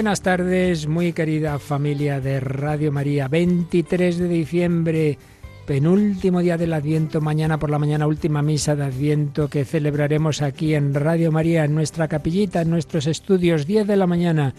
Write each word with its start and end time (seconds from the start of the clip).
buenas 0.00 0.22
tardes, 0.22 0.86
muy 0.86 1.12
querida 1.12 1.58
familia 1.58 2.22
de 2.22 2.40
Radio 2.40 2.90
María. 2.90 3.28
23 3.28 4.16
de 4.16 4.28
diciembre, 4.28 5.18
penúltimo 5.66 6.40
día 6.40 6.56
del 6.56 6.72
Adviento, 6.72 7.20
mañana 7.20 7.58
por 7.58 7.68
la 7.68 7.78
mañana 7.78 8.06
última 8.06 8.40
misa 8.40 8.74
de 8.74 8.84
Adviento 8.84 9.48
que 9.50 9.66
celebraremos 9.66 10.40
aquí 10.40 10.74
en 10.74 10.94
Radio 10.94 11.30
María, 11.30 11.66
en 11.66 11.74
nuestra 11.74 12.08
capillita, 12.08 12.62
en 12.62 12.70
nuestros 12.70 13.06
estudios, 13.06 13.66
10 13.66 13.86
de 13.86 13.96
la 13.98 14.06
mañana. 14.06 14.54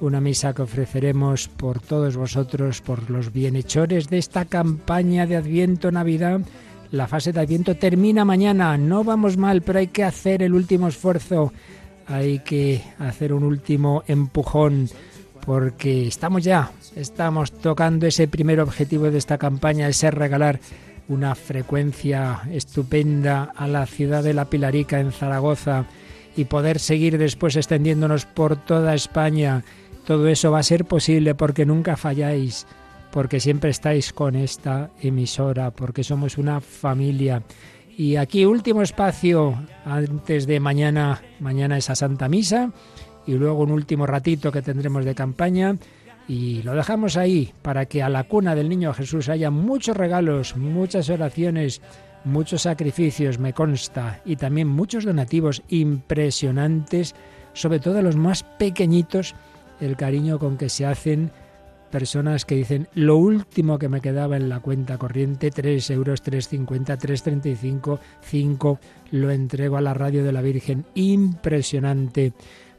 Una 0.00 0.20
misa 0.20 0.54
que 0.54 0.62
ofreceremos 0.62 1.46
por 1.46 1.80
todos 1.80 2.16
vosotros, 2.16 2.80
por 2.80 3.10
los 3.10 3.32
bienhechores 3.32 4.10
de 4.10 4.18
esta 4.18 4.44
campaña 4.44 5.24
de 5.24 5.36
Adviento 5.36 5.92
Navidad. 5.92 6.40
La 6.90 7.06
fase 7.06 7.32
de 7.32 7.38
Adviento 7.38 7.76
termina 7.76 8.24
mañana, 8.24 8.76
no 8.76 9.04
vamos 9.04 9.36
mal, 9.36 9.62
pero 9.62 9.78
hay 9.78 9.86
que 9.86 10.02
hacer 10.02 10.42
el 10.42 10.52
último 10.52 10.88
esfuerzo 10.88 11.52
hay 12.10 12.40
que 12.40 12.82
hacer 12.98 13.32
un 13.32 13.44
último 13.44 14.02
empujón 14.06 14.88
porque 15.46 16.08
estamos 16.08 16.44
ya, 16.44 16.72
estamos 16.96 17.52
tocando 17.52 18.06
ese 18.06 18.28
primer 18.28 18.60
objetivo 18.60 19.10
de 19.10 19.18
esta 19.18 19.38
campaña, 19.38 19.88
ese 19.88 20.10
regalar 20.10 20.60
una 21.08 21.34
frecuencia 21.34 22.42
estupenda 22.52 23.52
a 23.56 23.66
la 23.66 23.86
ciudad 23.86 24.22
de 24.22 24.34
La 24.34 24.44
Pilarica 24.46 25.00
en 25.00 25.12
Zaragoza 25.12 25.86
y 26.36 26.44
poder 26.44 26.78
seguir 26.78 27.16
después 27.16 27.56
extendiéndonos 27.56 28.26
por 28.26 28.56
toda 28.56 28.94
España. 28.94 29.64
Todo 30.06 30.28
eso 30.28 30.50
va 30.50 30.60
a 30.60 30.64
ser 30.64 30.84
posible 30.84 31.34
porque 31.34 31.66
nunca 31.66 31.96
falláis, 31.96 32.66
porque 33.12 33.40
siempre 33.40 33.70
estáis 33.70 34.12
con 34.12 34.36
esta 34.36 34.90
emisora, 35.00 35.70
porque 35.70 36.04
somos 36.04 36.38
una 36.38 36.60
familia. 36.60 37.42
Y 38.00 38.16
aquí 38.16 38.46
último 38.46 38.80
espacio 38.80 39.62
antes 39.84 40.46
de 40.46 40.58
mañana, 40.58 41.20
mañana 41.38 41.76
esa 41.76 41.94
Santa 41.94 42.30
Misa 42.30 42.72
y 43.26 43.34
luego 43.34 43.62
un 43.62 43.72
último 43.72 44.06
ratito 44.06 44.50
que 44.50 44.62
tendremos 44.62 45.04
de 45.04 45.14
campaña. 45.14 45.76
Y 46.26 46.62
lo 46.62 46.74
dejamos 46.74 47.18
ahí 47.18 47.52
para 47.60 47.84
que 47.84 48.02
a 48.02 48.08
la 48.08 48.24
cuna 48.24 48.54
del 48.54 48.70
niño 48.70 48.94
Jesús 48.94 49.28
haya 49.28 49.50
muchos 49.50 49.98
regalos, 49.98 50.56
muchas 50.56 51.10
oraciones, 51.10 51.82
muchos 52.24 52.62
sacrificios, 52.62 53.38
me 53.38 53.52
consta, 53.52 54.22
y 54.24 54.36
también 54.36 54.68
muchos 54.68 55.04
donativos 55.04 55.62
impresionantes, 55.68 57.14
sobre 57.52 57.80
todo 57.80 58.00
los 58.00 58.16
más 58.16 58.44
pequeñitos, 58.44 59.34
el 59.78 59.98
cariño 59.98 60.38
con 60.38 60.56
que 60.56 60.70
se 60.70 60.86
hacen 60.86 61.32
personas 61.90 62.44
que 62.44 62.54
dicen 62.54 62.88
lo 62.94 63.16
último 63.16 63.78
que 63.78 63.88
me 63.88 64.00
quedaba 64.00 64.36
en 64.36 64.48
la 64.48 64.60
cuenta 64.60 64.96
corriente, 64.96 65.50
3 65.50 65.90
euros, 65.90 66.22
3,50, 66.22 66.98
3,35, 66.98 67.98
5, 68.22 68.78
lo 69.10 69.30
entrego 69.30 69.76
a 69.76 69.80
la 69.80 69.94
radio 69.94 70.24
de 70.24 70.32
la 70.32 70.42
Virgen. 70.42 70.86
Impresionante. 70.94 72.32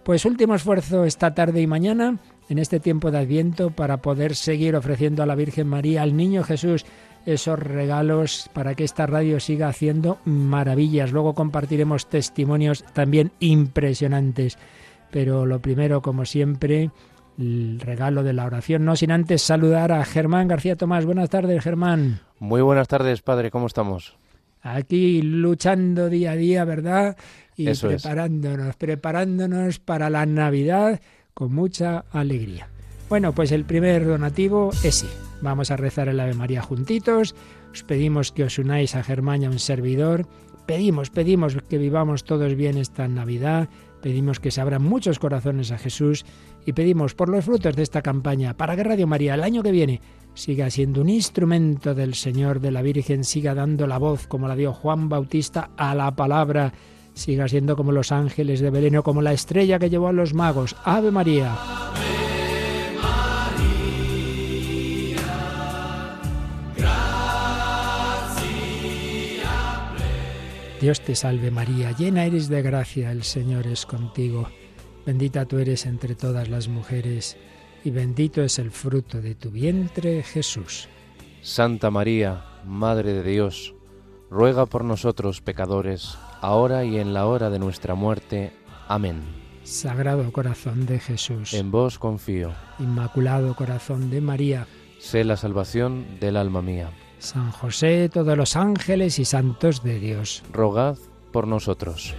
Pues 0.03 0.25
último 0.25 0.55
esfuerzo 0.55 1.05
esta 1.05 1.35
tarde 1.35 1.61
y 1.61 1.67
mañana 1.67 2.17
en 2.49 2.57
este 2.57 2.79
tiempo 2.79 3.11
de 3.11 3.19
Adviento 3.19 3.69
para 3.69 4.01
poder 4.01 4.35
seguir 4.35 4.75
ofreciendo 4.75 5.21
a 5.21 5.27
la 5.27 5.35
Virgen 5.35 5.67
María, 5.67 6.01
al 6.01 6.17
Niño 6.17 6.43
Jesús, 6.43 6.85
esos 7.25 7.59
regalos 7.59 8.49
para 8.53 8.73
que 8.73 8.83
esta 8.83 9.05
radio 9.05 9.39
siga 9.39 9.67
haciendo 9.67 10.17
maravillas. 10.25 11.11
Luego 11.11 11.35
compartiremos 11.35 12.07
testimonios 12.07 12.83
también 12.93 13.31
impresionantes. 13.39 14.57
Pero 15.11 15.45
lo 15.45 15.61
primero, 15.61 16.01
como 16.01 16.25
siempre, 16.25 16.89
el 17.37 17.79
regalo 17.79 18.23
de 18.23 18.33
la 18.33 18.45
oración, 18.45 18.85
no 18.85 18.95
sin 18.95 19.11
antes 19.11 19.41
saludar 19.41 19.91
a 19.91 20.03
Germán 20.05 20.47
García 20.47 20.75
Tomás. 20.75 21.05
Buenas 21.05 21.29
tardes, 21.29 21.63
Germán. 21.63 22.19
Muy 22.39 22.61
buenas 22.61 22.87
tardes, 22.87 23.21
padre, 23.21 23.51
¿cómo 23.51 23.67
estamos? 23.67 24.17
Aquí 24.61 25.21
luchando 25.21 26.09
día 26.09 26.31
a 26.31 26.35
día, 26.35 26.65
¿verdad? 26.65 27.17
Y 27.55 27.67
Eso 27.69 27.89
es. 27.89 28.03
preparándonos, 28.03 28.75
preparándonos 28.75 29.79
para 29.79 30.09
la 30.09 30.25
Navidad 30.25 31.01
con 31.33 31.53
mucha 31.53 32.05
alegría. 32.11 32.69
Bueno, 33.09 33.33
pues 33.33 33.51
el 33.51 33.65
primer 33.65 34.05
donativo 34.05 34.71
es 34.83 34.95
sí. 34.95 35.07
Vamos 35.41 35.71
a 35.71 35.77
rezar 35.77 36.07
el 36.07 36.19
Ave 36.19 36.33
María 36.33 36.61
juntitos. 36.61 37.35
Os 37.73 37.83
pedimos 37.83 38.31
que 38.31 38.43
os 38.43 38.59
unáis 38.59 38.95
a 38.95 39.03
Germán 39.03 39.41
y 39.41 39.45
a 39.45 39.49
un 39.49 39.59
servidor. 39.59 40.27
Pedimos, 40.65 41.09
pedimos 41.09 41.57
que 41.67 41.77
vivamos 41.77 42.23
todos 42.23 42.55
bien 42.55 42.77
esta 42.77 43.07
Navidad. 43.07 43.67
Pedimos 44.01 44.39
que 44.39 44.51
se 44.51 44.61
abran 44.61 44.83
muchos 44.83 45.19
corazones 45.19 45.71
a 45.71 45.77
Jesús 45.77 46.25
y 46.65 46.73
pedimos 46.73 47.13
por 47.13 47.29
los 47.29 47.45
frutos 47.45 47.75
de 47.75 47.83
esta 47.83 48.01
campaña 48.01 48.55
para 48.55 48.75
que 48.75 48.83
Radio 48.83 49.07
María 49.07 49.35
el 49.35 49.43
año 49.43 49.63
que 49.63 49.71
viene 49.71 50.01
siga 50.33 50.69
siendo 50.69 51.01
un 51.01 51.09
instrumento 51.09 51.93
del 51.93 52.15
Señor, 52.15 52.59
de 52.59 52.71
la 52.71 52.81
Virgen, 52.81 53.23
siga 53.23 53.53
dando 53.53 53.87
la 53.87 53.97
voz 53.97 54.27
como 54.27 54.47
la 54.47 54.55
dio 54.55 54.73
Juan 54.73 55.09
Bautista 55.09 55.71
a 55.77 55.93
la 55.93 56.15
palabra, 56.15 56.73
siga 57.13 57.47
siendo 57.47 57.75
como 57.75 57.91
los 57.91 58.11
ángeles 58.11 58.59
de 58.59 58.69
Belén 58.69 58.97
o 58.97 59.03
como 59.03 59.21
la 59.21 59.33
estrella 59.33 59.79
que 59.79 59.89
llevó 59.89 60.07
a 60.07 60.13
los 60.13 60.33
magos. 60.33 60.75
Ave 60.83 61.11
María. 61.11 61.57
Dios 70.81 70.99
te 70.99 71.13
salve 71.13 71.51
María, 71.51 71.91
llena 71.91 72.25
eres 72.25 72.49
de 72.49 72.63
gracia, 72.63 73.11
el 73.11 73.21
Señor 73.21 73.67
es 73.67 73.85
contigo. 73.85 74.49
Bendita 75.05 75.45
tú 75.45 75.59
eres 75.59 75.85
entre 75.85 76.15
todas 76.15 76.49
las 76.49 76.69
mujeres, 76.69 77.37
y 77.83 77.91
bendito 77.91 78.41
es 78.41 78.57
el 78.57 78.71
fruto 78.71 79.21
de 79.21 79.35
tu 79.35 79.51
vientre, 79.51 80.23
Jesús. 80.23 80.89
Santa 81.43 81.91
María, 81.91 82.45
Madre 82.65 83.13
de 83.13 83.21
Dios, 83.21 83.75
ruega 84.31 84.65
por 84.65 84.83
nosotros 84.83 85.39
pecadores, 85.41 86.17
ahora 86.41 86.83
y 86.83 86.97
en 86.97 87.13
la 87.13 87.27
hora 87.27 87.51
de 87.51 87.59
nuestra 87.59 87.93
muerte. 87.93 88.51
Amén. 88.87 89.21
Sagrado 89.61 90.31
corazón 90.31 90.87
de 90.87 90.99
Jesús, 90.99 91.53
En 91.53 91.69
vos 91.69 91.99
confío, 91.99 92.53
Inmaculado 92.79 93.55
corazón 93.55 94.09
de 94.09 94.19
María, 94.19 94.65
sé 94.97 95.25
la 95.25 95.37
salvación 95.37 96.19
del 96.19 96.37
alma 96.37 96.63
mía. 96.63 96.89
San 97.21 97.51
José, 97.51 98.09
todos 98.09 98.35
los 98.35 98.55
ángeles 98.55 99.19
y 99.19 99.25
santos 99.25 99.83
de 99.83 99.99
Dios. 99.99 100.43
Rogad 100.51 100.97
por 101.31 101.47
nosotros. 101.47 102.15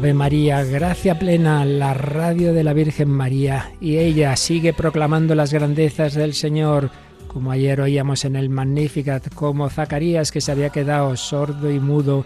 Ave 0.00 0.14
María, 0.14 0.64
gracia 0.64 1.18
plena, 1.18 1.62
la 1.66 1.92
radio 1.92 2.54
de 2.54 2.64
la 2.64 2.72
Virgen 2.72 3.10
María, 3.10 3.72
y 3.82 3.98
ella 3.98 4.34
sigue 4.34 4.72
proclamando 4.72 5.34
las 5.34 5.52
grandezas 5.52 6.14
del 6.14 6.32
Señor, 6.32 6.88
como 7.28 7.50
ayer 7.50 7.82
oíamos 7.82 8.24
en 8.24 8.34
el 8.34 8.48
Magnificat, 8.48 9.28
como 9.34 9.68
Zacarías 9.68 10.32
que 10.32 10.40
se 10.40 10.52
había 10.52 10.70
quedado 10.70 11.14
sordo 11.18 11.70
y 11.70 11.80
mudo 11.80 12.24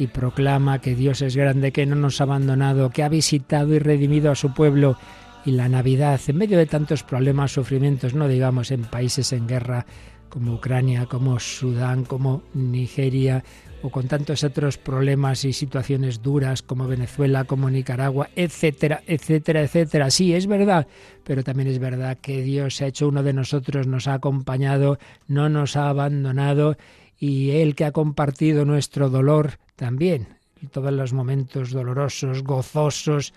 y 0.00 0.08
proclama 0.08 0.80
que 0.80 0.96
Dios 0.96 1.22
es 1.22 1.36
grande, 1.36 1.70
que 1.70 1.86
no 1.86 1.94
nos 1.94 2.20
ha 2.20 2.24
abandonado, 2.24 2.90
que 2.90 3.04
ha 3.04 3.08
visitado 3.08 3.72
y 3.72 3.78
redimido 3.78 4.32
a 4.32 4.34
su 4.34 4.52
pueblo. 4.52 4.98
Y 5.44 5.52
la 5.52 5.68
Navidad, 5.68 6.20
en 6.26 6.36
medio 6.36 6.58
de 6.58 6.66
tantos 6.66 7.04
problemas, 7.04 7.52
sufrimientos, 7.52 8.14
no 8.14 8.26
digamos 8.26 8.72
en 8.72 8.82
países 8.82 9.32
en 9.32 9.46
guerra 9.46 9.86
como 10.28 10.54
Ucrania, 10.54 11.06
como 11.06 11.38
Sudán, 11.38 12.02
como 12.04 12.42
Nigeria, 12.52 13.44
o 13.82 13.90
con 13.90 14.08
tantos 14.08 14.44
otros 14.44 14.78
problemas 14.78 15.44
y 15.44 15.52
situaciones 15.52 16.22
duras 16.22 16.62
como 16.62 16.86
Venezuela, 16.86 17.44
como 17.44 17.68
Nicaragua, 17.68 18.30
etcétera, 18.36 19.02
etcétera, 19.06 19.62
etcétera. 19.62 20.10
Sí, 20.10 20.34
es 20.34 20.46
verdad, 20.46 20.86
pero 21.24 21.42
también 21.42 21.68
es 21.68 21.78
verdad 21.78 22.18
que 22.18 22.42
Dios 22.42 22.76
se 22.76 22.84
ha 22.84 22.88
hecho 22.88 23.08
uno 23.08 23.22
de 23.22 23.32
nosotros, 23.32 23.86
nos 23.86 24.06
ha 24.06 24.14
acompañado, 24.14 24.98
no 25.26 25.48
nos 25.48 25.76
ha 25.76 25.88
abandonado 25.88 26.76
y 27.18 27.50
Él 27.50 27.74
que 27.74 27.84
ha 27.84 27.92
compartido 27.92 28.64
nuestro 28.64 29.10
dolor 29.10 29.58
también, 29.76 30.28
todos 30.70 30.92
los 30.92 31.12
momentos 31.12 31.70
dolorosos, 31.70 32.42
gozosos, 32.42 33.34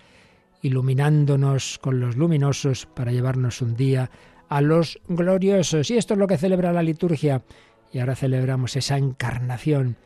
iluminándonos 0.62 1.78
con 1.78 2.00
los 2.00 2.16
luminosos 2.16 2.86
para 2.86 3.12
llevarnos 3.12 3.62
un 3.62 3.76
día 3.76 4.10
a 4.48 4.60
los 4.60 5.00
gloriosos. 5.08 5.90
Y 5.90 5.96
esto 5.96 6.14
es 6.14 6.18
lo 6.18 6.26
que 6.26 6.38
celebra 6.38 6.72
la 6.72 6.82
liturgia. 6.82 7.42
Y 7.92 7.98
ahora 7.98 8.16
celebramos 8.16 8.76
esa 8.76 8.98
encarnación, 8.98 9.96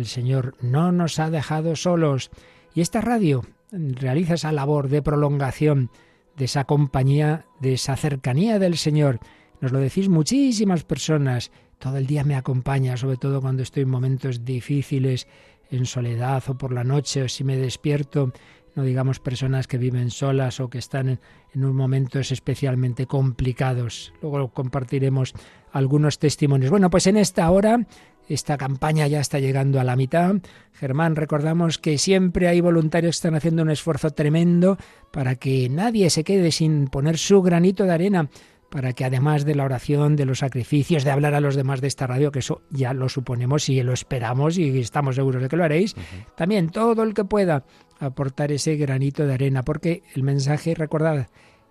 el 0.00 0.06
Señor 0.06 0.56
no 0.60 0.92
nos 0.92 1.18
ha 1.18 1.30
dejado 1.30 1.76
solos. 1.76 2.30
Y 2.74 2.80
esta 2.80 3.00
radio 3.00 3.44
realiza 3.70 4.34
esa 4.34 4.52
labor 4.52 4.88
de 4.88 5.02
prolongación 5.02 5.90
de 6.36 6.46
esa 6.46 6.64
compañía, 6.64 7.46
de 7.60 7.74
esa 7.74 7.96
cercanía 7.96 8.58
del 8.58 8.76
Señor. 8.78 9.20
Nos 9.60 9.72
lo 9.72 9.78
decís 9.78 10.08
muchísimas 10.08 10.84
personas. 10.84 11.52
Todo 11.78 11.98
el 11.98 12.06
día 12.06 12.24
me 12.24 12.34
acompaña, 12.34 12.96
sobre 12.96 13.16
todo 13.16 13.40
cuando 13.40 13.62
estoy 13.62 13.82
en 13.82 13.90
momentos 13.90 14.44
difíciles, 14.44 15.26
en 15.70 15.86
soledad 15.86 16.42
o 16.48 16.56
por 16.56 16.72
la 16.72 16.84
noche, 16.84 17.22
o 17.22 17.28
si 17.28 17.44
me 17.44 17.56
despierto 17.56 18.32
no 18.74 18.82
digamos 18.82 19.20
personas 19.20 19.66
que 19.66 19.78
viven 19.78 20.10
solas 20.10 20.60
o 20.60 20.68
que 20.70 20.78
están 20.78 21.08
en, 21.08 21.20
unos 21.54 21.74
momentos 21.74 22.32
especialmente 22.32 23.06
complicados. 23.06 24.12
Luego 24.22 24.48
compartiremos 24.48 25.34
algunos 25.72 26.18
testimonios. 26.18 26.70
Bueno, 26.70 26.90
pues 26.90 27.06
en 27.06 27.16
esta 27.16 27.50
hora 27.50 27.86
esta 28.28 28.56
campaña 28.56 29.08
ya 29.08 29.20
está 29.20 29.40
llegando 29.40 29.80
a 29.80 29.84
la 29.84 29.96
mitad. 29.96 30.36
Germán, 30.72 31.16
recordamos 31.16 31.78
que 31.78 31.98
siempre 31.98 32.46
hay 32.46 32.60
voluntarios 32.60 33.16
que 33.16 33.18
están 33.18 33.34
haciendo 33.34 33.62
un 33.62 33.70
esfuerzo 33.70 34.10
tremendo 34.10 34.78
para 35.10 35.34
que 35.34 35.68
nadie 35.68 36.10
se 36.10 36.22
quede 36.22 36.52
sin 36.52 36.86
poner 36.86 37.18
su 37.18 37.42
granito 37.42 37.84
de 37.84 37.92
arena 37.92 38.30
para 38.70 38.92
que 38.92 39.04
además 39.04 39.44
de 39.44 39.56
la 39.56 39.64
oración, 39.64 40.16
de 40.16 40.24
los 40.24 40.38
sacrificios, 40.38 41.04
de 41.04 41.10
hablar 41.10 41.34
a 41.34 41.40
los 41.40 41.56
demás 41.56 41.80
de 41.80 41.88
esta 41.88 42.06
radio, 42.06 42.30
que 42.30 42.38
eso 42.38 42.62
ya 42.70 42.94
lo 42.94 43.08
suponemos 43.08 43.68
y 43.68 43.82
lo 43.82 43.92
esperamos 43.92 44.56
y 44.58 44.78
estamos 44.78 45.16
seguros 45.16 45.42
de 45.42 45.48
que 45.48 45.56
lo 45.56 45.64
haréis, 45.64 45.96
también 46.36 46.70
todo 46.70 47.02
el 47.02 47.12
que 47.12 47.24
pueda 47.24 47.64
aportar 48.00 48.50
ese 48.50 48.76
granito 48.76 49.26
de 49.26 49.34
arena, 49.34 49.62
porque 49.62 50.02
el 50.14 50.22
mensaje, 50.22 50.74
recordad, 50.74 51.28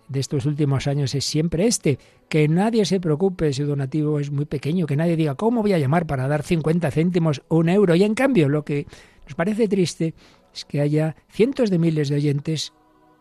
de 0.10 0.20
estos 0.20 0.46
últimos 0.46 0.88
años 0.88 1.14
es 1.16 1.24
siempre 1.24 1.68
este, 1.68 2.00
que 2.30 2.48
nadie 2.48 2.84
se 2.86 3.00
preocupe 3.00 3.54
si 3.54 3.64
donativo 3.64 4.20
es 4.20 4.32
muy 4.32 4.46
pequeño, 4.46 4.88
que 4.88 4.96
nadie 4.96 5.16
diga, 5.16 5.36
¿cómo 5.36 5.62
voy 5.62 5.74
a 5.74 5.78
llamar 5.78 6.08
para 6.08 6.28
dar 6.28 6.44
50 6.44 6.90
céntimos 6.92 7.44
o 7.48 7.58
un 7.58 7.70
euro? 7.70 7.96
Y 7.96 8.04
en 8.04 8.16
cambio, 8.16 8.50
lo 8.50 8.66
que 8.66 8.88
nos 9.26 9.36
parece 9.36 9.68
triste 9.68 10.16
es 10.54 10.66
que 10.66 10.82
haya 10.82 11.16
cientos 11.30 11.70
de 11.70 11.78
miles 11.78 12.10
de 12.10 12.16
oyentes, 12.16 12.74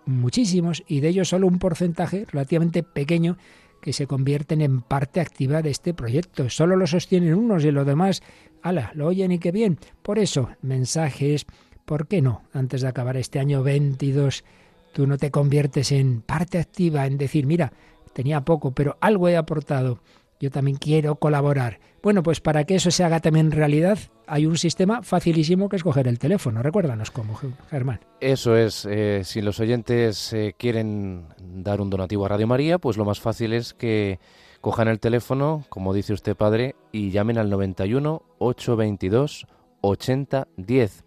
muchísimos, 0.06 0.82
y 0.87 1.00
de 1.00 1.08
ellos 1.08 1.28
solo 1.28 1.46
un 1.46 1.58
porcentaje 1.58 2.25
relativamente 2.31 2.82
pequeño 2.82 3.37
que 3.82 3.93
se 3.93 4.06
convierten 4.06 4.60
en 4.60 4.81
parte 4.81 5.20
activa 5.20 5.62
de 5.62 5.70
este 5.70 5.94
proyecto. 5.94 6.49
Solo 6.50 6.75
lo 6.75 6.87
sostienen 6.87 7.34
unos 7.34 7.64
y 7.64 7.70
los 7.70 7.87
demás, 7.87 8.22
ala, 8.62 8.90
lo 8.94 9.06
oyen 9.06 9.31
y 9.31 9.38
qué 9.38 9.52
bien. 9.52 9.78
Por 10.02 10.19
eso, 10.19 10.49
mensajes, 10.62 11.46
¿por 11.88 12.06
qué 12.06 12.20
no? 12.20 12.43
Antes 12.52 12.82
de 12.82 12.88
acabar 12.88 13.17
este 13.17 13.40
año 13.40 13.62
22, 13.62 14.44
tú 14.93 15.06
no 15.06 15.17
te 15.17 15.31
conviertes 15.31 15.90
en 15.90 16.20
parte 16.20 16.58
activa, 16.58 17.06
en 17.06 17.17
decir, 17.17 17.46
mira, 17.46 17.73
tenía 18.12 18.43
poco, 18.43 18.73
pero 18.73 18.99
algo 19.00 19.26
he 19.29 19.38
aportado 19.38 19.99
yo 20.38 20.50
también 20.50 20.76
quiero 20.76 21.17
colaborar. 21.17 21.81
Bueno, 22.02 22.23
pues 22.23 22.40
para 22.40 22.64
que 22.64 22.76
eso 22.76 22.90
se 22.90 23.02
haga 23.02 23.20
también 23.20 23.50
realidad, 23.50 23.99
hay 24.26 24.46
un 24.46 24.56
sistema 24.56 25.02
facilísimo 25.02 25.69
que 25.69 25.76
es 25.76 25.82
coger 25.82 26.06
el 26.06 26.19
teléfono. 26.19 26.62
Recuérdanos 26.62 27.11
cómo, 27.11 27.40
Germán. 27.70 28.00
Eso 28.20 28.56
es, 28.56 28.87
eh, 28.88 29.23
si 29.25 29.41
los 29.41 29.58
oyentes 29.58 30.32
eh, 30.32 30.55
quieren 30.56 31.25
dar 31.41 31.81
un 31.81 31.91
donativo 31.91 32.26
a 32.26 32.29
Radio 32.29 32.46
María, 32.46 32.79
pues 32.79 32.96
lo 32.96 33.05
más 33.05 33.19
fácil 33.19 33.52
es 33.52 33.75
que 33.75 34.20
cojan 34.61 34.88
el 34.88 35.00
teléfono, 35.00 35.64
como 35.70 35.93
dice 35.93 36.12
usted, 36.12 36.37
padre, 36.37 36.76
y 36.93 37.11
llamen 37.11 37.38
al 37.38 37.50
91 37.50 38.23
822 38.38 39.46
8010. 39.80 41.04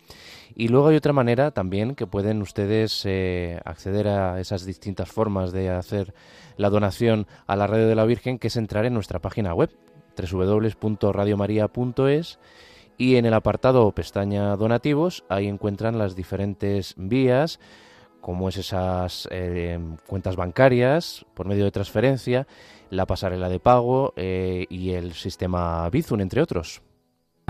Y 0.56 0.68
luego 0.68 0.90
hay 0.90 0.98
otra 0.98 1.14
manera 1.14 1.52
también 1.52 1.96
que 1.96 2.08
pueden 2.08 2.42
ustedes 2.42 3.04
eh, 3.06 3.62
acceder 3.66 4.08
a 4.08 4.40
esas 4.40 4.66
distintas 4.66 5.10
formas 5.10 5.52
de 5.52 5.70
hacer 5.70 6.14
la 6.58 6.70
donación 6.70 7.28
a 7.48 7.56
la 7.56 7.68
Radio 7.68 7.88
de 7.88 7.96
la 7.96 8.06
Virgen, 8.06 8.38
que 8.38 8.48
es 8.48 8.58
entrar 8.58 8.86
en 8.86 8.94
nuestra 8.94 9.20
página 9.20 9.54
web 9.54 9.70
www.radiomaria.es 10.16 12.40
y 12.98 13.16
en 13.16 13.26
el 13.26 13.34
apartado 13.34 13.90
pestaña 13.94 14.56
donativos 14.58 15.24
ahí 15.30 15.48
encuentran 15.48 15.98
las 15.98 16.16
diferentes 16.16 16.94
vías 16.98 17.60
como 18.20 18.50
es 18.50 18.58
esas 18.58 19.28
eh, 19.32 19.80
cuentas 20.06 20.36
bancarias 20.36 21.26
por 21.34 21.48
medio 21.48 21.64
de 21.66 21.72
transferencia, 21.72 22.46
la 22.90 23.08
pasarela 23.08 23.50
de 23.50 23.60
pago 23.60 24.14
eh, 24.16 24.68
y 24.70 24.92
el 24.92 25.14
sistema 25.14 25.90
Bizum, 25.90 26.22
entre 26.22 26.42
otros. 26.42 26.84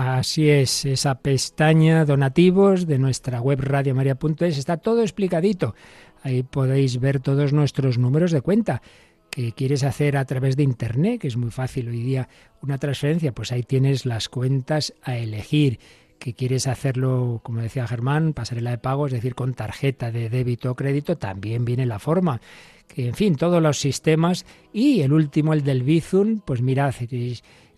Así 0.04 0.50
es, 0.50 0.84
esa 0.84 1.14
pestaña 1.14 2.04
donativos 2.04 2.88
de 2.88 2.98
nuestra 2.98 3.40
web 3.40 3.60
radiomaria.es 3.60 4.58
está 4.58 4.76
todo 4.78 5.00
explicadito. 5.00 5.76
Ahí 6.24 6.42
podéis 6.42 6.98
ver 6.98 7.20
todos 7.20 7.52
nuestros 7.52 7.98
números 7.98 8.32
de 8.32 8.40
cuenta 8.40 8.82
que 9.30 9.52
quieres 9.52 9.84
hacer 9.84 10.16
a 10.16 10.24
través 10.24 10.56
de 10.56 10.64
internet, 10.64 11.20
que 11.20 11.28
es 11.28 11.36
muy 11.36 11.52
fácil 11.52 11.88
hoy 11.88 12.02
día 12.02 12.28
una 12.62 12.78
transferencia, 12.78 13.30
pues 13.30 13.52
ahí 13.52 13.62
tienes 13.62 14.04
las 14.04 14.28
cuentas 14.28 14.92
a 15.04 15.16
elegir 15.16 15.78
que 16.18 16.34
quieres 16.34 16.66
hacerlo, 16.66 17.40
como 17.44 17.60
decía 17.60 17.86
Germán, 17.86 18.32
pasarela 18.32 18.72
de 18.72 18.78
pago, 18.78 19.06
es 19.06 19.12
decir, 19.12 19.36
con 19.36 19.54
tarjeta 19.54 20.10
de 20.10 20.28
débito 20.28 20.72
o 20.72 20.74
crédito, 20.74 21.16
también 21.16 21.64
viene 21.64 21.86
la 21.86 22.00
forma. 22.00 22.40
Que, 22.88 23.06
en 23.06 23.14
fin, 23.14 23.36
todos 23.36 23.62
los 23.62 23.78
sistemas. 23.78 24.46
Y 24.72 25.00
el 25.02 25.12
último, 25.12 25.52
el 25.52 25.62
del 25.62 25.82
Bizum, 25.82 26.40
pues 26.40 26.60
mirad, 26.60 26.92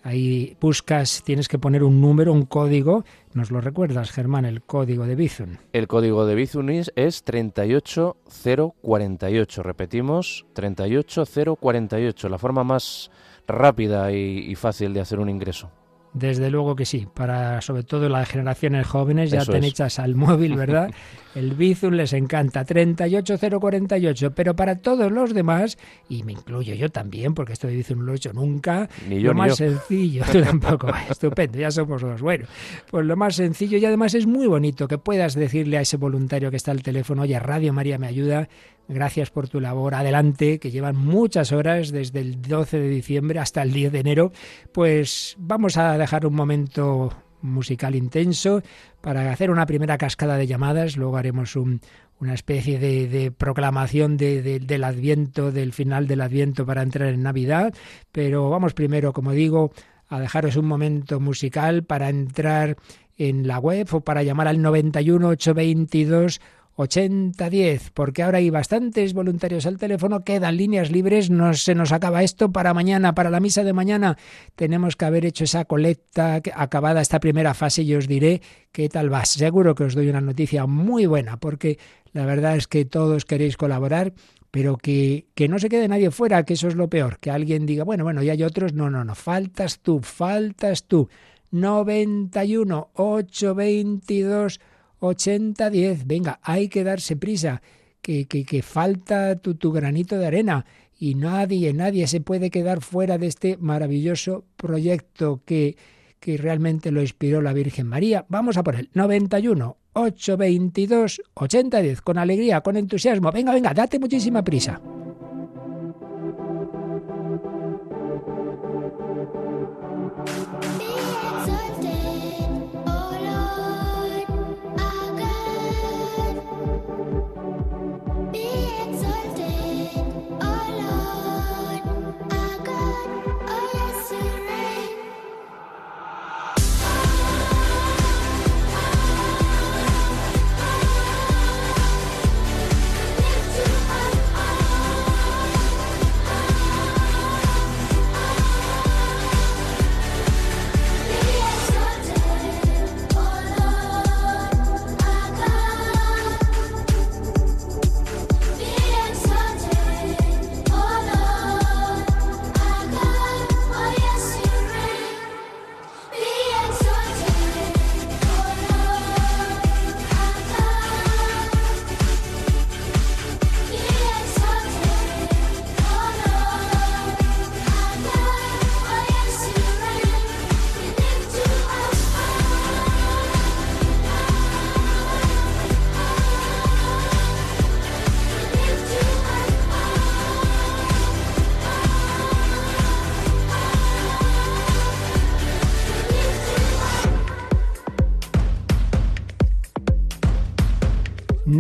Ahí 0.04 0.56
buscas, 0.60 1.24
tienes 1.24 1.48
que 1.48 1.58
poner 1.58 1.82
un 1.82 2.00
número, 2.02 2.32
un 2.32 2.44
código. 2.44 3.06
¿Nos 3.32 3.50
lo 3.50 3.62
recuerdas, 3.62 4.12
Germán, 4.12 4.44
el 4.44 4.60
código 4.60 5.06
de 5.06 5.14
Bizum? 5.14 5.56
El 5.72 5.88
código 5.88 6.26
de 6.26 6.34
Bizum 6.34 6.68
es 6.68 6.92
38048. 7.24 9.62
Repetimos, 9.62 10.44
38048, 10.52 12.28
la 12.28 12.36
forma 12.36 12.64
más 12.64 13.10
rápida 13.46 14.12
y 14.12 14.54
fácil 14.56 14.92
de 14.92 15.00
hacer 15.00 15.20
un 15.20 15.30
ingreso. 15.30 15.70
Desde 16.14 16.48
luego 16.48 16.76
que 16.76 16.86
sí, 16.86 17.08
para 17.12 17.60
sobre 17.60 17.82
todo 17.82 18.08
las 18.08 18.28
generaciones 18.28 18.86
jóvenes 18.86 19.32
ya 19.32 19.44
te 19.44 19.58
echas 19.58 19.98
al 19.98 20.14
móvil, 20.14 20.54
¿verdad? 20.54 20.90
El 21.34 21.54
Bizum 21.54 21.94
les 21.94 22.12
encanta, 22.12 22.64
38048, 22.64 24.34
pero 24.34 24.54
para 24.54 24.76
todos 24.76 25.10
los 25.10 25.34
demás, 25.34 25.78
y 26.08 26.22
me 26.22 26.32
incluyo 26.32 26.74
yo 26.74 26.90
también, 26.90 27.34
porque 27.34 27.54
esto 27.54 27.66
de 27.66 27.76
Bizum 27.76 27.98
no 27.98 28.04
lo 28.04 28.12
he 28.12 28.16
hecho 28.16 28.32
nunca, 28.32 28.88
lo 29.08 29.34
más 29.34 29.56
sencillo, 29.56 30.24
tú 30.30 30.40
tampoco, 30.44 30.88
estupendo, 31.10 31.58
ya 31.58 31.70
somos 31.70 32.02
dos. 32.02 32.20
Bueno, 32.20 32.46
pues 32.90 33.04
lo 33.04 33.16
más 33.16 33.36
sencillo 33.36 33.78
y 33.78 33.84
además 33.84 34.14
es 34.14 34.26
muy 34.26 34.46
bonito 34.46 34.86
que 34.86 34.98
puedas 34.98 35.34
decirle 35.34 35.78
a 35.78 35.80
ese 35.80 35.96
voluntario 35.96 36.50
que 36.50 36.56
está 36.56 36.70
al 36.70 36.82
teléfono, 36.82 37.22
oye, 37.22 37.38
Radio 37.38 37.72
María 37.72 37.98
me 37.98 38.06
ayuda, 38.06 38.48
Gracias 38.86 39.30
por 39.30 39.48
tu 39.48 39.60
labor. 39.60 39.94
Adelante, 39.94 40.58
que 40.58 40.70
llevan 40.70 40.96
muchas 40.96 41.52
horas 41.52 41.90
desde 41.90 42.20
el 42.20 42.42
12 42.42 42.78
de 42.78 42.88
diciembre 42.88 43.40
hasta 43.40 43.62
el 43.62 43.72
10 43.72 43.92
de 43.92 44.00
enero. 44.00 44.32
Pues 44.72 45.36
vamos 45.38 45.78
a 45.78 45.96
dejar 45.96 46.26
un 46.26 46.34
momento 46.34 47.10
musical 47.44 47.94
intenso 47.94 48.62
para 49.00 49.30
hacer 49.30 49.50
una 49.50 49.66
primera 49.66 49.98
cascada 49.98 50.36
de 50.36 50.46
llamadas. 50.46 50.96
Luego 50.96 51.16
haremos 51.16 51.56
una 51.56 52.34
especie 52.34 52.78
de, 52.78 53.30
proclamación 53.30 54.16
del 54.16 54.84
Adviento, 54.84 55.52
del 55.52 55.72
final 55.72 56.06
del 56.06 56.22
Adviento 56.22 56.66
para 56.66 56.82
entrar 56.82 57.08
en 57.08 57.22
Navidad. 57.22 57.74
Pero 58.10 58.50
vamos 58.50 58.74
primero, 58.74 59.12
como 59.12 59.32
digo, 59.32 59.72
a 60.08 60.20
dejaros 60.20 60.56
un 60.56 60.66
momento 60.66 61.20
musical 61.20 61.84
para 61.84 62.08
entrar 62.08 62.76
en 63.16 63.46
la 63.46 63.58
web 63.58 63.86
o 63.92 64.00
para 64.00 64.22
llamar 64.22 64.48
al 64.48 64.60
91 64.60 65.28
822 65.28 66.40
8010, 66.76 67.90
porque 67.92 68.22
ahora 68.22 68.38
hay 68.38 68.50
bastantes 68.50 69.14
voluntarios 69.14 69.66
al 69.66 69.78
teléfono, 69.78 70.24
quedan 70.24 70.56
líneas 70.56 70.90
libres, 70.90 71.30
no 71.30 71.54
se 71.54 71.74
nos 71.74 71.92
acaba 71.92 72.22
esto 72.22 72.50
para 72.50 72.74
mañana, 72.74 73.14
para 73.14 73.30
la 73.30 73.40
misa 73.40 73.62
de 73.62 73.72
mañana. 73.72 74.16
Tenemos 74.56 74.96
que 74.96 75.04
haber 75.04 75.24
hecho 75.24 75.44
esa 75.44 75.64
colecta 75.64 76.40
acabada 76.54 77.00
esta 77.00 77.20
primera 77.20 77.54
fase 77.54 77.82
y 77.82 77.94
os 77.94 78.08
diré 78.08 78.42
qué 78.72 78.88
tal 78.88 79.12
va. 79.12 79.24
Seguro 79.24 79.74
que 79.74 79.84
os 79.84 79.94
doy 79.94 80.08
una 80.08 80.20
noticia 80.20 80.66
muy 80.66 81.06
buena, 81.06 81.36
porque 81.36 81.78
la 82.12 82.26
verdad 82.26 82.56
es 82.56 82.66
que 82.66 82.84
todos 82.84 83.24
queréis 83.24 83.56
colaborar, 83.56 84.12
pero 84.50 84.76
que, 84.76 85.26
que 85.34 85.48
no 85.48 85.58
se 85.58 85.68
quede 85.68 85.88
nadie 85.88 86.10
fuera, 86.10 86.44
que 86.44 86.54
eso 86.54 86.68
es 86.68 86.74
lo 86.74 86.88
peor, 86.88 87.18
que 87.18 87.30
alguien 87.30 87.66
diga, 87.66 87.84
bueno, 87.84 88.04
bueno, 88.04 88.22
y 88.22 88.30
hay 88.30 88.42
otros, 88.42 88.72
no, 88.72 88.90
no, 88.90 89.04
no, 89.04 89.14
faltas 89.14 89.80
tú, 89.80 90.00
faltas 90.00 90.84
tú. 90.84 91.08
91 91.50 92.90
822 92.94 94.60
80-10. 95.00 96.04
Venga, 96.06 96.40
hay 96.42 96.68
que 96.68 96.84
darse 96.84 97.16
prisa, 97.16 97.62
que, 98.00 98.26
que, 98.26 98.62
falta 98.62 99.36
tu, 99.36 99.54
tu 99.54 99.72
granito 99.72 100.18
de 100.18 100.26
arena 100.26 100.66
y 100.98 101.14
nadie, 101.14 101.72
nadie 101.72 102.06
se 102.06 102.20
puede 102.20 102.50
quedar 102.50 102.80
fuera 102.80 103.18
de 103.18 103.26
este 103.26 103.56
maravilloso 103.56 104.44
proyecto 104.56 105.42
que, 105.44 105.76
que 106.20 106.36
realmente 106.36 106.90
lo 106.90 107.00
inspiró 107.00 107.42
la 107.42 107.52
Virgen 107.52 107.86
María. 107.86 108.26
Vamos 108.28 108.56
a 108.56 108.62
por 108.62 108.76
el 108.76 108.90
91 108.94 109.76
822 109.94 111.22
8010 111.34 112.02
con 112.02 112.18
alegría, 112.18 112.60
con 112.60 112.76
entusiasmo. 112.76 113.30
Venga, 113.32 113.52
venga, 113.52 113.74
date 113.74 113.98
muchísima 113.98 114.42
prisa. 114.42 114.80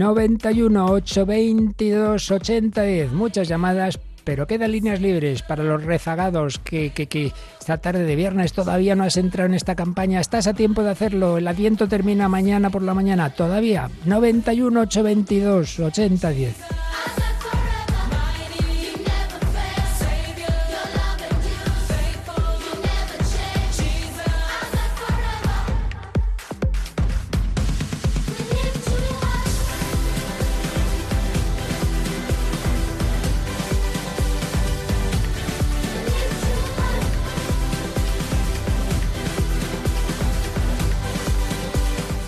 Ocho 0.04 1.26
80 1.26 2.82
10. 2.82 3.12
Muchas 3.12 3.48
llamadas, 3.48 3.98
pero 4.24 4.46
quedan 4.46 4.72
líneas 4.72 5.00
libres 5.00 5.42
para 5.42 5.62
los 5.62 5.82
rezagados 5.82 6.58
que, 6.58 6.90
que, 6.90 7.06
que, 7.06 7.32
esta 7.58 7.78
tarde 7.78 8.04
de 8.04 8.16
viernes 8.16 8.52
todavía 8.52 8.94
no 8.94 9.04
has 9.04 9.16
entrado 9.16 9.46
en 9.46 9.54
esta 9.54 9.74
campaña. 9.74 10.20
Estás 10.20 10.46
a 10.46 10.54
tiempo 10.54 10.82
de 10.82 10.90
hacerlo. 10.90 11.38
El 11.38 11.48
adviento 11.48 11.88
termina 11.88 12.28
mañana 12.28 12.70
por 12.70 12.82
la 12.82 12.94
mañana. 12.94 13.30
Todavía. 13.30 13.90
91 14.04 14.80
822 14.80 15.80
8010. 15.80 17.23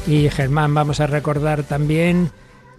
Y 0.06 0.30
Germán, 0.30 0.72
vamos 0.72 1.00
a 1.00 1.08
recordar 1.08 1.64
también 1.64 2.30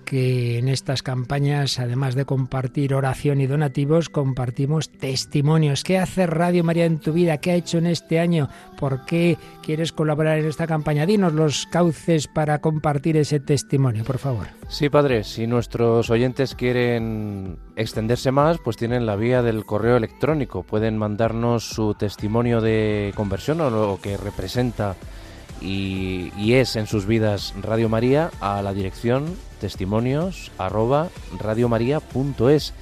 que 0.06 0.58
en 0.60 0.70
estas 0.70 1.04
campañas, 1.04 1.78
además 1.78 2.16
de 2.16 2.24
compartir 2.24 2.94
oración 2.94 3.42
y 3.42 3.48
donativos, 3.48 4.08
compartimos 4.08 4.90
testimonios. 4.90 5.84
¿Qué 5.84 5.98
hace 5.98 6.26
Radio 6.26 6.64
María 6.64 6.86
en 6.86 7.00
tu 7.00 7.12
vida? 7.12 7.40
¿Qué 7.40 7.52
ha 7.52 7.56
hecho 7.56 7.80
en 7.80 7.88
este 7.88 8.22
año? 8.22 8.48
¿Por 8.80 9.04
qué 9.04 9.38
quieres 9.62 9.92
colaborar 9.92 10.40
en 10.40 10.46
esta 10.46 10.68
campaña? 10.68 11.06
Dinos 11.06 11.34
los 11.34 11.66
cauces 11.66 12.30
para 12.30 12.62
compartir 12.62 13.18
ese 13.18 13.42
testimonio, 13.42 14.06
por 14.06 14.20
favor. 14.20 14.48
Sí, 14.70 14.88
padre, 14.90 15.26
si 15.26 15.48
nuestros 15.48 16.10
oyentes 16.10 16.56
quieren 16.56 17.58
extenderse 17.76 18.32
más, 18.32 18.58
pues 18.64 18.78
tienen 18.78 19.06
la 19.06 19.18
vía 19.18 19.42
del 19.42 19.66
correo 19.66 19.98
electrónico. 19.98 20.64
Pueden 20.64 20.98
mandarnos 20.98 21.68
su 21.68 21.94
testimonio 21.94 22.62
de 22.62 23.12
conversión 23.16 23.60
o 23.60 23.70
lo 23.70 24.00
que 24.02 24.16
representa 24.16 24.96
y, 25.62 26.54
es 26.54 26.76
en 26.76 26.88
sus 26.88 27.06
vidas 27.06 27.54
Radio 27.62 27.90
María 27.90 28.32
a 28.40 28.62
la 28.62 28.74
dirección 28.74 29.36
testimonios 29.60 30.52
arroba 30.58 31.10
radiomaria.es. 31.40 32.74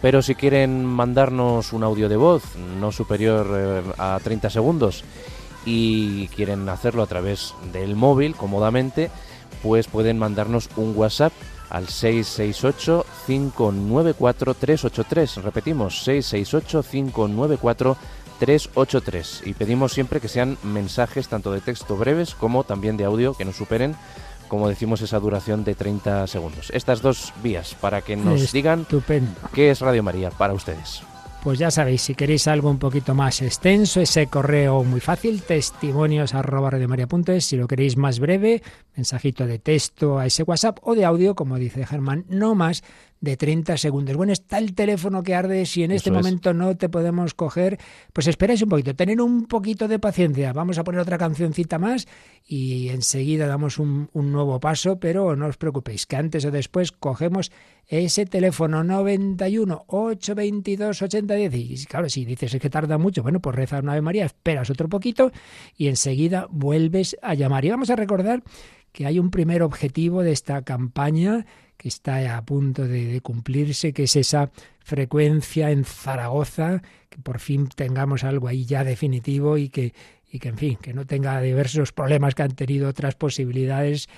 Pero 0.00 0.22
si 0.22 0.34
quieren 0.34 0.84
mandarnos 0.84 1.72
un 1.72 1.84
audio 1.84 2.08
de 2.08 2.16
voz 2.16 2.42
no 2.56 2.90
superior 2.90 3.46
eh, 3.54 3.82
a 3.98 4.18
30 4.22 4.50
segundos 4.50 5.04
y 5.64 6.26
quieren 6.28 6.68
hacerlo 6.68 7.02
a 7.02 7.06
través 7.06 7.54
del 7.72 7.94
móvil 7.94 8.34
cómodamente, 8.34 9.10
pues 9.62 9.86
pueden 9.86 10.18
mandarnos 10.18 10.68
un 10.76 10.96
WhatsApp 10.96 11.32
al 11.70 11.88
668 11.88 13.06
594 13.26 14.54
383. 14.54 15.36
Repetimos, 15.36 16.02
668 16.02 16.82
594 16.82 17.96
383 18.42 19.42
y 19.46 19.54
pedimos 19.54 19.92
siempre 19.92 20.20
que 20.20 20.26
sean 20.26 20.58
mensajes 20.64 21.28
tanto 21.28 21.52
de 21.52 21.60
texto 21.60 21.96
breves 21.96 22.34
como 22.34 22.64
también 22.64 22.96
de 22.96 23.04
audio 23.04 23.34
que 23.34 23.44
no 23.44 23.52
superen 23.52 23.94
como 24.48 24.68
decimos 24.68 25.00
esa 25.00 25.20
duración 25.20 25.62
de 25.62 25.76
30 25.76 26.26
segundos. 26.26 26.70
Estas 26.74 27.02
dos 27.02 27.32
vías 27.40 27.76
para 27.80 28.02
que 28.02 28.16
nos 28.16 28.50
digan 28.50 28.84
qué 29.54 29.70
es 29.70 29.80
Radio 29.80 30.02
María 30.02 30.30
para 30.30 30.54
ustedes. 30.54 31.02
Pues 31.42 31.58
ya 31.60 31.70
sabéis, 31.70 32.02
si 32.02 32.14
queréis 32.14 32.48
algo 32.48 32.68
un 32.68 32.78
poquito 32.78 33.14
más 33.14 33.42
extenso, 33.42 34.00
ese 34.00 34.26
correo 34.26 34.82
muy 34.82 35.00
fácil, 35.00 35.42
testimonios 35.42 36.34
arroba 36.34 36.70
si 37.38 37.56
lo 37.56 37.66
queréis 37.68 37.96
más 37.96 38.18
breve, 38.18 38.62
mensajito 38.96 39.46
de 39.46 39.58
texto 39.58 40.18
a 40.18 40.26
ese 40.26 40.42
WhatsApp 40.42 40.78
o 40.82 40.94
de 40.94 41.04
audio, 41.04 41.34
como 41.34 41.58
dice 41.58 41.86
Germán, 41.86 42.24
no 42.28 42.54
más 42.54 42.82
de 43.22 43.36
30 43.36 43.76
segundos. 43.76 44.16
Bueno, 44.16 44.32
está 44.32 44.58
el 44.58 44.74
teléfono 44.74 45.22
que 45.22 45.34
arde, 45.34 45.64
si 45.64 45.84
en 45.84 45.92
este 45.92 46.10
momento 46.10 46.52
no 46.52 46.76
te 46.76 46.88
podemos 46.88 47.34
coger, 47.34 47.78
pues 48.12 48.26
esperáis 48.26 48.60
un 48.62 48.68
poquito, 48.68 48.96
tener 48.96 49.20
un 49.20 49.46
poquito 49.46 49.86
de 49.86 50.00
paciencia. 50.00 50.52
Vamos 50.52 50.76
a 50.76 50.84
poner 50.84 51.00
otra 51.00 51.18
cancioncita 51.18 51.78
más 51.78 52.08
y 52.44 52.88
enseguida 52.88 53.46
damos 53.46 53.78
un, 53.78 54.10
un 54.12 54.32
nuevo 54.32 54.58
paso, 54.58 54.98
pero 54.98 55.36
no 55.36 55.46
os 55.46 55.56
preocupéis, 55.56 56.04
que 56.04 56.16
antes 56.16 56.44
o 56.44 56.50
después 56.50 56.90
cogemos 56.90 57.52
ese 57.86 58.26
teléfono 58.26 58.82
91 58.82 59.84
822 59.86 61.02
8010. 61.02 61.54
Y 61.54 61.86
claro, 61.86 62.08
si 62.08 62.24
dices 62.24 62.54
es 62.54 62.60
que 62.60 62.70
tarda 62.70 62.98
mucho, 62.98 63.22
bueno, 63.22 63.38
pues 63.38 63.54
reza 63.54 63.78
una 63.78 63.92
Ave 63.92 64.02
María, 64.02 64.26
esperas 64.26 64.68
otro 64.68 64.88
poquito 64.88 65.30
y 65.76 65.86
enseguida 65.86 66.48
vuelves 66.50 67.16
a 67.22 67.34
llamar. 67.34 67.64
Y 67.64 67.70
vamos 67.70 67.90
a 67.90 67.96
recordar 67.96 68.42
que 68.90 69.06
hay 69.06 69.20
un 69.20 69.30
primer 69.30 69.62
objetivo 69.62 70.22
de 70.22 70.32
esta 70.32 70.62
campaña 70.62 71.46
está 71.88 72.36
a 72.36 72.44
punto 72.44 72.86
de, 72.86 73.20
cumplirse, 73.20 73.92
que 73.92 74.04
es 74.04 74.16
esa 74.16 74.50
frecuencia 74.80 75.70
en 75.70 75.84
Zaragoza, 75.84 76.82
que 77.08 77.18
por 77.18 77.38
fin 77.38 77.68
tengamos 77.68 78.24
algo 78.24 78.48
ahí 78.48 78.64
ya 78.64 78.84
definitivo 78.84 79.58
y 79.58 79.68
que, 79.68 79.94
y 80.30 80.38
que 80.38 80.48
en 80.48 80.58
fin, 80.58 80.76
que 80.80 80.92
no 80.92 81.06
tenga 81.06 81.40
diversos 81.40 81.92
problemas 81.92 82.34
que 82.34 82.42
han 82.42 82.54
tenido 82.54 82.88
otras 82.88 83.14
posibilidades 83.14 84.08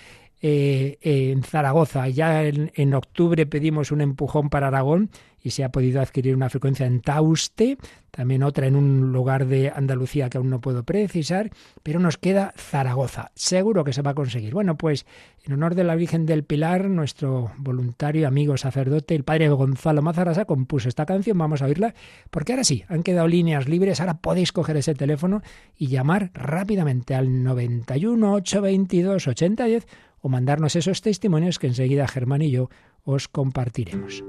eh, 0.47 0.99
en 1.01 1.43
Zaragoza. 1.43 2.07
Ya 2.09 2.45
en, 2.45 2.93
octubre 2.93 3.47
pedimos 3.47 3.91
un 3.91 4.03
empujón 4.03 4.51
para 4.51 4.67
Aragón 4.67 5.09
y 5.43 5.53
se 5.53 5.65
ha 5.65 5.71
podido 5.71 6.03
adquirir 6.03 6.37
una 6.37 6.51
frecuencia 6.51 6.85
en 6.85 7.01
Tauste, 7.01 7.79
también 8.11 8.43
otra 8.43 8.67
en 8.67 8.77
un 8.77 9.11
lugar 9.11 9.47
de 9.47 9.73
Andalucía 9.75 10.29
que 10.29 10.37
aún 10.37 10.51
no 10.51 10.61
puedo 10.61 10.83
precisar, 10.83 11.51
pero 11.83 11.99
nos 11.99 12.19
queda 12.19 12.53
Zaragoza. 12.59 13.31
Seguro 13.35 13.85
que 13.85 13.95
se 13.95 14.03
va 14.03 14.11
a 14.11 14.15
conseguir. 14.15 14.53
Bueno, 14.53 14.77
pues 14.77 15.07
en 15.45 15.55
honor 15.55 15.75
de 15.75 15.85
la 15.85 15.95
Virgen 15.95 16.27
del 16.27 16.45
Pilar, 16.45 16.91
nuestro 16.91 17.51
voluntario, 17.57 18.29
amigo 18.29 18.59
sacerdote, 18.59 19.15
el 19.15 19.25
padre 19.25 19.49
Gonzalo 19.49 20.03
Mazarasa, 20.03 20.45
compuso 20.45 20.91
esta 20.91 21.07
canción. 21.07 21.39
Vamos 21.39 21.63
a 21.63 21.65
oírla, 21.65 21.95
porque 22.31 22.53
ahora 22.53 22.65
sí, 22.65 22.85
han 22.89 23.03
quedado 23.03 23.29
líneas 23.29 23.67
libres. 23.67 23.99
Ahora 24.01 24.19
podéis 24.19 24.53
coger 24.53 24.77
ese 24.77 24.95
teléfono 24.95 25.41
y 25.79 25.87
llamar 25.87 26.33
rápidamente 26.35 27.15
al 27.15 27.43
91 27.43 28.35
822 28.35 29.27
8010 29.27 29.87
o 30.25 30.29
mandarnos 30.31 30.75
esos 30.75 31.03
testimonios 31.03 31.59
que 31.59 31.67
enseguida 31.67 32.09
Germán 32.09 32.41
y 32.41 32.51
yo 32.51 32.71
os 33.05 33.29
compartiremos. 33.29 34.25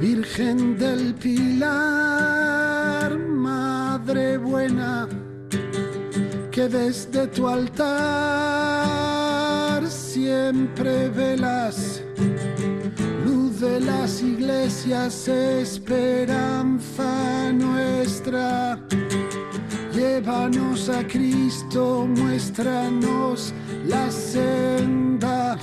Virgen 0.00 0.78
del 0.78 1.16
Pilar, 1.16 3.18
Madre 3.18 4.38
buena, 4.38 5.08
que 6.52 6.68
desde 6.68 7.26
tu 7.26 7.48
altar 7.48 7.82
siempre 9.88 11.08
velas, 11.08 12.01
de 13.62 13.78
las 13.78 14.20
iglesias, 14.20 15.28
esperanza 15.28 17.04
nuestra. 17.52 18.80
Llévanos 19.94 20.88
a 20.88 21.06
Cristo, 21.06 22.08
muéstranos 22.08 23.54
la 23.86 24.10
senda, 24.10 25.56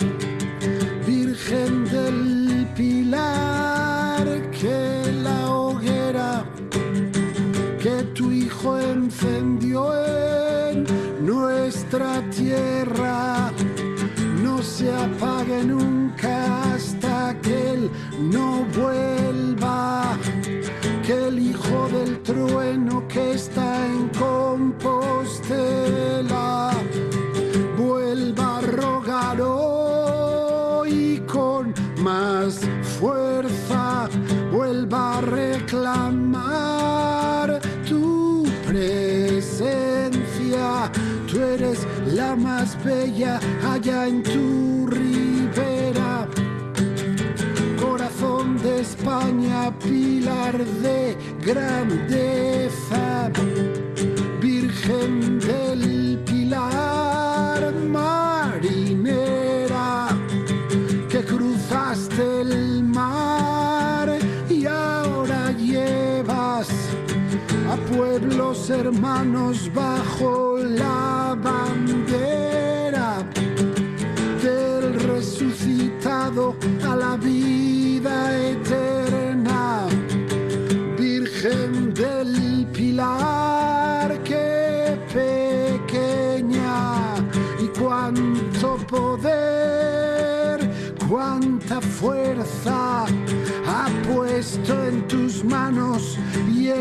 Virgen 1.06 1.84
del 1.86 2.68
Pilar, 2.74 4.26
que 4.52 5.12
la 5.22 5.52
hoguera 5.54 6.46
que 7.84 8.04
tu 8.16 8.32
Hijo 8.32 8.80
encendió 8.80 9.92
en 10.70 10.86
nuestra 11.26 12.22
tierra 12.30 13.52
no 14.42 14.64
se 14.64 14.90
apague 14.90 15.66
nunca 15.66 16.69
no 18.20 18.66
vuelva. 18.76 20.18
Que 21.06 21.28
el 21.28 21.40
Hijo 21.40 21.88
del 21.90 22.22
trueno 22.22 23.08
que 23.08 23.32
está 23.34 23.86
en 23.88 24.10
Compostela 24.10 25.50
vuelva 27.78 28.58
a 28.58 28.62
rogar 28.62 29.42
hoy 29.42 31.24
con 31.26 31.74
más 32.02 32.60
fuerza, 33.00 34.10
vuelva 34.52 35.18
a 35.18 35.22
reclamar 35.22 36.40
tu 37.88 38.46
presencia. 38.68 40.20
Tú 41.32 41.40
eres 41.42 41.88
la 42.06 42.36
más 42.36 42.78
bella 42.84 43.40
allá 43.64 44.08
en 44.08 44.22
tu 44.24 44.89
España, 49.10 49.74
pilar 49.80 50.56
de 50.84 51.18
grandeza. 51.44 53.32
Virgen 54.40 55.40
del 55.40 56.20
Pilar, 56.28 57.74
marinera, 57.92 59.10
que 61.10 61.24
cruzaste 61.24 62.42
el 62.42 62.84
mar 62.84 64.20
y 64.48 64.68
ahora 64.68 65.54
llevas 65.54 66.70
a 67.68 67.78
pueblos 67.92 68.70
hermanos 68.70 69.72
bajo 69.74 70.60
la 70.60 71.19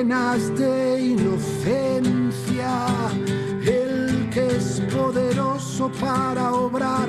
llenas 0.08 0.56
de 0.58 1.00
inocencia. 1.00 2.86
El 3.62 4.30
que 4.30 4.46
es 4.56 4.80
poderoso 4.90 5.90
para 6.00 6.52
obrar 6.52 7.08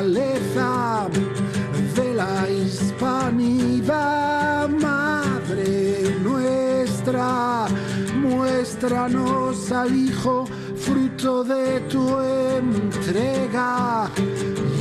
de 1.95 2.13
la 2.15 2.49
hispanidad, 2.49 3.89
Madre 4.69 6.15
nuestra, 6.23 7.67
muéstranos 8.21 9.71
al 9.71 9.95
Hijo, 9.95 10.45
fruto 10.75 11.43
de 11.43 11.79
tu 11.81 12.19
entrega. 12.19 14.09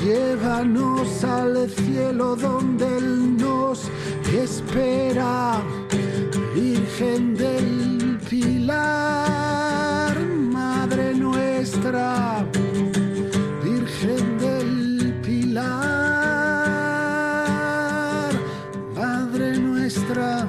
Llévanos 0.03 1.25
al 1.25 1.69
cielo 1.69 2.35
donde 2.35 2.97
Él 2.97 3.37
nos 3.37 3.91
espera, 4.35 5.61
Virgen 6.55 7.35
del 7.35 8.19
Pilar, 8.29 10.19
Madre 10.19 11.15
nuestra, 11.15 12.47
Virgen 13.63 14.39
del 14.39 15.21
Pilar, 15.23 15.71
Madre 18.95 19.59
nuestra. 19.59 20.49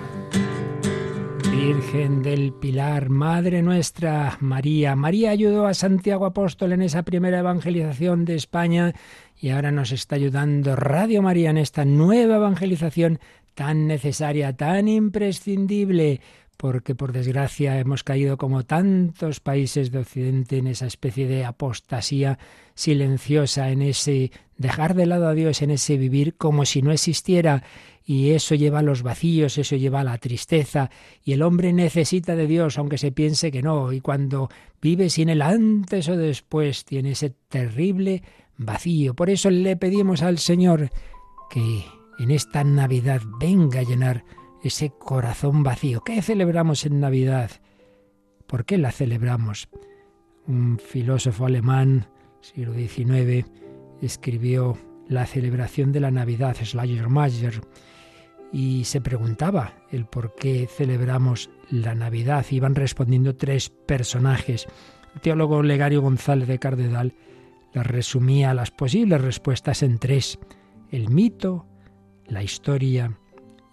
Virgen 1.51 2.23
del 2.23 2.53
Pilar, 2.53 3.09
Madre 3.09 3.61
nuestra, 3.61 4.37
María. 4.39 4.95
María 4.95 5.31
ayudó 5.31 5.67
a 5.67 5.73
Santiago 5.73 6.25
Apóstol 6.25 6.71
en 6.71 6.81
esa 6.81 7.03
primera 7.03 7.39
evangelización 7.39 8.25
de 8.25 8.35
España 8.35 8.93
y 9.41 9.49
ahora 9.49 9.71
nos 9.71 9.91
está 9.91 10.15
ayudando 10.15 10.75
Radio 10.75 11.23
María 11.23 11.49
en 11.49 11.57
esta 11.57 11.83
nueva 11.83 12.35
evangelización 12.35 13.19
tan 13.55 13.87
necesaria, 13.87 14.55
tan 14.55 14.87
imprescindible, 14.87 16.21
porque 16.57 16.93
por 16.93 17.11
desgracia 17.11 17.79
hemos 17.79 18.03
caído 18.03 18.37
como 18.37 18.65
tantos 18.65 19.39
países 19.39 19.91
de 19.91 19.97
Occidente 19.97 20.59
en 20.59 20.67
esa 20.67 20.85
especie 20.85 21.27
de 21.27 21.43
apostasía 21.43 22.37
silenciosa, 22.75 23.71
en 23.71 23.81
ese 23.81 24.31
dejar 24.57 24.93
de 24.93 25.07
lado 25.07 25.27
a 25.27 25.33
Dios, 25.33 25.63
en 25.63 25.71
ese 25.71 25.97
vivir 25.97 26.35
como 26.35 26.63
si 26.63 26.83
no 26.83 26.91
existiera. 26.91 27.63
Y 28.05 28.31
eso 28.31 28.53
lleva 28.53 28.79
a 28.79 28.83
los 28.83 29.01
vacíos, 29.01 29.57
eso 29.57 29.75
lleva 29.75 30.01
a 30.01 30.03
la 30.03 30.19
tristeza, 30.19 30.91
y 31.23 31.33
el 31.33 31.41
hombre 31.41 31.73
necesita 31.73 32.35
de 32.35 32.45
Dios, 32.45 32.77
aunque 32.77 32.99
se 32.99 33.11
piense 33.11 33.51
que 33.51 33.63
no, 33.63 33.91
y 33.91 34.01
cuando 34.01 34.49
vive 34.81 35.09
sin 35.09 35.29
él 35.29 35.41
antes 35.41 36.09
o 36.09 36.15
después, 36.17 36.85
tiene 36.85 37.11
ese 37.11 37.31
terrible 37.47 38.21
vacío. 38.65 39.13
Por 39.13 39.29
eso 39.29 39.49
le 39.49 39.75
pedimos 39.77 40.21
al 40.21 40.37
Señor 40.37 40.89
que 41.49 41.83
en 42.19 42.31
esta 42.31 42.63
Navidad 42.63 43.21
venga 43.39 43.79
a 43.79 43.83
llenar 43.83 44.23
ese 44.63 44.91
corazón 44.91 45.63
vacío. 45.63 46.01
¿Qué 46.01 46.21
celebramos 46.21 46.85
en 46.85 46.99
Navidad? 46.99 47.51
¿Por 48.47 48.65
qué 48.65 48.77
la 48.77 48.91
celebramos? 48.91 49.69
Un 50.47 50.79
filósofo 50.79 51.45
alemán, 51.45 52.07
siglo 52.41 52.73
XIX, 52.73 53.45
escribió 54.01 54.77
la 55.07 55.25
celebración 55.25 55.91
de 55.91 55.99
la 55.99 56.11
Navidad, 56.11 56.57
Schleiermacher, 56.63 57.61
y 58.51 58.83
se 58.83 59.01
preguntaba 59.01 59.85
el 59.91 60.05
por 60.05 60.35
qué 60.35 60.67
celebramos 60.67 61.49
la 61.69 61.95
Navidad. 61.95 62.45
Iban 62.49 62.75
respondiendo 62.75 63.35
tres 63.35 63.69
personajes. 63.69 64.67
El 65.15 65.21
teólogo 65.21 65.63
Legario 65.63 66.01
González 66.01 66.47
de 66.47 66.59
Cardedal 66.59 67.13
las 67.73 67.87
resumía 67.87 68.53
las 68.53 68.71
posibles 68.71 69.21
respuestas 69.21 69.83
en 69.83 69.99
tres. 69.99 70.39
El 70.89 71.09
mito, 71.09 71.65
la 72.27 72.43
historia 72.43 73.17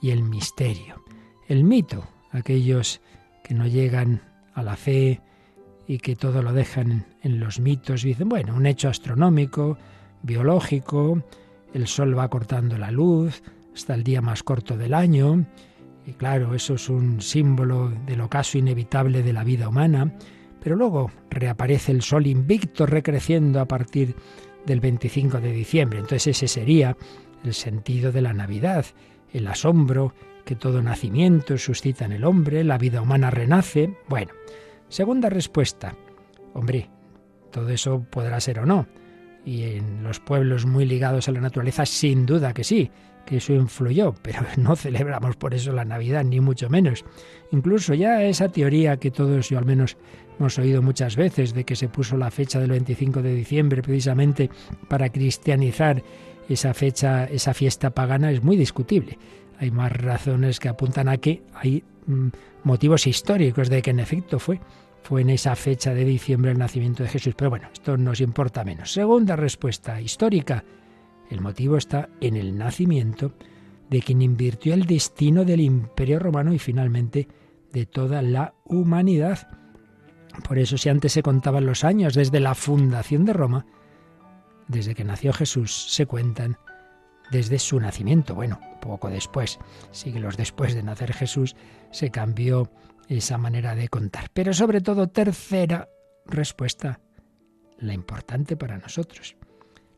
y 0.00 0.11
el 0.11 0.22
misterio. 0.22 1.02
El 1.48 1.64
mito, 1.64 2.06
aquellos 2.30 3.00
que 3.42 3.54
no 3.54 3.66
llegan 3.66 4.22
a 4.54 4.62
la 4.62 4.76
fe 4.76 5.20
y 5.87 5.98
que 5.98 6.16
todo 6.16 6.42
lo 6.42 6.52
dejan 6.52 7.06
en 7.22 7.40
los 7.40 7.61
mitos, 7.61 8.02
dicen, 8.02 8.28
bueno, 8.28 8.54
un 8.54 8.66
hecho 8.66 8.88
astronómico, 8.88 9.78
biológico, 10.22 11.22
el 11.72 11.87
sol 11.87 12.16
va 12.16 12.28
cortando 12.28 12.76
la 12.76 12.90
luz 12.90 13.42
hasta 13.74 13.94
el 13.94 14.04
día 14.04 14.20
más 14.20 14.42
corto 14.42 14.76
del 14.76 14.92
año, 14.92 15.46
y 16.06 16.12
claro, 16.12 16.54
eso 16.54 16.74
es 16.74 16.88
un 16.88 17.20
símbolo 17.20 17.90
del 18.06 18.22
ocaso 18.22 18.58
inevitable 18.58 19.22
de 19.22 19.32
la 19.32 19.44
vida 19.44 19.68
humana, 19.68 20.14
pero 20.61 20.77
luego 20.77 21.11
reaparece 21.31 21.92
el 21.92 22.03
sol 22.03 22.27
invicto 22.27 22.87
recreciendo 22.87 23.61
a 23.61 23.66
partir 23.66 24.14
del 24.66 24.81
25 24.81 25.40
de 25.40 25.53
diciembre. 25.53 25.99
Entonces 25.99 26.29
ese 26.29 26.49
sería 26.49 26.97
el 27.44 27.55
sentido 27.55 28.12
de 28.12 28.23
la 28.23 28.33
Navidad, 28.33 28.87
el 29.33 29.47
asombro 29.47 30.14
que 30.44 30.57
todo 30.57 30.83
nacimiento 30.83 31.59
suscita 31.59 32.05
en 32.05 32.12
el 32.12 32.25
hombre, 32.25 32.64
la 32.64 32.79
vida 32.79 33.03
humana 33.03 33.31
renace. 33.31 33.94
Bueno, 34.09 34.33
segunda 34.88 35.29
respuesta. 35.29 35.94
Hombre, 36.55 36.88
todo 37.51 37.68
eso 37.68 38.05
podrá 38.11 38.40
ser 38.40 38.61
o 38.61 38.66
no. 38.66 38.87
y 39.44 39.62
en 39.62 40.03
los 40.03 40.21
pueblos 40.21 40.66
muy 40.66 40.85
ligados 40.85 41.29
a 41.29 41.33
la 41.33 41.40
naturaleza, 41.40 41.87
sin 41.87 42.27
duda 42.27 42.53
que 42.53 42.64
sí, 42.64 42.90
que 43.29 43.37
eso 43.37 43.53
influyó, 43.53 44.14
pero 44.23 44.40
no 44.57 44.75
celebramos 44.75 45.37
por 45.37 45.53
eso 45.53 45.73
la 45.73 45.85
Navidad, 45.85 46.25
ni 46.25 46.40
mucho 46.40 46.71
menos. 46.71 47.05
Incluso 47.51 47.92
ya 47.94 48.23
esa 48.25 48.49
teoría 48.49 48.97
que 48.97 49.11
todos, 49.11 49.51
yo 49.51 49.59
al 49.59 49.66
menos, 49.66 49.99
hemos 50.38 50.59
oído 50.59 50.83
muchas 50.83 51.16
veces, 51.16 51.55
de 51.55 51.64
que 51.64 51.77
se 51.77 51.88
puso 51.88 52.16
la 52.16 52.31
fecha 52.31 52.61
del 52.61 52.70
25 52.70 53.22
de 53.22 53.35
diciembre 53.35 53.83
precisamente 53.83 54.51
para 54.88 55.09
cristianizar 55.09 56.03
esa 56.48 56.74
fecha, 56.74 57.24
esa 57.24 57.55
fiesta 57.55 57.90
pagana, 57.90 58.31
es 58.31 58.42
muy 58.42 58.57
discutible. 58.57 59.18
Hay 59.59 59.70
más 59.70 59.92
razones 59.92 60.61
que 60.61 60.68
apuntan 60.68 61.09
a 61.09 61.16
que 61.16 61.42
hay 61.53 61.83
mm, 62.07 62.29
motivos 62.62 63.07
históricos 63.07 63.68
de 63.68 63.83
que 63.83 63.90
en 63.90 64.01
efecto 64.01 64.38
fue 64.38 64.61
fue 65.03 65.22
en 65.22 65.31
esa 65.31 65.57
fecha 65.57 65.94
de 65.94 66.05
diciembre 66.05 66.51
el 66.51 66.59
nacimiento 66.59 67.03
de 67.03 67.09
Jesús. 67.09 67.35
Pero 67.35 67.48
bueno, 67.48 67.68
esto 67.72 67.96
nos 67.96 68.20
importa 68.20 68.62
menos. 68.62 68.92
Segunda 68.92 69.37
respuesta 69.37 70.01
histórica. 70.03 70.64
El 71.31 71.40
motivo 71.40 71.79
está 71.79 72.11
en 72.20 72.37
el 72.37 72.59
nacimiento 72.59 73.33
de 73.88 74.03
quien 74.03 74.20
invirtió 74.20 74.74
el 74.74 74.85
destino 74.85 75.46
del 75.46 75.61
imperio 75.61 76.18
romano 76.18 76.53
y 76.53 76.59
finalmente 76.59 77.27
de 77.72 77.87
toda 77.87 78.20
la 78.22 78.55
humanidad. 78.64 79.58
Por 80.46 80.59
eso 80.59 80.79
si 80.79 80.88
antes 80.88 81.12
se 81.12 81.22
contaban 81.22 81.66
los 81.66 81.85
años 81.85 82.14
desde 82.14 82.40
la 82.40 82.55
fundación 82.55 83.24
de 83.24 83.33
Roma, 83.33 83.66
desde 84.66 84.94
que 84.94 85.05
nació 85.05 85.33
Jesús 85.33 85.90
se 85.90 86.07
cuentan 86.07 86.59
desde 87.31 87.59
su 87.59 87.81
nacimiento. 87.81 88.35
Bueno, 88.35 88.61
poco 88.81 89.09
después, 89.11 89.59
siglos 89.90 90.37
después 90.37 90.74
de 90.74 90.83
nacer 90.83 91.12
Jesús, 91.12 91.57
se 91.90 92.11
cambió 92.11 92.70
esa 93.09 93.38
manera 93.38 93.74
de 93.74 93.88
contar. 93.88 94.31
Pero 94.33 94.53
sobre 94.53 94.81
todo, 94.81 95.09
tercera 95.09 95.88
respuesta, 96.27 97.01
la 97.79 97.94
importante 97.94 98.57
para 98.57 98.79
nosotros. 98.79 99.37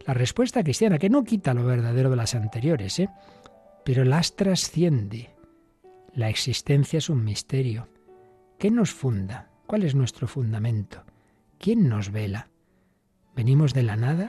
La 0.06 0.14
respuesta 0.14 0.62
cristiana, 0.62 0.98
que 0.98 1.10
no 1.10 1.24
quita 1.24 1.54
lo 1.54 1.64
verdadero 1.64 2.10
de 2.10 2.16
las 2.16 2.34
anteriores, 2.34 2.98
¿eh? 2.98 3.08
pero 3.84 4.04
las 4.04 4.36
trasciende. 4.36 5.34
La 6.14 6.28
existencia 6.28 6.98
es 6.98 7.10
un 7.10 7.24
misterio. 7.24 7.88
¿Qué 8.58 8.70
nos 8.70 8.90
funda? 8.90 9.49
¿Cuál 9.70 9.84
es 9.84 9.94
nuestro 9.94 10.26
fundamento? 10.26 11.04
¿Quién 11.60 11.88
nos 11.88 12.10
vela? 12.10 12.48
¿Venimos 13.36 13.72
de 13.72 13.84
la 13.84 13.94
nada? 13.94 14.28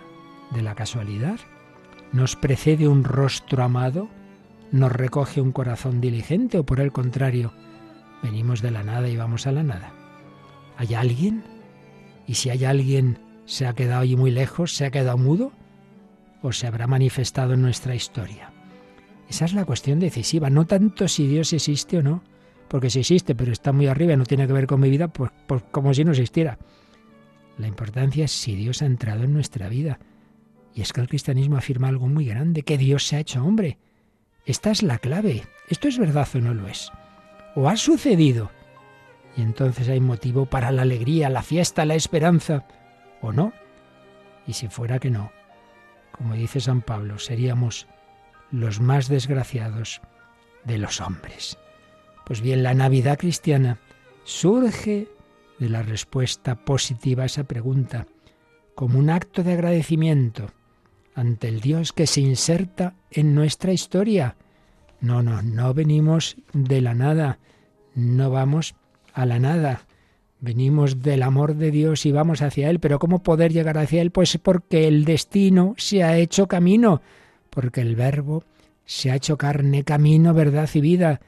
¿De 0.54 0.62
la 0.62 0.76
casualidad? 0.76 1.40
¿Nos 2.14 2.36
precede 2.36 2.88
un 2.88 3.04
rostro 3.04 3.64
amado? 3.64 4.08
¿Nos 4.72 4.92
recoge 4.92 5.42
un 5.42 5.52
corazón 5.52 6.00
diligente 6.00 6.60
o 6.60 6.64
por 6.64 6.80
el 6.80 6.92
contrario, 6.92 7.54
venimos 8.22 8.62
de 8.62 8.70
la 8.70 8.84
nada 8.84 9.10
y 9.10 9.18
vamos 9.18 9.48
a 9.48 9.52
la 9.52 9.64
nada? 9.64 9.94
¿Hay 10.78 10.94
alguien? 10.94 11.44
¿Y 12.28 12.36
si 12.36 12.52
hay 12.52 12.64
alguien, 12.64 13.18
se 13.46 13.66
ha 13.66 13.74
quedado 13.74 14.02
allí 14.02 14.16
muy 14.16 14.30
lejos, 14.30 14.76
se 14.76 14.86
ha 14.86 14.92
quedado 14.92 15.18
mudo? 15.18 15.54
¿O 16.44 16.52
se 16.52 16.68
habrá 16.68 16.86
manifestado 16.86 17.56
en 17.56 17.64
nuestra 17.64 17.96
historia? 17.96 18.54
Esa 19.28 19.46
es 19.46 19.54
la 19.54 19.66
cuestión 19.66 20.00
decisiva, 20.00 20.52
no 20.52 20.68
tanto 20.68 21.08
si 21.08 21.26
Dios 21.26 21.52
existe 21.52 21.98
o 21.98 22.04
no, 22.04 22.22
porque 22.72 22.90
si 22.90 23.02
existe 23.02 23.36
pero 23.36 23.52
está 23.52 23.74
muy 23.74 23.88
arriba 23.88 24.14
y 24.14 24.18
no 24.18 24.26
tiene 24.26 24.48
que 24.48 24.54
ver 24.54 24.66
con 24.66 24.80
mi 24.80 24.90
vida, 24.90 25.10
pues, 25.10 25.30
pues 25.46 25.62
como 25.72 25.94
si 25.94 26.06
no 26.06 26.12
existiera. 26.12 26.58
La 27.58 27.68
importancia 27.68 28.24
es 28.24 28.32
si 28.32 28.56
Dios 28.56 28.82
ha 28.82 28.86
entrado 28.86 29.26
en 29.26 29.34
nuestra 29.34 29.68
vida. 29.68 30.00
Y 30.74 30.82
es 30.82 30.94
que 30.94 31.02
el 31.02 31.10
cristianismo 31.10 31.58
afirma 31.58 31.90
algo 31.90 32.08
muy 32.08 32.26
grande, 32.26 32.64
que 32.64 32.78
Dios 32.78 33.06
se 33.06 33.18
ha 33.18 33.20
hecho 33.20 33.44
hombre. 33.44 33.78
Esta 34.46 34.72
es 34.72 34.84
la 34.84 35.00
clave. 35.00 35.44
¿Esto 35.68 35.90
es 35.90 36.00
verdad 36.00 36.26
o 36.34 36.38
no 36.38 36.54
lo 36.54 36.70
es? 36.70 36.90
¿O 37.56 37.68
ha 37.68 37.76
sucedido? 37.76 38.52
Y 39.36 39.42
entonces 39.42 39.90
hay 39.90 40.00
motivo 40.00 40.46
para 40.46 40.72
la 40.72 40.84
alegría, 40.84 41.30
la 41.30 41.44
fiesta, 41.44 41.84
la 41.84 41.96
esperanza. 41.96 42.66
¿O 43.22 43.34
no? 43.34 43.52
Y 44.48 44.54
si 44.54 44.70
fuera 44.70 44.98
que 44.98 45.12
no, 45.12 45.34
como 46.14 46.36
dice 46.36 46.62
San 46.62 46.82
Pablo, 46.82 47.20
seríamos 47.20 47.86
los 48.50 48.80
más 48.80 49.10
desgraciados 49.10 50.00
de 50.64 50.78
los 50.78 51.02
hombres. 51.02 51.58
Pues 52.32 52.40
bien, 52.40 52.64
la 52.64 52.74
Navidad 52.74 53.20
cristiana 53.20 53.78
surge 54.24 55.10
de 55.60 55.68
la 55.68 55.84
respuesta 55.84 56.56
positiva 56.56 57.24
a 57.24 57.26
esa 57.26 57.44
pregunta, 57.44 58.08
como 58.74 59.00
un 59.00 59.10
acto 59.10 59.44
de 59.44 59.52
agradecimiento 59.52 60.48
ante 61.14 61.50
el 61.50 61.60
Dios 61.60 61.92
que 61.92 62.08
se 62.08 62.22
inserta 62.22 62.96
en 63.10 63.36
nuestra 63.36 63.74
historia. 63.74 64.38
No, 65.02 65.22
no, 65.22 65.42
no 65.42 65.74
venimos 65.74 66.38
de 66.54 66.80
la 66.80 66.94
nada, 66.94 67.40
no 67.96 68.30
vamos 68.30 68.76
a 69.12 69.26
la 69.26 69.38
nada, 69.38 69.86
venimos 70.40 71.02
del 71.02 71.24
amor 71.24 71.56
de 71.56 71.70
Dios 71.70 72.06
y 72.06 72.14
vamos 72.14 72.42
hacia 72.42 72.70
Él, 72.70 72.80
pero 72.80 72.98
¿cómo 72.98 73.24
poder 73.24 73.52
llegar 73.52 73.78
hacia 73.78 74.02
Él? 74.02 74.12
Pues 74.12 74.38
porque 74.38 74.88
el 74.88 75.04
destino 75.04 75.76
se 75.78 76.02
ha 76.02 76.18
hecho 76.18 76.48
camino, 76.48 77.02
porque 77.50 77.82
el 77.82 77.98
verbo 77.98 78.46
se 78.86 79.12
ha 79.12 79.16
hecho 79.16 79.38
carne, 79.38 79.84
camino, 79.84 80.34
verdad 80.34 80.70
y 80.74 80.80
vida, 80.80 81.20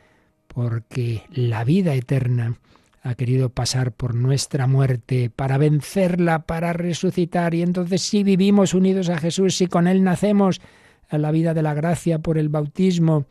porque 0.53 1.23
la 1.31 1.63
vida 1.63 1.93
eterna 1.95 2.57
ha 3.01 3.15
querido 3.15 3.49
pasar 3.49 3.91
por 3.91 4.15
nuestra 4.15 4.65
muerte 4.65 5.29
para 5.29 5.57
vencerla, 5.57 6.45
para 6.45 6.71
resucitar. 6.71 7.53
Y 7.53 7.61
entonces 7.61 8.01
si 8.01 8.23
vivimos 8.23 8.73
unidos 8.73 9.09
a 9.09 9.17
Jesús, 9.17 9.57
si 9.57 9.67
con 9.67 9.87
Él 9.87 10.03
nacemos 10.03 10.61
a 11.09 11.17
la 11.17 11.31
vida 11.31 11.53
de 11.53 11.63
la 11.63 11.73
gracia 11.73 12.19
por 12.19 12.37
el 12.37 12.49
bautismo 12.49 13.25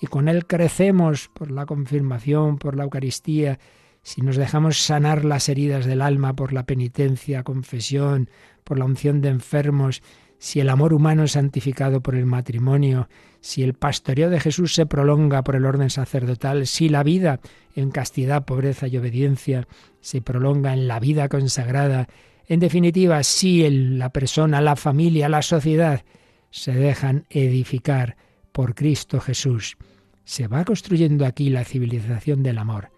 y 0.00 0.06
con 0.06 0.28
Él 0.28 0.46
crecemos 0.46 1.28
por 1.28 1.50
la 1.50 1.66
confirmación, 1.66 2.58
por 2.58 2.74
la 2.74 2.84
Eucaristía, 2.84 3.58
si 4.02 4.22
nos 4.22 4.36
dejamos 4.36 4.80
sanar 4.80 5.24
las 5.24 5.50
heridas 5.50 5.84
del 5.84 6.00
alma 6.00 6.34
por 6.34 6.54
la 6.54 6.64
penitencia, 6.64 7.42
confesión, 7.42 8.30
por 8.64 8.78
la 8.78 8.86
unción 8.86 9.20
de 9.20 9.28
enfermos, 9.28 10.02
si 10.38 10.60
el 10.60 10.70
amor 10.70 10.94
humano 10.94 11.24
es 11.24 11.32
santificado 11.32 12.00
por 12.00 12.14
el 12.14 12.24
matrimonio, 12.24 13.08
si 13.40 13.62
el 13.62 13.74
pastoreo 13.74 14.30
de 14.30 14.40
Jesús 14.40 14.74
se 14.74 14.86
prolonga 14.86 15.42
por 15.42 15.56
el 15.56 15.64
orden 15.64 15.90
sacerdotal, 15.90 16.66
si 16.66 16.88
la 16.88 17.02
vida 17.02 17.40
en 17.74 17.90
castidad, 17.90 18.44
pobreza 18.44 18.88
y 18.88 18.96
obediencia 18.96 19.68
se 20.00 20.20
prolonga 20.20 20.72
en 20.72 20.88
la 20.88 21.00
vida 21.00 21.28
consagrada, 21.28 22.08
en 22.46 22.60
definitiva, 22.60 23.22
si 23.22 23.68
la 23.70 24.10
persona, 24.10 24.60
la 24.60 24.74
familia, 24.74 25.28
la 25.28 25.42
sociedad 25.42 26.04
se 26.50 26.72
dejan 26.72 27.26
edificar 27.30 28.16
por 28.52 28.74
Cristo 28.74 29.20
Jesús, 29.20 29.76
se 30.24 30.48
va 30.48 30.64
construyendo 30.64 31.26
aquí 31.26 31.50
la 31.50 31.64
civilización 31.64 32.42
del 32.42 32.58
amor, 32.58 32.90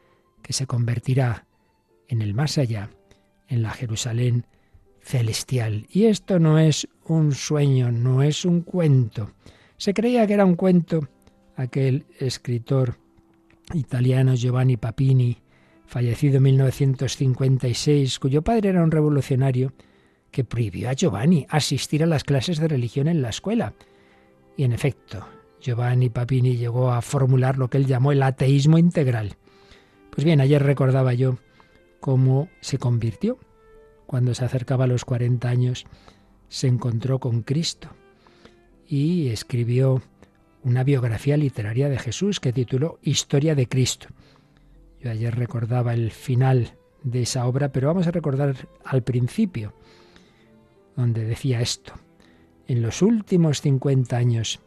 que 0.43 0.53
se 0.53 0.67
convertirá 0.67 1.47
en 2.09 2.23
el 2.23 2.35
más 2.35 2.59
allá, 2.59 2.91
en 3.49 3.63
la 3.63 3.71
Jerusalén 3.71 4.47
celestial. 5.03 5.87
Y 5.91 6.05
esto 6.05 6.39
no 6.39 6.59
es 6.59 6.89
un 7.05 7.33
sueño, 7.33 7.91
no 7.91 8.23
es 8.23 8.45
un 8.45 8.63
cuento. 8.63 9.33
Se 9.81 9.95
creía 9.95 10.27
que 10.27 10.35
era 10.35 10.45
un 10.45 10.57
cuento 10.57 11.09
aquel 11.57 12.05
escritor 12.19 12.99
italiano 13.73 14.35
Giovanni 14.35 14.77
Papini, 14.77 15.39
fallecido 15.87 16.37
en 16.37 16.43
1956, 16.43 18.19
cuyo 18.19 18.43
padre 18.43 18.69
era 18.69 18.83
un 18.83 18.91
revolucionario 18.91 19.73
que 20.31 20.45
prohibió 20.45 20.91
a 20.91 20.93
Giovanni 20.93 21.47
asistir 21.49 22.03
a 22.03 22.07
las 22.07 22.25
clases 22.25 22.59
de 22.59 22.69
religión 22.69 23.09
en 23.09 23.23
la 23.23 23.31
escuela. 23.31 23.73
Y 24.55 24.65
en 24.65 24.73
efecto, 24.73 25.27
Giovanni 25.63 26.11
Papini 26.11 26.59
llegó 26.59 26.93
a 26.93 27.01
formular 27.01 27.57
lo 27.57 27.71
que 27.71 27.79
él 27.79 27.87
llamó 27.87 28.13
el 28.13 28.23
ateísmo 28.23 28.77
integral. 28.77 29.39
Pues 30.11 30.27
bien, 30.27 30.43
ayer 30.43 30.63
recordaba 30.63 31.15
yo 31.15 31.39
cómo 32.01 32.51
se 32.61 32.77
convirtió 32.77 33.39
cuando 34.05 34.35
se 34.35 34.45
acercaba 34.45 34.85
a 34.85 34.89
los 34.89 35.07
40 35.07 35.49
años, 35.49 35.87
se 36.51 36.67
encontró 36.67 37.19
con 37.19 37.41
Cristo 37.41 37.89
y 38.91 39.29
escribió 39.29 40.03
una 40.65 40.83
biografía 40.83 41.37
literaria 41.37 41.89
de 41.89 41.99
Jesús 41.99 42.41
que 42.41 42.53
tituló 42.53 42.99
Historia 43.03 43.55
de 43.55 43.69
Cristo. 43.69 44.09
Yo 45.01 45.13
ayer 45.13 45.35
recordaba 45.37 45.95
el 45.95 46.11
final 46.11 46.73
de 47.05 47.23
esa 47.23 47.47
obra, 47.47 47.71
pero 47.71 47.87
vamos 47.87 48.09
a 48.09 48.11
recordar 48.11 48.57
al 48.85 49.03
principio, 49.03 49.75
donde 50.97 51.25
decía 51.25 51.61
esto. 51.61 51.95
En 52.67 52.83
los 52.83 53.01
últimos 53.01 53.61
50 53.61 54.17
años, 54.17 54.59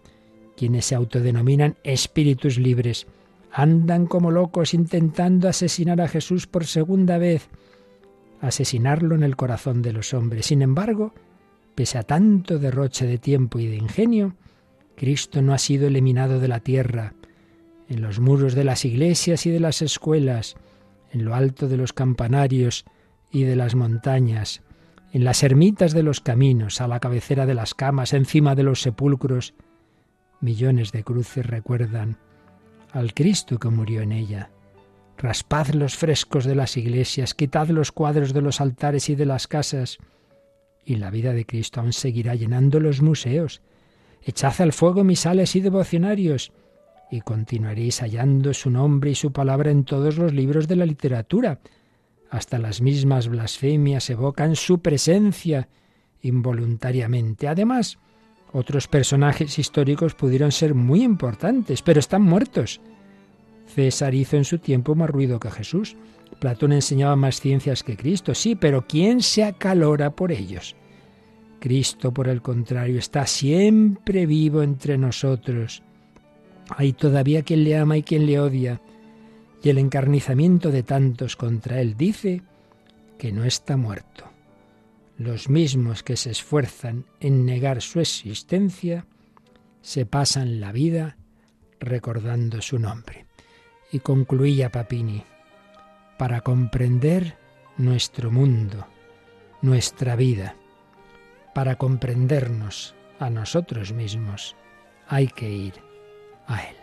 quienes 0.55 0.85
se 0.85 0.95
autodenominan 0.95 1.75
espíritus 1.83 2.57
libres 2.57 3.07
andan 3.51 4.07
como 4.07 4.31
locos 4.31 4.73
intentando 4.73 5.49
asesinar 5.49 5.99
a 5.99 6.07
Jesús 6.07 6.47
por 6.47 6.65
segunda 6.65 7.17
vez 7.17 7.49
asesinarlo 8.39 9.15
en 9.15 9.23
el 9.23 9.35
corazón 9.35 9.81
de 9.81 9.91
los 9.91 10.13
hombres. 10.13 10.45
Sin 10.45 10.61
embargo, 10.61 11.13
pese 11.75 11.97
a 11.97 12.03
tanto 12.03 12.59
derroche 12.59 13.05
de 13.05 13.17
tiempo 13.17 13.59
y 13.59 13.67
de 13.67 13.75
ingenio, 13.75 14.35
Cristo 14.95 15.41
no 15.41 15.53
ha 15.53 15.57
sido 15.57 15.87
eliminado 15.87 16.39
de 16.39 16.47
la 16.47 16.59
tierra. 16.59 17.13
En 17.89 18.01
los 18.01 18.19
muros 18.19 18.53
de 18.53 18.63
las 18.63 18.85
iglesias 18.85 19.45
y 19.45 19.51
de 19.51 19.59
las 19.59 19.81
escuelas, 19.81 20.55
en 21.11 21.25
lo 21.25 21.35
alto 21.35 21.67
de 21.67 21.77
los 21.77 21.93
campanarios 21.93 22.85
y 23.31 23.43
de 23.43 23.55
las 23.55 23.75
montañas, 23.75 24.61
en 25.11 25.23
las 25.23 25.43
ermitas 25.43 25.93
de 25.93 26.03
los 26.03 26.21
caminos, 26.21 26.81
a 26.81 26.87
la 26.87 26.99
cabecera 26.99 27.45
de 27.45 27.53
las 27.53 27.73
camas, 27.73 28.13
encima 28.13 28.55
de 28.55 28.63
los 28.63 28.81
sepulcros, 28.81 29.53
millones 30.41 30.91
de 30.91 31.03
cruces 31.03 31.45
recuerdan 31.45 32.17
al 32.91 33.13
Cristo 33.13 33.59
que 33.59 33.69
murió 33.69 34.01
en 34.01 34.11
ella. 34.11 34.49
Raspad 35.17 35.69
los 35.69 35.95
frescos 35.95 36.45
de 36.45 36.55
las 36.55 36.77
iglesias, 36.77 37.33
quitad 37.33 37.67
los 37.69 37.91
cuadros 37.91 38.33
de 38.33 38.41
los 38.41 38.61
altares 38.61 39.09
y 39.09 39.15
de 39.15 39.25
las 39.25 39.47
casas. 39.47 39.97
Y 40.85 40.95
la 40.95 41.09
vida 41.09 41.33
de 41.33 41.45
Cristo 41.45 41.81
aún 41.81 41.93
seguirá 41.93 42.35
llenando 42.35 42.79
los 42.79 43.01
museos. 43.01 43.61
Echad 44.21 44.61
al 44.61 44.73
fuego 44.73 45.03
mis 45.03 45.21
sales 45.21 45.55
y 45.55 45.61
devocionarios, 45.61 46.51
y 47.11 47.21
continuaréis 47.21 47.99
hallando 47.99 48.53
su 48.53 48.69
nombre 48.69 49.11
y 49.11 49.15
su 49.15 49.31
palabra 49.31 49.69
en 49.69 49.83
todos 49.83 50.17
los 50.17 50.33
libros 50.33 50.67
de 50.67 50.75
la 50.75 50.85
literatura. 50.85 51.59
Hasta 52.29 52.57
las 52.57 52.81
mismas 52.81 53.27
blasfemias 53.27 54.09
evocan 54.09 54.55
su 54.55 54.79
presencia 54.79 55.69
involuntariamente. 56.21 57.47
Además, 57.47 57.99
otros 58.51 58.87
personajes 58.87 59.59
históricos 59.59 60.15
pudieron 60.15 60.51
ser 60.51 60.73
muy 60.73 61.03
importantes, 61.03 61.81
pero 61.81 61.99
están 61.99 62.23
muertos. 62.23 62.81
César 63.67 64.15
hizo 64.15 64.37
en 64.37 64.45
su 64.45 64.59
tiempo 64.59 64.95
más 64.95 65.09
ruido 65.09 65.39
que 65.39 65.51
Jesús. 65.51 65.95
Platón 66.43 66.73
enseñaba 66.73 67.15
más 67.15 67.39
ciencias 67.39 67.83
que 67.83 67.95
Cristo, 67.95 68.35
sí, 68.35 68.55
pero 68.55 68.85
¿quién 68.85 69.21
se 69.21 69.45
acalora 69.45 70.09
por 70.13 70.33
ellos? 70.33 70.75
Cristo, 71.61 72.13
por 72.13 72.27
el 72.27 72.41
contrario, 72.41 72.99
está 72.99 73.25
siempre 73.27 74.25
vivo 74.25 74.61
entre 74.61 74.97
nosotros. 74.97 75.83
Hay 76.67 76.91
todavía 76.91 77.43
quien 77.43 77.63
le 77.63 77.77
ama 77.77 77.95
y 77.95 78.03
quien 78.03 78.25
le 78.25 78.41
odia. 78.41 78.81
Y 79.63 79.69
el 79.69 79.77
encarnizamiento 79.77 80.69
de 80.69 80.83
tantos 80.83 81.37
contra 81.37 81.79
él 81.79 81.95
dice 81.95 82.41
que 83.17 83.31
no 83.31 83.45
está 83.45 83.77
muerto. 83.77 84.25
Los 85.17 85.47
mismos 85.47 86.03
que 86.03 86.17
se 86.17 86.31
esfuerzan 86.31 87.05
en 87.21 87.45
negar 87.45 87.81
su 87.81 88.01
existencia 88.01 89.05
se 89.81 90.05
pasan 90.05 90.59
la 90.59 90.73
vida 90.73 91.15
recordando 91.79 92.61
su 92.61 92.79
nombre. 92.79 93.27
Y 93.93 93.99
concluía 93.99 94.73
Papini, 94.73 95.23
para 96.17 96.41
comprender 96.41 97.37
nuestro 97.77 98.31
mundo, 98.31 98.87
nuestra 99.61 100.15
vida, 100.15 100.55
para 101.53 101.75
comprendernos 101.75 102.95
a 103.19 103.29
nosotros 103.29 103.93
mismos, 103.93 104.55
hay 105.07 105.27
que 105.27 105.49
ir 105.49 105.73
a 106.47 106.63
Él. 106.63 106.75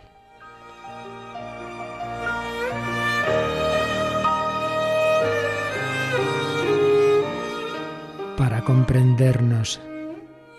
Para 8.37 8.61
comprendernos 8.61 9.79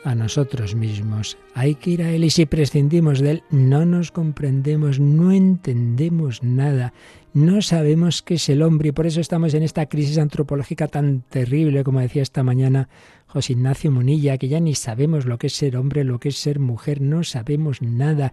a 0.04 0.14
nosotros 0.14 0.74
mismos. 0.74 1.36
Hay 1.54 1.74
que 1.74 1.90
ir 1.90 2.02
a 2.02 2.10
Él 2.10 2.24
y 2.24 2.30
si 2.30 2.46
prescindimos 2.46 3.20
de 3.20 3.30
Él 3.30 3.42
no 3.50 3.84
nos 3.84 4.10
comprendemos, 4.10 5.00
no 5.00 5.32
entendemos 5.32 6.42
nada, 6.42 6.92
no 7.34 7.62
sabemos 7.62 8.22
qué 8.22 8.34
es 8.34 8.48
el 8.48 8.62
hombre 8.62 8.90
y 8.90 8.92
por 8.92 9.06
eso 9.06 9.20
estamos 9.20 9.54
en 9.54 9.62
esta 9.62 9.86
crisis 9.86 10.18
antropológica 10.18 10.88
tan 10.88 11.22
terrible, 11.22 11.84
como 11.84 12.00
decía 12.00 12.22
esta 12.22 12.42
mañana 12.42 12.88
José 13.26 13.54
Ignacio 13.54 13.90
Monilla, 13.90 14.38
que 14.38 14.48
ya 14.48 14.60
ni 14.60 14.74
sabemos 14.74 15.24
lo 15.24 15.38
que 15.38 15.46
es 15.46 15.54
ser 15.54 15.76
hombre, 15.76 16.04
lo 16.04 16.18
que 16.18 16.28
es 16.28 16.36
ser 16.36 16.58
mujer, 16.58 17.00
no 17.00 17.24
sabemos 17.24 17.80
nada. 17.80 18.32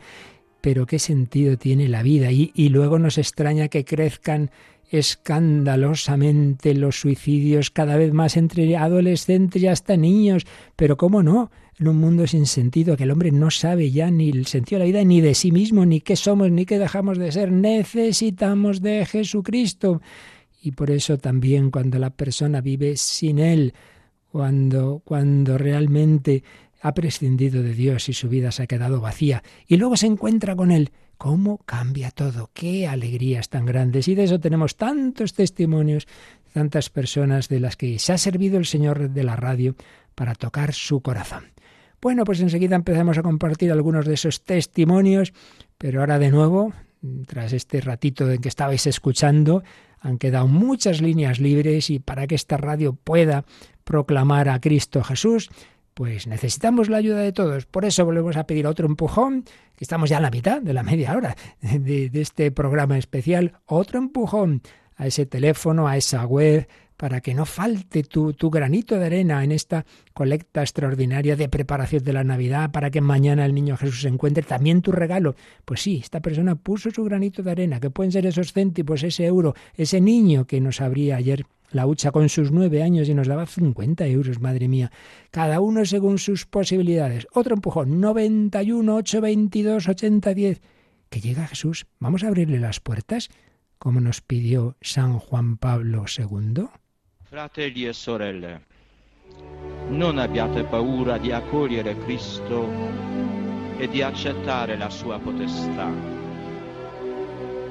Pero 0.61 0.85
qué 0.85 0.99
sentido 0.99 1.57
tiene 1.57 1.87
la 1.87 2.03
vida 2.03 2.33
y, 2.33 2.51
y 2.53 2.67
luego 2.67 2.99
nos 2.99 3.17
extraña 3.17 3.69
que 3.69 3.85
crezcan 3.85 4.51
escandalosamente 4.89 6.73
los 6.73 6.99
suicidios 6.99 7.69
cada 7.69 7.95
vez 7.95 8.11
más 8.11 8.37
entre 8.37 8.75
adolescentes 8.75 9.61
y 9.61 9.67
hasta 9.67 9.97
niños. 9.97 10.45
Pero 10.75 10.97
cómo 10.97 11.21
no, 11.23 11.51
en 11.79 11.87
un 11.87 11.97
mundo 11.97 12.25
sin 12.27 12.45
sentido, 12.45 12.97
que 12.97 13.03
el 13.03 13.11
hombre 13.11 13.31
no 13.31 13.51
sabe 13.51 13.91
ya 13.91 14.09
ni 14.09 14.29
el 14.29 14.47
sentido 14.47 14.79
de 14.79 14.85
la 14.85 14.91
vida, 14.91 15.03
ni 15.03 15.21
de 15.21 15.35
sí 15.35 15.51
mismo, 15.51 15.85
ni 15.85 16.01
qué 16.01 16.15
somos, 16.15 16.51
ni 16.51 16.65
qué 16.65 16.79
dejamos 16.79 17.17
de 17.17 17.31
ser. 17.31 17.51
Necesitamos 17.51 18.81
de 18.81 19.05
Jesucristo. 19.05 20.01
Y 20.61 20.71
por 20.71 20.91
eso 20.91 21.17
también 21.17 21.71
cuando 21.71 21.99
la 21.99 22.09
persona 22.09 22.59
vive 22.59 22.97
sin 22.97 23.39
Él, 23.39 23.73
cuando, 24.31 25.01
cuando 25.05 25.57
realmente 25.57 26.43
ha 26.81 26.93
prescindido 26.93 27.61
de 27.61 27.73
Dios 27.73 28.09
y 28.09 28.13
su 28.13 28.29
vida 28.29 28.51
se 28.51 28.63
ha 28.63 28.67
quedado 28.67 29.01
vacía, 29.01 29.43
y 29.67 29.77
luego 29.77 29.97
se 29.97 30.07
encuentra 30.07 30.55
con 30.55 30.71
Él, 30.71 30.91
cómo 31.19 31.57
cambia 31.65 32.11
todo, 32.11 32.49
qué 32.53 32.87
alegrías 32.87 33.49
tan 33.49 33.65
grandes. 33.65 34.07
Y 34.07 34.15
de 34.15 34.23
eso 34.23 34.39
tenemos 34.39 34.77
tantos 34.77 35.33
testimonios, 35.33 36.07
tantas 36.53 36.89
personas 36.89 37.49
de 37.49 37.59
las 37.59 37.75
que 37.75 37.99
se 37.99 38.13
ha 38.13 38.17
servido 38.17 38.57
el 38.57 38.65
Señor 38.65 39.09
de 39.09 39.23
la 39.25 39.35
radio 39.35 39.75
para 40.15 40.33
tocar 40.33 40.73
su 40.73 41.01
corazón. 41.01 41.51
Bueno, 42.01 42.23
pues 42.23 42.39
enseguida 42.39 42.77
empezamos 42.77 43.17
a 43.17 43.21
compartir 43.21 43.69
algunos 43.69 44.05
de 44.05 44.13
esos 44.13 44.45
testimonios, 44.45 45.33
pero 45.77 45.99
ahora 45.99 46.19
de 46.19 46.31
nuevo, 46.31 46.71
tras 47.27 47.51
este 47.51 47.81
ratito 47.81 48.31
en 48.31 48.39
que 48.39 48.47
estabais 48.47 48.87
escuchando, 48.87 49.61
han 49.99 50.19
quedado 50.19 50.47
muchas 50.47 51.01
líneas 51.01 51.41
libres 51.41 51.89
y 51.89 51.99
para 51.99 52.27
que 52.27 52.35
esta 52.35 52.55
radio 52.55 52.93
pueda 52.93 53.43
proclamar 53.83 54.47
a 54.47 54.61
Cristo 54.61 55.03
Jesús, 55.03 55.49
pues 55.99 56.27
necesitamos 56.27 56.87
la 56.87 56.95
ayuda 56.95 57.19
de 57.19 57.33
todos. 57.33 57.65
Por 57.65 57.83
eso 57.83 58.05
volvemos 58.05 58.37
a 58.37 58.45
pedir 58.45 58.65
otro 58.67 58.85
empujón, 58.85 59.43
que 59.75 59.83
estamos 59.83 60.09
ya 60.09 60.19
a 60.19 60.21
la 60.21 60.31
mitad 60.31 60.61
de 60.61 60.71
la 60.71 60.81
media 60.81 61.13
hora 61.13 61.35
de, 61.61 62.09
este 62.13 62.51
programa 62.51 62.97
especial, 62.97 63.59
otro 63.65 63.99
empujón 63.99 64.61
a 64.95 65.07
ese 65.07 65.25
teléfono, 65.25 65.89
a 65.89 65.97
esa 65.97 66.25
web, 66.25 66.69
para 66.95 67.19
que 67.19 67.33
no 67.33 67.45
falte 67.45 68.03
tu, 68.03 68.31
tu, 68.31 68.49
granito 68.49 68.97
de 68.97 69.07
arena 69.07 69.43
en 69.43 69.51
esta 69.51 69.85
colecta 70.13 70.61
extraordinaria 70.61 71.35
de 71.35 71.49
preparación 71.49 72.01
de 72.01 72.13
la 72.13 72.23
Navidad, 72.23 72.71
para 72.71 72.91
que 72.91 73.01
mañana 73.01 73.45
el 73.45 73.53
niño 73.53 73.75
Jesús 73.75 74.05
encuentre 74.05 74.43
también 74.43 74.81
tu 74.81 74.93
regalo. 74.93 75.35
Pues 75.65 75.81
sí, 75.81 75.99
esta 76.01 76.21
persona 76.21 76.55
puso 76.55 76.91
su 76.91 77.03
granito 77.03 77.43
de 77.43 77.51
arena, 77.51 77.81
que 77.81 77.89
pueden 77.89 78.13
ser 78.13 78.25
esos 78.25 78.53
céntimos, 78.53 79.03
ese 79.03 79.25
euro, 79.25 79.53
ese 79.75 79.99
niño 79.99 80.47
que 80.47 80.61
nos 80.61 80.79
abría 80.79 81.17
ayer 81.17 81.45
la 81.71 81.85
hucha 81.85 82.11
con 82.11 82.29
sus 82.29 82.51
nueve 82.51 82.81
años 82.83 83.09
y 83.09 83.13
nos 83.13 83.27
daba 83.27 83.45
50 83.45 84.05
euros, 84.07 84.39
madre 84.39 84.67
mía. 84.67 84.91
Cada 85.31 85.59
uno 85.59 85.85
según 85.85 86.17
sus 86.17 86.45
posibilidades. 86.45 87.27
Otro 87.33 87.55
empujón, 87.55 87.99
91, 87.99 88.95
822, 88.95 89.87
8010. 89.87 90.61
Que 91.09 91.21
llega 91.21 91.47
Jesús. 91.47 91.85
Vamos 91.99 92.23
a 92.23 92.27
abrirle 92.27 92.59
las 92.59 92.79
puertas, 92.79 93.29
como 93.77 93.99
nos 93.99 94.21
pidió 94.21 94.75
San 94.81 95.19
Juan 95.19 95.57
Pablo 95.57 96.05
II. 96.05 96.65
Fratelli 97.23 97.85
e 97.85 97.93
sorelle, 97.93 98.61
non 99.89 100.17
abbiate 100.17 100.63
paura 100.63 101.17
di 101.17 101.31
accogliere 101.31 101.95
Cristo 101.99 102.67
e 103.77 103.87
di 103.87 104.01
accettare 104.01 104.75
la 104.75 104.89
sua 104.89 105.19
potestà. 105.19 105.91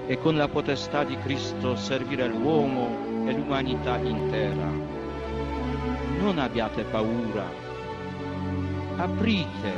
E 0.06 0.18
con 0.18 0.36
la 0.36 0.48
potestà 0.48 1.04
di 1.04 1.16
Cristo 1.18 1.76
servire 1.76 2.28
l'uomo 2.28 3.07
e 3.28 3.32
l'umanità 3.34 3.98
intera. 3.98 4.70
Non 6.18 6.38
abbiate 6.38 6.84
paura, 6.84 7.44
aprite, 8.96 9.72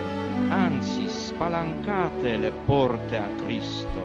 anzi 0.48 1.08
spalancate 1.08 2.36
le 2.36 2.52
porte 2.64 3.16
a 3.16 3.28
Cristo. 3.44 4.00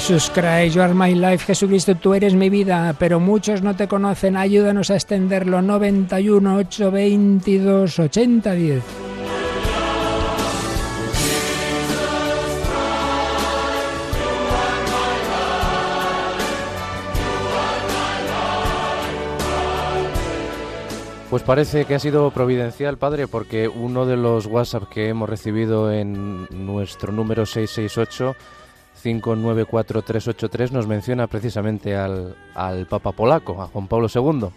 Jesus 0.00 0.30
Christ, 0.30 0.76
you 0.76 0.82
are 0.82 0.94
my 0.94 1.14
life, 1.14 1.44
Jesucristo, 1.44 1.94
tú 1.94 2.14
eres 2.14 2.34
mi 2.34 2.48
vida, 2.48 2.94
pero 2.98 3.20
muchos 3.20 3.60
no 3.60 3.76
te 3.76 3.86
conocen. 3.86 4.34
Ayúdanos 4.34 4.90
a 4.90 4.94
extenderlo. 4.94 5.60
91 5.60 6.56
822 6.56 7.98
8010. 7.98 8.82
Pues 21.28 21.42
parece 21.42 21.84
que 21.84 21.94
ha 21.94 21.98
sido 21.98 22.30
providencial, 22.30 22.96
padre, 22.96 23.28
porque 23.28 23.68
uno 23.68 24.06
de 24.06 24.16
los 24.16 24.46
WhatsApp 24.46 24.88
que 24.88 25.08
hemos 25.08 25.28
recibido 25.28 25.92
en 25.92 26.46
nuestro 26.50 27.12
número 27.12 27.44
668 27.44 28.34
594383 29.02 30.70
nos 30.72 30.86
menciona 30.86 31.26
precisamente 31.26 31.96
al, 31.96 32.36
al 32.54 32.86
Papa 32.86 33.12
polaco, 33.12 33.62
a 33.62 33.66
Juan 33.66 33.88
Pablo 33.88 34.08
II. 34.14 34.48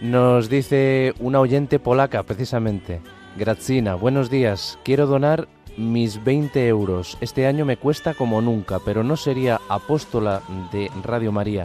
Nos 0.00 0.48
dice 0.48 1.14
una 1.20 1.40
oyente 1.40 1.78
polaca, 1.78 2.22
precisamente, 2.24 3.00
Grazina, 3.36 3.94
buenos 3.94 4.30
días, 4.30 4.78
quiero 4.84 5.06
donar 5.06 5.48
mis 5.76 6.22
20 6.22 6.66
euros. 6.68 7.16
Este 7.20 7.46
año 7.46 7.64
me 7.64 7.76
cuesta 7.76 8.14
como 8.14 8.40
nunca, 8.40 8.78
pero 8.84 9.02
no 9.02 9.16
sería 9.16 9.60
apóstola 9.68 10.42
de 10.72 10.90
Radio 11.02 11.32
María. 11.32 11.64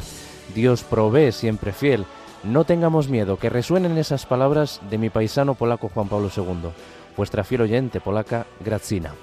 Dios 0.55 0.83
provee 0.83 1.31
siempre 1.31 1.71
fiel. 1.71 2.05
No 2.43 2.63
tengamos 2.63 3.09
miedo, 3.09 3.37
que 3.37 3.49
resuenen 3.49 3.97
esas 3.97 4.25
palabras 4.25 4.79
de 4.89 4.97
mi 4.97 5.09
paisano 5.09 5.55
polaco 5.55 5.89
Juan 5.93 6.07
Pablo 6.07 6.29
II. 6.35 6.69
Vuestra 7.17 7.43
fiel 7.43 7.61
oyente 7.61 7.99
polaca, 7.99 8.45
Grazina. 8.63 9.13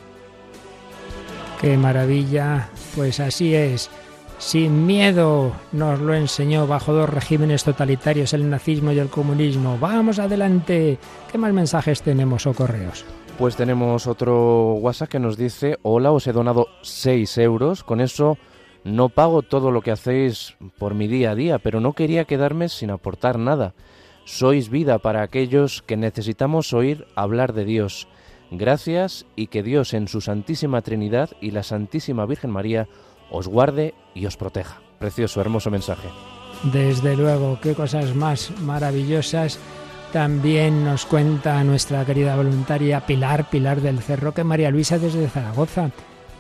Qué 1.64 1.78
maravilla, 1.78 2.68
pues 2.94 3.20
así 3.20 3.54
es. 3.54 3.90
Sin 4.36 4.84
miedo 4.84 5.50
nos 5.72 5.98
lo 5.98 6.12
enseñó 6.12 6.66
bajo 6.66 6.92
dos 6.92 7.08
regímenes 7.08 7.64
totalitarios, 7.64 8.34
el 8.34 8.50
nazismo 8.50 8.92
y 8.92 8.98
el 8.98 9.08
comunismo. 9.08 9.78
Vamos 9.80 10.18
adelante. 10.18 10.98
¿Qué 11.32 11.38
más 11.38 11.54
mensajes 11.54 12.02
tenemos 12.02 12.46
o 12.46 12.52
correos? 12.52 13.06
Pues 13.38 13.56
tenemos 13.56 14.06
otro 14.06 14.74
WhatsApp 14.74 15.08
que 15.08 15.18
nos 15.18 15.38
dice, 15.38 15.78
hola, 15.80 16.12
os 16.12 16.26
he 16.26 16.32
donado 16.32 16.68
6 16.82 17.38
euros, 17.38 17.82
con 17.82 18.02
eso 18.02 18.36
no 18.84 19.08
pago 19.08 19.40
todo 19.40 19.70
lo 19.70 19.80
que 19.80 19.90
hacéis 19.90 20.56
por 20.76 20.92
mi 20.92 21.08
día 21.08 21.30
a 21.30 21.34
día, 21.34 21.58
pero 21.58 21.80
no 21.80 21.94
quería 21.94 22.26
quedarme 22.26 22.68
sin 22.68 22.90
aportar 22.90 23.38
nada. 23.38 23.72
Sois 24.26 24.68
vida 24.68 24.98
para 24.98 25.22
aquellos 25.22 25.80
que 25.80 25.96
necesitamos 25.96 26.74
oír 26.74 27.06
hablar 27.16 27.54
de 27.54 27.64
Dios. 27.64 28.06
Gracias 28.56 29.26
y 29.34 29.48
que 29.48 29.62
Dios 29.62 29.94
en 29.94 30.06
su 30.06 30.20
Santísima 30.20 30.80
Trinidad 30.82 31.30
y 31.40 31.50
la 31.50 31.62
Santísima 31.62 32.24
Virgen 32.26 32.50
María 32.50 32.88
os 33.30 33.48
guarde 33.48 33.94
y 34.14 34.26
os 34.26 34.36
proteja. 34.36 34.80
Precioso, 34.98 35.40
hermoso 35.40 35.70
mensaje. 35.70 36.08
Desde 36.72 37.16
luego, 37.16 37.58
qué 37.60 37.74
cosas 37.74 38.14
más 38.14 38.52
maravillosas 38.60 39.58
también 40.12 40.84
nos 40.84 41.04
cuenta 41.06 41.64
nuestra 41.64 42.04
querida 42.04 42.36
voluntaria 42.36 43.04
Pilar, 43.04 43.50
Pilar 43.50 43.80
del 43.80 43.98
Cerro, 43.98 44.32
que 44.32 44.44
María 44.44 44.70
Luisa 44.70 44.98
desde 44.98 45.28
Zaragoza 45.28 45.90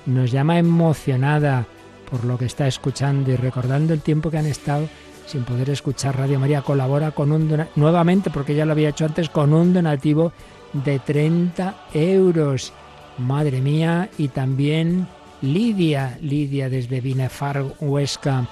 nos 0.06 0.30
llama 0.30 0.58
emocionada 0.58 1.66
por 2.08 2.24
lo 2.24 2.38
que 2.38 2.44
está 2.44 2.68
escuchando 2.68 3.32
y 3.32 3.36
recordando 3.36 3.92
el 3.92 4.00
tiempo 4.00 4.30
que 4.30 4.38
han 4.38 4.46
estado 4.46 4.88
sin 5.26 5.44
poder 5.44 5.70
escuchar 5.70 6.16
Radio 6.16 6.38
María. 6.38 6.62
Colabora 6.62 7.10
con 7.10 7.32
un 7.32 7.66
nuevamente, 7.74 8.30
porque 8.30 8.54
ya 8.54 8.64
lo 8.64 8.72
había 8.72 8.90
hecho 8.90 9.06
antes, 9.06 9.28
con 9.28 9.52
un 9.52 9.72
donativo 9.72 10.32
de 10.74 10.98
30 10.98 11.74
euros. 11.94 12.72
Madre 13.18 13.60
mía, 13.60 14.10
y 14.18 14.28
también 14.28 15.06
Lidia, 15.40 16.18
Lidia 16.20 16.68
desde 16.68 17.00
Binefar, 17.00 17.64
Huesca 17.80 18.48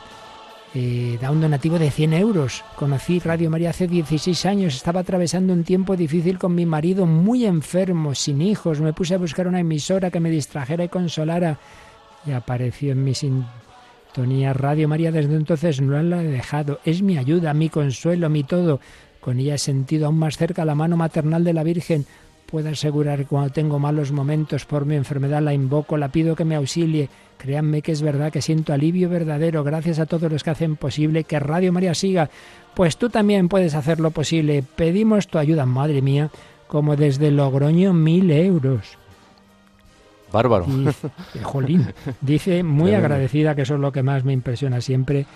eh, 0.75 1.19
da 1.21 1.31
un 1.31 1.41
donativo 1.41 1.79
de 1.79 1.91
100 1.91 2.15
euros. 2.15 2.65
Conocí 2.77 3.19
Radio 3.19 3.51
María 3.51 3.71
hace 3.71 3.87
16 3.87 4.47
años, 4.47 4.75
estaba 4.75 5.01
atravesando 5.01 5.53
un 5.53 5.65
tiempo 5.65 5.97
difícil 5.97 6.39
con 6.39 6.55
mi 6.55 6.65
marido, 6.65 7.05
muy 7.05 7.45
enfermo, 7.45 8.15
sin 8.15 8.41
hijos. 8.41 8.81
Me 8.81 8.95
puse 8.95 9.15
a 9.15 9.19
buscar 9.19 9.47
una 9.47 9.61
emisora 9.61 10.11
que 10.11 10.21
me 10.21 10.31
distrajera 10.31 10.85
y 10.85 10.89
consolara. 10.89 11.59
Y 12.25 12.33
apareció 12.33 12.93
en 12.93 13.05
mi 13.05 13.15
sintonía 13.15 14.55
Radio 14.55 14.89
María. 14.89 15.13
Desde 15.13 15.35
entonces 15.35 15.83
no 15.83 16.03
la 16.03 16.23
he 16.23 16.29
dejado. 16.29 16.81
Es 16.87 17.03
mi 17.03 17.19
ayuda, 17.19 17.53
mi 17.53 17.69
consuelo, 17.69 18.31
mi 18.31 18.43
todo. 18.43 18.81
Con 19.23 19.39
ella 19.39 19.55
he 19.55 19.59
sentido 19.59 20.07
aún 20.07 20.19
más 20.19 20.37
cerca 20.37 20.67
la 20.67 20.75
mano 20.75 20.99
maternal 20.99 21.45
de 21.45 21.55
la 21.55 21.63
Virgen. 21.63 22.05
Puedo 22.45 22.69
asegurar 22.69 23.21
que 23.21 23.25
cuando 23.25 23.51
tengo 23.51 23.79
malos 23.79 24.13
momentos 24.13 24.67
por 24.67 24.85
mi 24.85 24.97
enfermedad 24.97 25.41
la 25.41 25.55
invoco, 25.55 25.97
la 25.97 26.13
pido 26.13 26.37
que 26.37 26.45
me 26.45 26.57
auxilie 26.57 27.09
Créanme 27.43 27.83
que 27.83 27.91
es 27.91 28.03
verdad 28.03 28.31
que 28.31 28.41
siento 28.41 28.73
alivio 28.73 29.09
verdadero 29.09 29.65
gracias 29.65 29.99
a 29.99 30.07
todos 30.07 30.31
los 30.31 30.45
que 30.45 30.51
hacen 30.51 30.77
posible 30.77 31.25
que 31.25 31.41
Radio 31.41 31.73
María 31.73 31.93
siga. 31.93 32.31
Pues 32.73 32.97
tú 32.97 33.11
también 33.11 33.49
puedes 33.49 33.75
hacerlo 33.75 34.13
posible. 34.13 34.63
Pedimos 34.77 35.27
tu 35.27 35.39
ayuda, 35.39 35.67
madre 35.67 36.03
mía, 36.03 36.31
como 36.69 36.95
desde 36.95 37.33
Logroño 37.33 37.93
mil 37.95 38.31
euros. 38.31 38.97
Bárbaro. 40.33 40.67
jolín, 41.43 41.93
dice 42.21 42.63
muy 42.63 42.95
agradecida, 42.95 43.57
que 43.57 43.63
eso 43.63 43.75
es 43.75 43.81
lo 43.81 43.91
que 43.91 44.05
más 44.05 44.23
me 44.23 44.33
impresiona 44.33 44.81
siempre, 44.81 45.27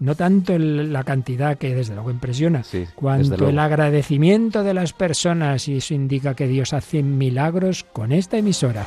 no 0.00 0.14
tanto 0.14 0.58
la 0.58 1.04
cantidad 1.04 1.56
que 1.56 1.74
desde 1.74 1.94
luego 1.94 2.10
impresiona, 2.10 2.62
cuanto 2.94 3.48
el 3.48 3.58
agradecimiento 3.58 4.62
de 4.62 4.74
las 4.74 4.92
personas 4.92 5.68
y 5.68 5.76
eso 5.76 5.94
indica 5.94 6.34
que 6.34 6.48
Dios 6.48 6.72
hace 6.72 7.02
milagros 7.02 7.84
con 7.84 8.12
esta 8.12 8.36
emisora. 8.36 8.86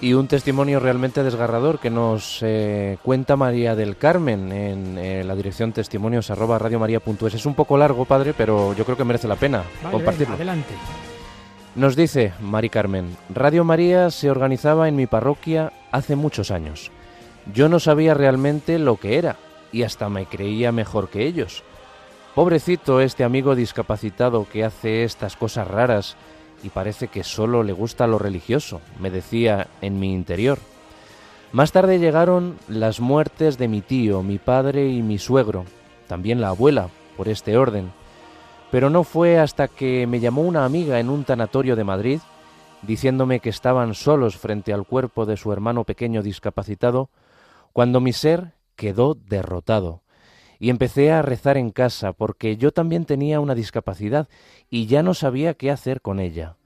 y 0.00 0.14
un 0.14 0.28
testimonio 0.28 0.80
realmente 0.80 1.22
desgarrador 1.22 1.78
que 1.78 1.90
nos 1.90 2.38
eh, 2.42 2.98
cuenta 3.02 3.36
María 3.36 3.74
del 3.74 3.96
Carmen 3.96 4.52
en 4.52 4.98
eh, 4.98 5.24
la 5.24 5.34
dirección 5.34 5.72
testimonios 5.72 6.30
arroba 6.30 6.60
Es 7.26 7.46
un 7.46 7.54
poco 7.54 7.76
largo, 7.76 8.04
padre, 8.04 8.34
pero 8.36 8.74
yo 8.74 8.84
creo 8.84 8.96
que 8.96 9.04
merece 9.04 9.28
la 9.28 9.36
pena 9.36 9.64
compartirlo. 9.90 10.34
adelante. 10.34 10.74
Nos 11.74 11.94
dice 11.94 12.32
Mari 12.40 12.70
Carmen, 12.70 13.16
Radio 13.32 13.62
María 13.62 14.10
se 14.10 14.30
organizaba 14.30 14.88
en 14.88 14.96
mi 14.96 15.06
parroquia 15.06 15.72
hace 15.92 16.16
muchos 16.16 16.50
años. 16.50 16.90
Yo 17.52 17.68
no 17.68 17.78
sabía 17.78 18.14
realmente 18.14 18.78
lo 18.78 18.96
que 18.96 19.16
era 19.18 19.36
y 19.70 19.82
hasta 19.82 20.08
me 20.08 20.26
creía 20.26 20.72
mejor 20.72 21.08
que 21.08 21.26
ellos. 21.26 21.62
Pobrecito 22.34 23.00
este 23.00 23.24
amigo 23.24 23.54
discapacitado 23.54 24.46
que 24.50 24.64
hace 24.64 25.04
estas 25.04 25.36
cosas 25.36 25.68
raras 25.68 26.16
y 26.62 26.70
parece 26.70 27.08
que 27.08 27.24
solo 27.24 27.62
le 27.62 27.72
gusta 27.72 28.06
lo 28.06 28.18
religioso, 28.18 28.80
me 28.98 29.10
decía 29.10 29.68
en 29.80 30.00
mi 30.00 30.12
interior. 30.12 30.58
Más 31.52 31.72
tarde 31.72 31.98
llegaron 31.98 32.58
las 32.68 33.00
muertes 33.00 33.56
de 33.56 33.68
mi 33.68 33.80
tío, 33.80 34.22
mi 34.22 34.38
padre 34.38 34.88
y 34.88 35.02
mi 35.02 35.18
suegro, 35.18 35.64
también 36.06 36.40
la 36.40 36.48
abuela, 36.48 36.88
por 37.16 37.28
este 37.28 37.56
orden. 37.56 37.92
Pero 38.70 38.90
no 38.90 39.04
fue 39.04 39.38
hasta 39.38 39.68
que 39.68 40.06
me 40.06 40.20
llamó 40.20 40.42
una 40.42 40.64
amiga 40.64 41.00
en 41.00 41.08
un 41.08 41.24
tanatorio 41.24 41.74
de 41.74 41.84
Madrid, 41.84 42.20
diciéndome 42.82 43.40
que 43.40 43.48
estaban 43.48 43.94
solos 43.94 44.36
frente 44.36 44.72
al 44.72 44.86
cuerpo 44.86 45.26
de 45.26 45.36
su 45.36 45.52
hermano 45.52 45.84
pequeño 45.84 46.22
discapacitado, 46.22 47.10
cuando 47.72 48.00
mi 48.00 48.12
ser 48.12 48.52
quedó 48.76 49.14
derrotado 49.14 50.02
y 50.58 50.70
empecé 50.70 51.12
a 51.12 51.22
rezar 51.22 51.56
en 51.56 51.70
casa 51.70 52.12
porque 52.12 52.56
yo 52.56 52.72
también 52.72 53.04
tenía 53.04 53.40
una 53.40 53.54
discapacidad 53.54 54.28
y 54.70 54.86
ya 54.86 55.02
no 55.02 55.14
sabía 55.14 55.54
qué 55.54 55.70
hacer 55.70 56.00
con 56.00 56.20
ella. 56.20 56.56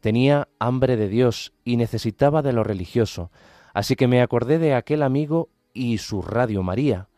Tenía 0.00 0.48
hambre 0.58 0.96
de 0.96 1.08
Dios 1.08 1.52
y 1.64 1.76
necesitaba 1.76 2.42
de 2.42 2.52
lo 2.52 2.64
religioso, 2.64 3.30
así 3.72 3.96
que 3.96 4.08
me 4.08 4.20
acordé 4.20 4.58
de 4.58 4.74
aquel 4.74 5.02
amigo 5.02 5.48
y 5.72 5.98
su 5.98 6.22
Radio 6.22 6.62
María. 6.62 7.08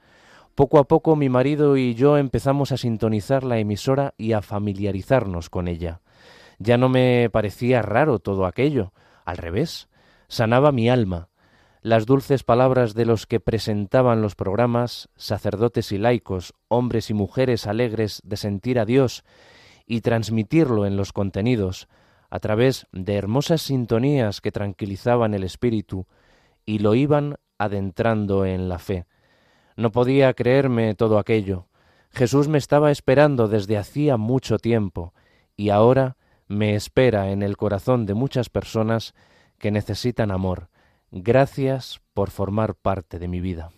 Poco 0.58 0.80
a 0.80 0.88
poco 0.88 1.14
mi 1.14 1.28
marido 1.28 1.76
y 1.76 1.94
yo 1.94 2.18
empezamos 2.18 2.72
a 2.72 2.76
sintonizar 2.76 3.44
la 3.44 3.60
emisora 3.60 4.14
y 4.18 4.32
a 4.32 4.42
familiarizarnos 4.42 5.50
con 5.50 5.68
ella. 5.68 6.00
Ya 6.58 6.76
no 6.76 6.88
me 6.88 7.30
parecía 7.30 7.80
raro 7.80 8.18
todo 8.18 8.44
aquello, 8.44 8.92
al 9.24 9.36
revés, 9.36 9.88
sanaba 10.26 10.72
mi 10.72 10.90
alma, 10.90 11.28
las 11.80 12.06
dulces 12.06 12.42
palabras 12.42 12.94
de 12.94 13.06
los 13.06 13.28
que 13.28 13.38
presentaban 13.38 14.20
los 14.20 14.34
programas, 14.34 15.10
sacerdotes 15.14 15.92
y 15.92 15.98
laicos, 15.98 16.54
hombres 16.66 17.08
y 17.10 17.14
mujeres 17.14 17.68
alegres 17.68 18.20
de 18.24 18.36
sentir 18.36 18.80
a 18.80 18.84
Dios 18.84 19.22
y 19.86 20.00
transmitirlo 20.00 20.86
en 20.86 20.96
los 20.96 21.12
contenidos, 21.12 21.86
a 22.30 22.40
través 22.40 22.88
de 22.90 23.14
hermosas 23.14 23.62
sintonías 23.62 24.40
que 24.40 24.50
tranquilizaban 24.50 25.34
el 25.34 25.44
espíritu 25.44 26.08
y 26.66 26.80
lo 26.80 26.96
iban 26.96 27.36
adentrando 27.58 28.44
en 28.44 28.68
la 28.68 28.80
fe. 28.80 29.06
No 29.78 29.90
podía 29.90 30.34
creerme 30.34 30.94
todo 30.94 31.18
aquello. 31.18 31.68
Jesús 32.10 32.48
me 32.48 32.58
estaba 32.58 32.90
esperando 32.90 33.48
desde 33.48 33.78
hacía 33.78 34.18
mucho 34.18 34.58
tiempo 34.58 35.14
y 35.56 35.70
ahora 35.70 36.18
me 36.48 36.74
espera 36.74 37.30
en 37.30 37.42
el 37.42 37.56
corazón 37.56 38.04
de 38.04 38.12
muchas 38.12 38.50
personas 38.50 39.14
que 39.58 39.70
necesitan 39.70 40.30
amor 40.30 40.68
Gracias 41.10 42.00
por 42.12 42.30
formar 42.30 42.74
parte 42.74 43.18
de 43.18 43.28
mi 43.28 43.40
vida. 43.40 43.70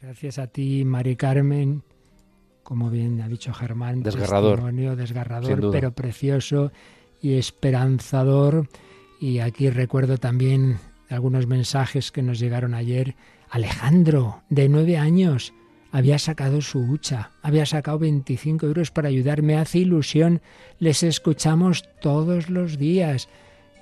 Gracias 0.00 0.38
a 0.38 0.48
ti, 0.48 0.84
Mari 0.84 1.16
Carmen. 1.16 1.82
Como 2.64 2.90
bien 2.90 3.20
ha 3.20 3.28
dicho 3.28 3.52
Germán, 3.52 4.02
desgarrador, 4.02 4.56
testimonio 4.56 4.96
desgarrador, 4.96 5.70
pero 5.70 5.92
precioso 5.92 6.72
y 7.20 7.34
esperanzador. 7.34 8.68
Y 9.20 9.38
aquí 9.38 9.70
recuerdo 9.70 10.18
también 10.18 10.78
algunos 11.08 11.46
mensajes 11.46 12.10
que 12.10 12.22
nos 12.22 12.40
llegaron 12.40 12.74
ayer. 12.74 13.14
Alejandro, 13.52 14.42
de 14.48 14.70
nueve 14.70 14.96
años, 14.96 15.52
había 15.90 16.18
sacado 16.18 16.62
su 16.62 16.78
hucha, 16.78 17.32
había 17.42 17.66
sacado 17.66 17.98
25 17.98 18.64
euros 18.64 18.90
para 18.90 19.08
ayudarme. 19.08 19.58
Hace 19.58 19.80
ilusión, 19.80 20.40
les 20.78 21.02
escuchamos 21.02 21.84
todos 22.00 22.48
los 22.48 22.78
días 22.78 23.28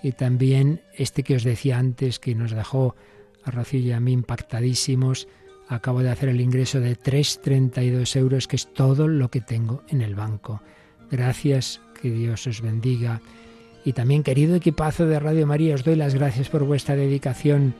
y 0.02 0.10
también 0.10 0.80
este 0.98 1.22
que 1.22 1.36
os 1.36 1.44
decía 1.44 1.78
antes, 1.78 2.18
que 2.18 2.34
nos 2.34 2.50
dejó 2.50 2.96
a 3.44 3.52
Rocío 3.52 3.78
y 3.78 3.92
a 3.92 4.00
mí 4.00 4.10
impactadísimos, 4.10 5.28
acabo 5.68 6.02
de 6.02 6.10
hacer 6.10 6.30
el 6.30 6.40
ingreso 6.40 6.80
de 6.80 6.98
3,32 6.98 8.16
euros, 8.16 8.48
que 8.48 8.56
es 8.56 8.74
todo 8.74 9.06
lo 9.06 9.30
que 9.30 9.40
tengo 9.40 9.84
en 9.86 10.00
el 10.00 10.16
banco. 10.16 10.60
Gracias, 11.12 11.80
que 12.02 12.10
Dios 12.10 12.44
os 12.48 12.60
bendiga. 12.60 13.20
Y 13.84 13.92
también, 13.92 14.24
querido 14.24 14.56
equipazo 14.56 15.06
de 15.06 15.20
Radio 15.20 15.46
María, 15.46 15.76
os 15.76 15.84
doy 15.84 15.94
las 15.94 16.16
gracias 16.16 16.48
por 16.48 16.64
vuestra 16.64 16.96
dedicación. 16.96 17.72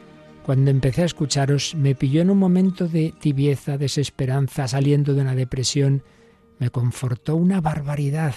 Cuando 0.45 0.71
empecé 0.71 1.03
a 1.03 1.07
escucharos, 1.07 1.75
me 1.75 1.95
pilló 1.95 2.23
en 2.23 2.31
un 2.31 2.39
momento 2.39 2.89
de 2.89 3.13
tibieza, 3.21 3.77
desesperanza, 3.77 4.67
saliendo 4.69 5.15
de 5.15 5.21
una 5.21 5.35
depresión. 5.35 6.03
Me 6.59 6.71
confortó 6.71 7.37
una 7.37 7.61
barbaridad 7.61 8.35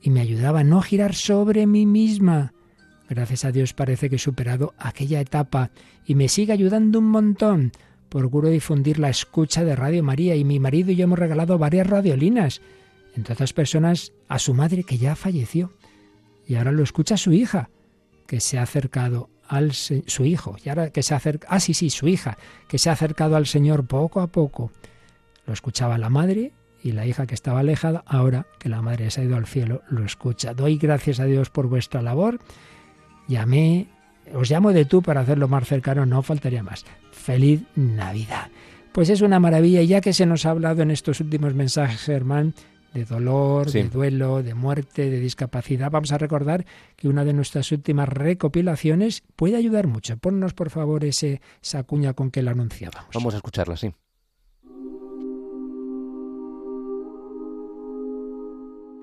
y 0.00 0.10
me 0.10 0.20
ayudaba 0.20 0.60
a 0.60 0.64
no 0.64 0.80
girar 0.82 1.14
sobre 1.14 1.66
mí 1.66 1.84
misma. 1.84 2.54
Gracias 3.08 3.44
a 3.44 3.52
Dios 3.52 3.74
parece 3.74 4.08
que 4.08 4.16
he 4.16 4.20
superado 4.20 4.72
aquella 4.78 5.20
etapa 5.20 5.72
y 6.06 6.14
me 6.14 6.28
sigue 6.28 6.52
ayudando 6.52 7.00
un 7.00 7.10
montón. 7.10 7.72
Procuro 8.08 8.48
difundir 8.48 8.98
la 8.98 9.10
escucha 9.10 9.64
de 9.64 9.76
Radio 9.76 10.02
María 10.02 10.36
y 10.36 10.44
mi 10.44 10.60
marido 10.60 10.92
y 10.92 10.96
yo 10.96 11.04
hemos 11.04 11.18
regalado 11.18 11.58
varias 11.58 11.88
radiolinas, 11.88 12.60
entre 13.16 13.34
otras 13.34 13.52
personas 13.52 14.12
a 14.28 14.38
su 14.38 14.54
madre 14.54 14.84
que 14.84 14.96
ya 14.96 15.16
falleció. 15.16 15.72
Y 16.46 16.54
ahora 16.54 16.72
lo 16.72 16.82
escucha 16.82 17.16
su 17.16 17.32
hija, 17.32 17.68
que 18.26 18.40
se 18.40 18.58
ha 18.58 18.62
acercado 18.62 19.28
al 19.50 19.72
su 19.72 20.24
hijo, 20.24 20.56
y 20.64 20.68
ahora 20.68 20.90
que 20.90 21.02
se 21.02 21.12
acerca, 21.12 21.48
ah 21.50 21.58
sí, 21.58 21.74
sí, 21.74 21.90
su 21.90 22.06
hija, 22.06 22.38
que 22.68 22.78
se 22.78 22.88
ha 22.88 22.92
acercado 22.92 23.34
al 23.34 23.46
Señor 23.46 23.84
poco 23.84 24.20
a 24.20 24.28
poco. 24.28 24.70
Lo 25.44 25.52
escuchaba 25.52 25.98
la 25.98 26.08
madre 26.08 26.52
y 26.82 26.92
la 26.92 27.04
hija 27.04 27.26
que 27.26 27.34
estaba 27.34 27.60
alejada, 27.60 28.04
ahora 28.06 28.46
que 28.60 28.68
la 28.68 28.80
madre 28.80 29.10
se 29.10 29.20
ha 29.20 29.24
ido 29.24 29.36
al 29.36 29.46
cielo, 29.46 29.82
lo 29.90 30.04
escucha. 30.04 30.54
Doy 30.54 30.78
gracias 30.78 31.18
a 31.18 31.24
Dios 31.24 31.50
por 31.50 31.66
vuestra 31.66 32.00
labor. 32.00 32.38
Llamé, 33.26 33.88
os 34.32 34.48
llamo 34.48 34.72
de 34.72 34.84
tú 34.84 35.02
para 35.02 35.22
hacerlo 35.22 35.48
más 35.48 35.66
cercano, 35.66 36.06
no 36.06 36.22
faltaría 36.22 36.62
más. 36.62 36.84
Feliz 37.10 37.62
Navidad. 37.74 38.50
Pues 38.92 39.10
es 39.10 39.20
una 39.20 39.40
maravilla, 39.40 39.82
ya 39.82 40.00
que 40.00 40.12
se 40.12 40.26
nos 40.26 40.46
ha 40.46 40.50
hablado 40.50 40.82
en 40.82 40.92
estos 40.92 41.20
últimos 41.20 41.54
mensajes, 41.54 42.08
hermano, 42.08 42.52
de 42.92 43.04
dolor, 43.04 43.70
de 43.70 43.88
duelo, 43.88 44.42
de 44.42 44.54
muerte, 44.54 45.10
de 45.10 45.20
discapacidad. 45.20 45.90
Vamos 45.90 46.12
a 46.12 46.18
recordar 46.18 46.66
que 46.96 47.08
una 47.08 47.24
de 47.24 47.32
nuestras 47.32 47.70
últimas 47.72 48.08
recopilaciones 48.08 49.22
puede 49.36 49.56
ayudar 49.56 49.86
mucho. 49.86 50.16
Ponnos, 50.16 50.54
por 50.54 50.70
favor, 50.70 51.04
ese, 51.04 51.40
esa 51.62 51.82
cuña 51.84 52.14
con 52.14 52.30
que 52.30 52.42
la 52.42 52.52
anunciábamos. 52.52 53.10
Vamos 53.14 53.34
a 53.34 53.36
escucharla, 53.38 53.76
sí. 53.76 53.92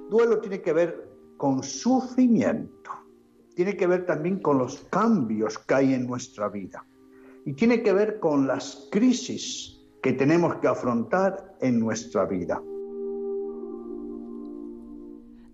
Duelo 0.09 0.39
tiene 0.39 0.61
que 0.61 0.71
ver 0.71 1.09
con 1.35 1.61
sufrimiento, 1.63 2.91
tiene 3.55 3.75
que 3.75 3.88
ver 3.88 4.05
también 4.05 4.39
con 4.39 4.57
los 4.57 4.79
cambios 4.89 5.57
que 5.59 5.73
hay 5.73 5.93
en 5.93 6.07
nuestra 6.07 6.47
vida 6.47 6.85
y 7.45 7.53
tiene 7.53 7.81
que 7.81 7.93
ver 7.93 8.19
con 8.19 8.47
las 8.47 8.88
crisis 8.91 9.77
que 10.01 10.13
tenemos 10.13 10.55
que 10.55 10.67
afrontar 10.67 11.55
en 11.59 11.79
nuestra 11.79 12.25
vida. 12.25 12.61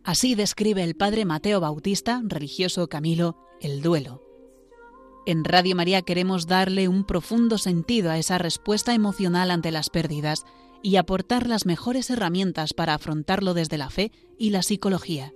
Así 0.03 0.35
describe 0.35 0.83
el 0.83 0.95
padre 0.95 1.23
Mateo 1.23 1.61
Bautista, 1.61 2.21
religioso 2.25 2.89
Camilo, 2.89 3.37
el 3.61 3.81
duelo. 3.81 4.21
En 5.25 5.45
Radio 5.45 5.77
María 5.77 6.01
queremos 6.01 6.45
darle 6.45 6.89
un 6.89 7.05
profundo 7.05 7.57
sentido 7.57 8.11
a 8.11 8.17
esa 8.17 8.37
respuesta 8.37 8.93
emocional 8.93 9.49
ante 9.49 9.71
las 9.71 9.89
pérdidas 9.89 10.43
y 10.81 10.97
aportar 10.97 11.47
las 11.47 11.65
mejores 11.65 12.09
herramientas 12.09 12.73
para 12.73 12.93
afrontarlo 12.93 13.53
desde 13.53 13.77
la 13.77 13.89
fe 13.89 14.11
y 14.37 14.49
la 14.49 14.61
psicología. 14.61 15.31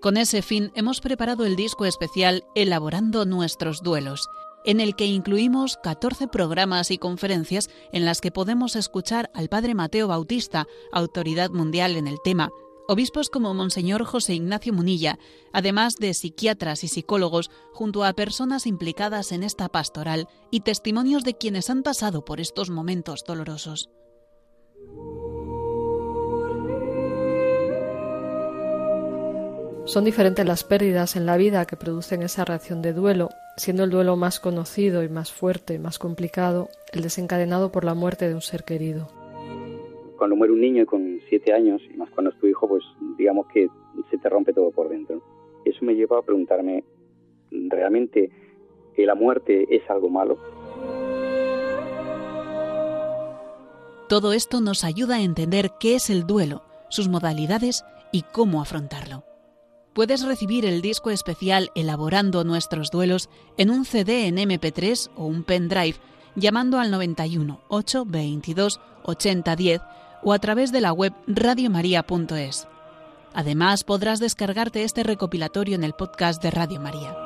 Con 0.00 0.16
ese 0.16 0.40
fin 0.40 0.72
hemos 0.74 1.02
preparado 1.02 1.44
el 1.44 1.54
disco 1.54 1.84
especial 1.84 2.44
Elaborando 2.54 3.26
nuestros 3.26 3.82
duelos, 3.82 4.26
en 4.64 4.80
el 4.80 4.96
que 4.96 5.04
incluimos 5.04 5.76
14 5.82 6.28
programas 6.28 6.90
y 6.90 6.96
conferencias 6.96 7.68
en 7.92 8.06
las 8.06 8.22
que 8.22 8.30
podemos 8.30 8.74
escuchar 8.74 9.30
al 9.34 9.50
Padre 9.50 9.74
Mateo 9.74 10.08
Bautista, 10.08 10.66
autoridad 10.92 11.50
mundial 11.50 11.96
en 11.96 12.08
el 12.08 12.16
tema, 12.24 12.50
obispos 12.92 13.30
como 13.30 13.54
Monseñor 13.54 14.04
José 14.04 14.34
Ignacio 14.34 14.72
Munilla, 14.72 15.18
además 15.52 15.94
de 15.96 16.14
psiquiatras 16.14 16.84
y 16.84 16.88
psicólogos, 16.88 17.50
junto 17.72 18.04
a 18.04 18.12
personas 18.12 18.66
implicadas 18.66 19.32
en 19.32 19.42
esta 19.42 19.68
pastoral 19.68 20.28
y 20.50 20.60
testimonios 20.60 21.24
de 21.24 21.34
quienes 21.34 21.70
han 21.70 21.82
pasado 21.82 22.24
por 22.24 22.40
estos 22.40 22.70
momentos 22.70 23.24
dolorosos. 23.26 23.88
Son 29.84 30.04
diferentes 30.04 30.46
las 30.46 30.62
pérdidas 30.62 31.16
en 31.16 31.26
la 31.26 31.36
vida 31.36 31.66
que 31.66 31.76
producen 31.76 32.22
esa 32.22 32.44
reacción 32.44 32.82
de 32.82 32.92
duelo, 32.92 33.30
siendo 33.56 33.84
el 33.84 33.90
duelo 33.90 34.16
más 34.16 34.38
conocido 34.38 35.02
y 35.02 35.08
más 35.08 35.32
fuerte, 35.32 35.78
más 35.78 35.98
complicado, 35.98 36.68
el 36.92 37.02
desencadenado 37.02 37.72
por 37.72 37.84
la 37.84 37.94
muerte 37.94 38.28
de 38.28 38.34
un 38.34 38.42
ser 38.42 38.64
querido. 38.64 39.21
Cuando 40.22 40.36
muere 40.36 40.52
un 40.52 40.60
niño 40.60 40.86
con 40.86 41.18
siete 41.28 41.52
años, 41.52 41.82
y 41.92 41.96
más 41.96 42.08
cuando 42.10 42.30
es 42.30 42.38
tu 42.38 42.46
hijo, 42.46 42.68
pues 42.68 42.84
digamos 43.18 43.44
que 43.52 43.66
se 44.08 44.18
te 44.18 44.28
rompe 44.28 44.52
todo 44.52 44.70
por 44.70 44.88
dentro. 44.88 45.20
Eso 45.64 45.84
me 45.84 45.96
lleva 45.96 46.16
a 46.16 46.22
preguntarme, 46.22 46.84
¿realmente 47.50 48.30
la 48.96 49.16
muerte 49.16 49.66
es 49.68 49.82
algo 49.90 50.08
malo? 50.08 50.38
Todo 54.08 54.32
esto 54.32 54.60
nos 54.60 54.84
ayuda 54.84 55.16
a 55.16 55.22
entender 55.22 55.72
qué 55.80 55.96
es 55.96 56.08
el 56.08 56.24
duelo, 56.24 56.62
sus 56.88 57.08
modalidades 57.08 57.84
y 58.12 58.22
cómo 58.22 58.62
afrontarlo. 58.62 59.24
Puedes 59.92 60.24
recibir 60.24 60.66
el 60.66 60.82
disco 60.82 61.10
especial 61.10 61.70
Elaborando 61.74 62.44
nuestros 62.44 62.92
duelos 62.92 63.28
en 63.56 63.70
un 63.70 63.84
CD 63.84 64.28
en 64.28 64.36
MP3 64.36 65.10
o 65.16 65.26
un 65.26 65.42
pendrive 65.42 65.96
llamando 66.36 66.78
al 66.78 66.92
91 66.92 67.60
822 67.66 68.80
8010 69.02 69.80
o 70.22 70.32
a 70.32 70.38
través 70.38 70.72
de 70.72 70.80
la 70.80 70.92
web 70.92 71.12
radiomaria.es. 71.26 72.68
Además, 73.34 73.84
podrás 73.84 74.20
descargarte 74.20 74.84
este 74.84 75.02
recopilatorio 75.02 75.74
en 75.74 75.84
el 75.84 75.94
podcast 75.94 76.42
de 76.42 76.50
Radio 76.50 76.80
María. 76.80 77.16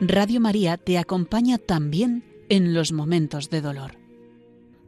Radio 0.00 0.40
María 0.40 0.78
te 0.78 0.96
acompaña 0.98 1.58
también 1.58 2.24
en 2.48 2.72
los 2.72 2.92
momentos 2.92 3.50
de 3.50 3.60
dolor. 3.60 3.98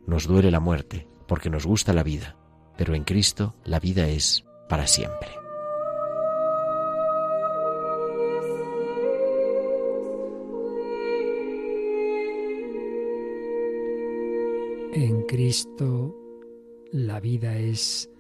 Nos 0.07 0.27
duele 0.27 0.51
la 0.51 0.61
muerte 0.61 1.07
porque 1.29 1.51
nos 1.51 1.67
gusta 1.67 1.93
la 1.93 2.03
vida, 2.03 2.37
pero 2.77 2.95
en 2.95 3.05
Cristo 3.05 3.55
la 3.65 3.79
vida 3.79 4.09
es 4.09 4.45
para 4.69 4.87
siempre. 4.87 5.42
Cristo 15.33 16.15
la 16.93 17.19
vida 17.19 17.57
es 17.57 18.11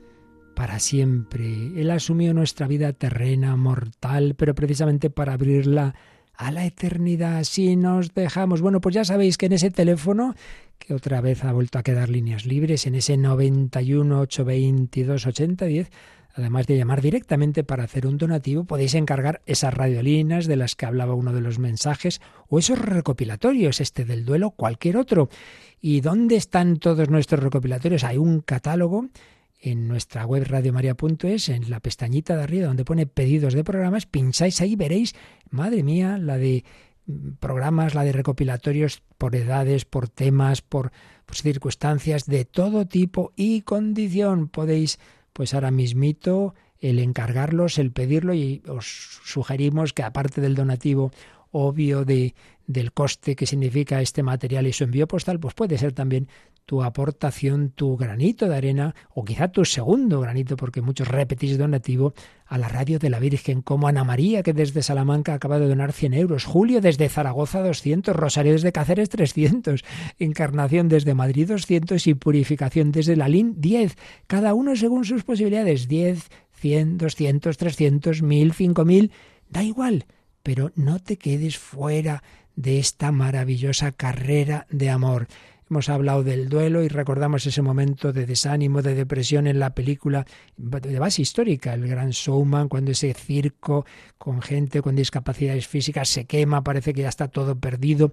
para 0.56 0.78
siempre. 0.78 1.44
Él 1.76 1.90
asumió 1.90 2.32
nuestra 2.32 2.66
vida 2.66 2.94
terrena, 2.94 3.54
mortal, 3.54 4.34
pero 4.34 4.54
precisamente 4.54 5.10
para 5.10 5.34
abrirla 5.34 5.94
a 6.32 6.50
la 6.50 6.64
eternidad. 6.64 7.44
Si 7.44 7.76
nos 7.76 8.14
dejamos, 8.14 8.62
bueno, 8.62 8.80
pues 8.80 8.94
ya 8.94 9.04
sabéis 9.04 9.36
que 9.36 9.44
en 9.44 9.52
ese 9.52 9.70
teléfono, 9.70 10.34
que 10.78 10.94
otra 10.94 11.20
vez 11.20 11.44
ha 11.44 11.52
vuelto 11.52 11.78
a 11.78 11.82
quedar 11.82 12.08
líneas 12.08 12.46
libres, 12.46 12.86
en 12.86 12.94
ese 12.94 13.18
91 13.18 14.18
822 14.20 15.26
8010, 15.26 15.90
además 16.34 16.66
de 16.66 16.76
llamar 16.76 17.00
directamente 17.00 17.64
para 17.64 17.84
hacer 17.84 18.06
un 18.06 18.18
donativo, 18.18 18.64
podéis 18.64 18.94
encargar 18.94 19.42
esas 19.46 19.74
radiolinas 19.74 20.46
de 20.46 20.56
las 20.56 20.76
que 20.76 20.86
hablaba 20.86 21.14
uno 21.14 21.32
de 21.32 21.40
los 21.40 21.58
mensajes 21.58 22.20
o 22.48 22.58
esos 22.58 22.78
recopilatorios, 22.78 23.80
este 23.80 24.04
del 24.04 24.24
duelo, 24.24 24.50
cualquier 24.50 24.96
otro. 24.96 25.28
¿Y 25.80 26.00
dónde 26.00 26.36
están 26.36 26.78
todos 26.78 27.08
nuestros 27.08 27.42
recopilatorios? 27.42 28.04
Hay 28.04 28.18
un 28.18 28.40
catálogo 28.40 29.08
en 29.62 29.86
nuestra 29.86 30.26
web 30.26 30.44
radiomaria.es, 30.44 31.48
en 31.48 31.70
la 31.70 31.78
pestañita 31.80 32.36
de 32.36 32.42
arriba 32.42 32.66
donde 32.66 32.84
pone 32.84 33.06
pedidos 33.06 33.54
de 33.54 33.62
programas, 33.62 34.06
pincháis 34.06 34.60
ahí, 34.60 34.74
veréis, 34.74 35.14
madre 35.50 35.84
mía, 35.84 36.18
la 36.18 36.36
de 36.36 36.64
mm, 37.06 37.34
programas, 37.38 37.94
la 37.94 38.02
de 38.02 38.10
recopilatorios 38.12 39.02
por 39.18 39.36
edades, 39.36 39.84
por 39.84 40.08
temas, 40.08 40.62
por, 40.62 40.90
circunstancias 41.32 42.26
de 42.26 42.44
todo 42.44 42.86
tipo 42.86 43.32
y 43.36 43.62
condición. 43.62 44.48
Podéis, 44.48 44.98
pues 45.32 45.54
ahora 45.54 45.70
mismito, 45.70 46.54
el 46.78 46.98
encargarlos, 46.98 47.78
el 47.78 47.92
pedirlo 47.92 48.34
y 48.34 48.62
os 48.68 49.20
sugerimos 49.24 49.92
que 49.92 50.02
aparte 50.02 50.40
del 50.40 50.54
donativo 50.54 51.12
obvio 51.52 52.04
de, 52.04 52.34
del 52.66 52.92
coste 52.92 53.36
que 53.36 53.46
significa 53.46 54.00
este 54.00 54.22
material 54.22 54.66
y 54.66 54.72
su 54.72 54.84
envío 54.84 55.06
postal, 55.06 55.38
pues 55.38 55.54
puede 55.54 55.78
ser 55.78 55.92
también 55.92 56.28
tu 56.64 56.82
aportación, 56.82 57.70
tu 57.70 57.96
granito 57.96 58.48
de 58.48 58.56
arena 58.56 58.94
o 59.14 59.24
quizá 59.24 59.48
tu 59.48 59.64
segundo 59.64 60.20
granito, 60.20 60.56
porque 60.56 60.80
muchos 60.80 61.08
repetís 61.08 61.58
donativo 61.58 62.14
a 62.46 62.58
la 62.58 62.68
radio 62.68 62.98
de 62.98 63.10
la 63.10 63.18
Virgen, 63.18 63.62
como 63.62 63.88
Ana 63.88 64.04
María, 64.04 64.42
que 64.42 64.52
desde 64.52 64.82
Salamanca 64.82 65.34
acaba 65.34 65.58
de 65.58 65.68
donar 65.68 65.92
100 65.92 66.14
euros, 66.14 66.44
Julio 66.44 66.80
desde 66.80 67.08
Zaragoza 67.08 67.62
200, 67.62 68.14
Rosario 68.14 68.52
desde 68.52 68.72
Cáceres 68.72 69.08
300, 69.08 69.84
Encarnación 70.18 70.88
desde 70.88 71.14
Madrid 71.14 71.48
200 71.48 72.06
y 72.06 72.14
Purificación 72.14 72.92
desde 72.92 73.16
Lalín 73.16 73.60
10, 73.60 73.96
cada 74.26 74.54
uno 74.54 74.76
según 74.76 75.04
sus 75.04 75.24
posibilidades, 75.24 75.88
10, 75.88 76.28
100, 76.52 76.98
200, 76.98 77.56
300, 77.56 78.22
1000, 78.22 78.52
5000, 78.52 79.12
da 79.48 79.62
igual, 79.62 80.06
pero 80.42 80.70
no 80.74 81.00
te 81.00 81.16
quedes 81.16 81.58
fuera 81.58 82.22
de 82.56 82.78
esta 82.78 83.12
maravillosa 83.12 83.92
carrera 83.92 84.66
de 84.70 84.90
amor. 84.90 85.26
Hemos 85.72 85.88
hablado 85.88 86.22
del 86.22 86.50
duelo 86.50 86.82
y 86.82 86.88
recordamos 86.88 87.46
ese 87.46 87.62
momento 87.62 88.12
de 88.12 88.26
desánimo, 88.26 88.82
de 88.82 88.94
depresión 88.94 89.46
en 89.46 89.58
la 89.58 89.74
película 89.74 90.26
de 90.58 90.98
base 90.98 91.22
histórica, 91.22 91.72
el 91.72 91.88
gran 91.88 92.10
showman, 92.10 92.68
cuando 92.68 92.90
ese 92.90 93.14
circo 93.14 93.86
con 94.18 94.42
gente 94.42 94.82
con 94.82 94.94
discapacidades 94.94 95.66
físicas 95.66 96.10
se 96.10 96.26
quema, 96.26 96.62
parece 96.62 96.92
que 96.92 97.00
ya 97.00 97.08
está 97.08 97.28
todo 97.28 97.58
perdido. 97.58 98.12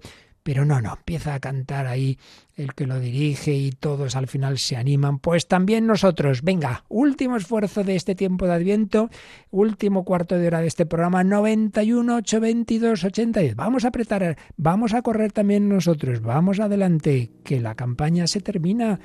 Pero 0.50 0.64
no, 0.64 0.82
no, 0.82 0.94
empieza 0.94 1.34
a 1.34 1.38
cantar 1.38 1.86
ahí 1.86 2.18
el 2.56 2.74
que 2.74 2.84
lo 2.84 2.98
dirige 2.98 3.54
y 3.54 3.70
todos 3.70 4.16
al 4.16 4.26
final 4.26 4.58
se 4.58 4.76
animan. 4.76 5.20
Pues 5.20 5.46
también 5.46 5.86
nosotros, 5.86 6.42
venga, 6.42 6.82
último 6.88 7.36
esfuerzo 7.36 7.84
de 7.84 7.94
este 7.94 8.16
tiempo 8.16 8.48
de 8.48 8.54
Adviento, 8.54 9.10
último 9.52 10.04
cuarto 10.04 10.34
de 10.34 10.48
hora 10.48 10.60
de 10.60 10.66
este 10.66 10.86
programa, 10.86 11.22
91 11.22 12.16
822 12.16 13.04
80. 13.04 13.40
Vamos 13.54 13.84
a 13.84 13.88
apretar, 13.90 14.38
vamos 14.56 14.92
a 14.92 15.02
correr 15.02 15.30
también 15.30 15.68
nosotros, 15.68 16.20
vamos 16.20 16.58
adelante, 16.58 17.30
que 17.44 17.60
la 17.60 17.76
campaña 17.76 18.26
se 18.26 18.40
termina 18.40 18.98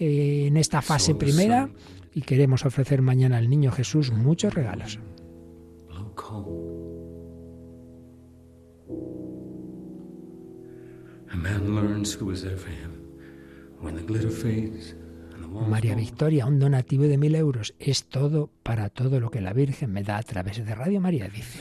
eh, 0.00 0.46
en 0.48 0.56
esta 0.56 0.82
fase 0.82 1.14
primera 1.14 1.70
y 2.12 2.22
queremos 2.22 2.66
ofrecer 2.66 3.02
mañana 3.02 3.36
al 3.36 3.48
niño 3.48 3.70
Jesús 3.70 4.10
muchos 4.10 4.52
regalos. 4.52 4.98
María 15.68 15.94
Victoria, 15.94 16.46
un 16.46 16.58
donativo 16.58 17.04
de 17.04 17.16
mil 17.16 17.34
euros 17.34 17.74
es 17.78 18.04
todo 18.04 18.50
para 18.62 18.90
todo 18.90 19.20
lo 19.20 19.30
que 19.30 19.40
la 19.40 19.52
Virgen 19.52 19.92
me 19.92 20.02
da 20.02 20.18
a 20.18 20.22
través 20.22 20.64
de 20.64 20.74
Radio 20.74 21.00
María, 21.00 21.28
dice. 21.28 21.60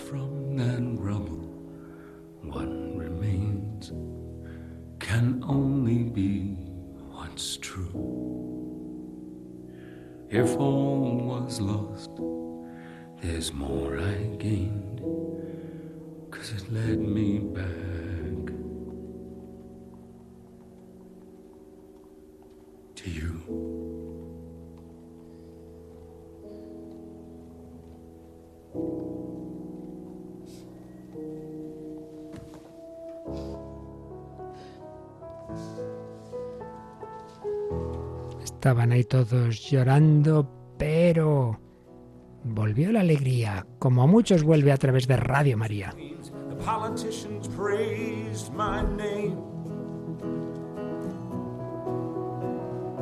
If 10.30 10.58
all 10.58 11.24
was 11.26 11.62
lost, 11.62 12.12
there's 13.22 13.54
more 13.54 13.98
I 13.98 14.36
gained, 14.38 15.00
cause 16.30 16.52
it 16.52 16.70
led 16.70 17.00
me 17.00 17.40
back. 17.40 17.97
Estaban 38.68 38.92
ahí 38.92 39.06
todos 39.06 39.62
llorando, 39.62 40.46
pero 40.78 41.58
volvió 42.44 42.92
la 42.92 43.00
alegría, 43.00 43.66
como 43.80 44.04
a 44.04 44.08
muchos 44.08 44.44
vuelve 44.44 44.74
a 44.74 44.78
través 44.78 45.08
de 45.08 45.16
Radio 45.16 45.58
María. 45.58 45.94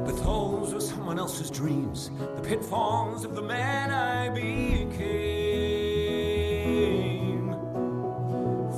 the 0.05 0.13
thoughts 0.22 0.72
of 0.72 0.84
someone 0.84 1.18
else's 1.18 1.49
dreams, 1.49 2.11
the 2.36 2.41
pitfalls 2.43 3.26
of 3.26 3.34
the 3.34 3.41
man 3.41 3.89
I 3.89 4.30
became. 4.30 4.86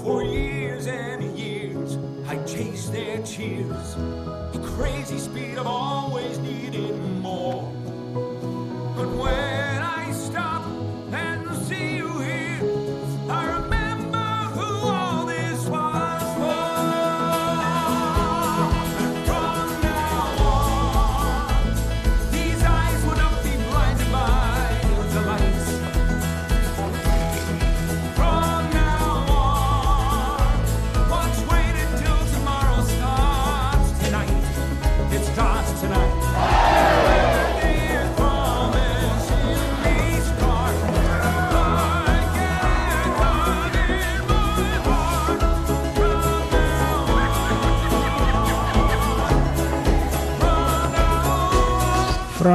For 0.01 0.23
years 0.23 0.87
and 0.87 1.37
years, 1.37 1.97
I 2.29 2.37
chased 2.45 2.93
their 2.93 3.17
tears, 3.23 3.97
a 3.97 4.59
crazy 4.77 5.17
speed 5.17 5.57
of 5.57 5.67
always 5.67 6.06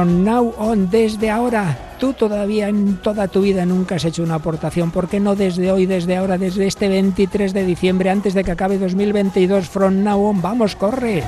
From 0.03 0.25
now 0.25 0.53
on, 0.57 0.89
desde 0.89 1.29
ahora, 1.29 1.77
tú 1.97 2.11
todavía 2.11 2.67
en 2.67 2.97
toda 2.97 3.29
tu 3.29 3.39
vida 3.39 3.65
nunca 3.65 3.95
has 3.95 4.03
hecho 4.03 4.21
una 4.21 4.35
aportación. 4.35 4.91
¿Por 4.91 5.07
qué 5.07 5.21
no 5.21 5.37
desde 5.37 5.71
hoy, 5.71 5.85
desde 5.85 6.17
ahora, 6.17 6.37
desde 6.37 6.67
este 6.67 6.89
23 6.89 7.53
de 7.53 7.63
diciembre, 7.63 8.09
antes 8.09 8.33
de 8.33 8.43
que 8.43 8.51
acabe 8.51 8.77
2022? 8.77 9.69
From 9.69 10.03
now 10.03 10.21
on, 10.21 10.41
vamos, 10.41 10.75
corre. 10.75 11.23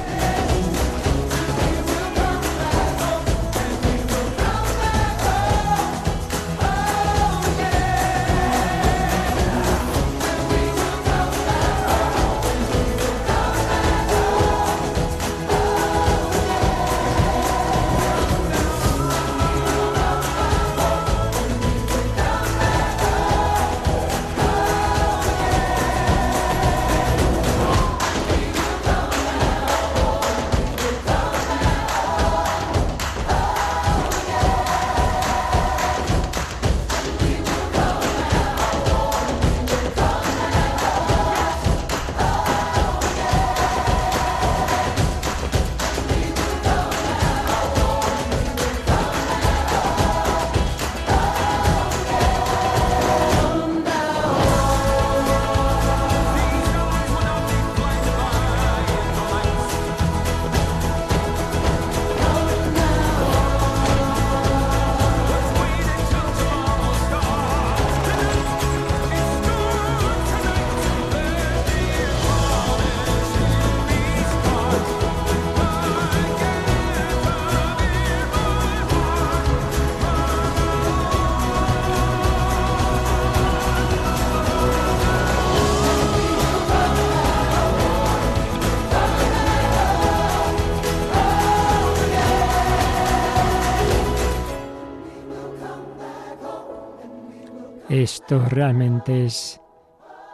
Esto 98.25 98.43
realmente 98.49 99.25
es 99.25 99.61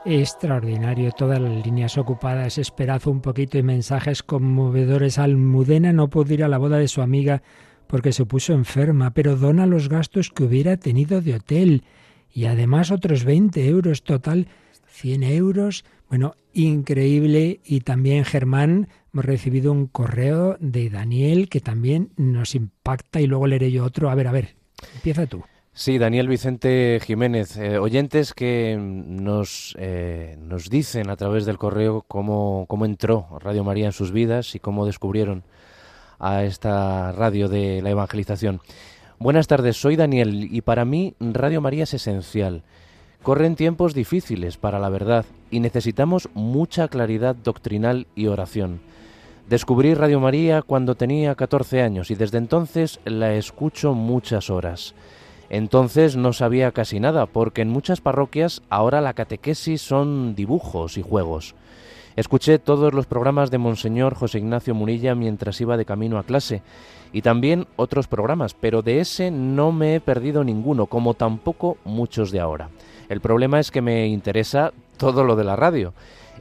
extraordinario. 0.06 1.12
Todas 1.12 1.42
las 1.42 1.66
líneas 1.66 1.98
ocupadas, 1.98 2.58
esperazo 2.58 3.12
un 3.12 3.20
poquito 3.20 3.58
y 3.58 3.64
mensajes 3.64 4.24
conmovedores. 4.24 5.20
Almudena 5.20 5.92
no 5.92 6.10
pudo 6.10 6.34
ir 6.34 6.46
a 6.46 6.48
la 6.48 6.58
boda 6.58 6.78
de 6.78 6.88
su 6.88 7.02
amiga 7.02 7.44
porque 7.88 8.14
se 8.14 8.26
puso 8.26 8.54
enferma, 8.54 9.14
pero 9.14 9.36
dona 9.36 9.66
los 9.66 9.90
gastos 9.90 10.30
que 10.30 10.46
hubiera 10.46 10.78
tenido 10.78 11.20
de 11.20 11.36
hotel 11.36 11.84
y 12.34 12.46
además 12.46 12.92
otros 12.92 13.26
20 13.26 13.68
euros 13.68 14.04
total, 14.04 14.48
100 14.88 15.24
euros. 15.24 15.84
Bueno, 16.08 16.36
increíble 16.54 17.60
y 17.66 17.82
también 17.82 18.24
Germán, 18.24 18.88
hemos 19.14 19.26
recibido 19.26 19.74
un 19.74 19.88
correo 19.88 20.56
de 20.62 20.90
Daniel 20.90 21.50
que 21.50 21.60
también 21.60 22.14
nos 22.16 22.56
impacta 22.56 23.20
y 23.20 23.28
luego 23.28 23.48
leeré 23.48 23.70
yo 23.70 23.84
otro. 23.84 24.10
A 24.10 24.16
ver, 24.16 24.30
a 24.30 24.32
ver, 24.32 24.56
empieza 24.96 25.28
tú. 25.28 25.44
Sí, 25.74 25.98
Daniel 25.98 26.28
Vicente 26.28 27.00
Jiménez, 27.02 27.56
eh, 27.56 27.78
oyentes 27.78 28.34
que 28.34 28.78
nos, 28.78 29.74
eh, 29.80 30.38
nos 30.38 30.70
dicen 30.70 31.10
a 31.10 31.16
través 31.16 31.46
del 31.46 31.58
correo 31.58 32.04
cómo, 32.10 32.66
cómo 32.68 32.84
entró 32.86 33.28
Radio 33.40 33.64
María 33.64 33.86
en 33.86 33.94
sus 33.94 34.12
vidas 34.12 34.54
y 34.54 34.60
cómo 34.60 34.86
descubrieron 34.86 35.44
a 36.20 36.44
esta 36.44 37.14
radio 37.14 37.48
de 37.48 37.82
la 37.82 37.90
evangelización. 37.90 38.60
Buenas 39.18 39.48
tardes, 39.48 39.78
soy 39.78 39.96
Daniel 39.96 40.50
y 40.52 40.60
para 40.60 40.84
mí 40.84 41.16
Radio 41.22 41.62
María 41.62 41.86
es 41.86 41.94
esencial. 41.94 42.64
Corren 43.24 43.56
tiempos 43.56 43.94
difíciles 43.94 44.58
para 44.58 44.78
la 44.78 44.90
verdad 44.90 45.26
y 45.52 45.62
necesitamos 45.62 46.28
mucha 46.34 46.90
claridad 46.90 47.34
doctrinal 47.34 48.08
y 48.14 48.28
oración. 48.28 48.82
Descubrí 49.48 49.94
Radio 49.94 50.20
María 50.20 50.64
cuando 50.64 50.96
tenía 50.96 51.36
14 51.36 51.82
años 51.82 52.12
y 52.12 52.16
desde 52.16 52.40
entonces 52.40 53.00
la 53.06 53.36
escucho 53.36 53.94
muchas 53.94 54.50
horas. 54.50 54.96
Entonces 55.54 56.16
no 56.16 56.32
sabía 56.32 56.72
casi 56.72 57.02
nada 57.02 57.26
porque 57.26 57.62
en 57.62 57.68
muchas 57.68 58.00
parroquias 58.00 58.62
ahora 58.70 59.02
la 59.02 59.14
catequesis 59.14 59.82
son 59.82 60.34
dibujos 60.34 60.98
y 60.98 61.02
juegos. 61.02 61.56
Escuché 62.16 62.58
todos 62.58 62.94
los 62.94 63.06
programas 63.06 63.52
de 63.52 63.58
Monseñor 63.58 64.16
José 64.16 64.38
Ignacio 64.38 64.74
Munilla 64.74 65.14
mientras 65.14 65.60
iba 65.60 65.76
de 65.76 65.84
camino 65.84 66.18
a 66.18 66.24
clase 66.24 66.62
y 67.12 67.22
también 67.22 67.68
otros 67.76 68.08
programas, 68.08 68.54
pero 68.54 68.82
de 68.82 69.02
ese 69.02 69.30
no 69.30 69.74
me 69.74 69.96
he 69.96 70.00
perdido 70.00 70.46
ninguno, 70.46 70.86
como 70.86 71.16
tampoco 71.16 71.78
muchos 71.84 72.32
de 72.32 72.40
ahora. 72.40 72.70
El 73.10 73.20
problema 73.20 73.60
es 73.60 73.72
que 73.72 73.82
me 73.82 74.08
interesa 74.08 74.72
todo 74.96 75.26
lo 75.26 75.36
de 75.36 75.44
la 75.44 75.58
radio. 75.58 75.94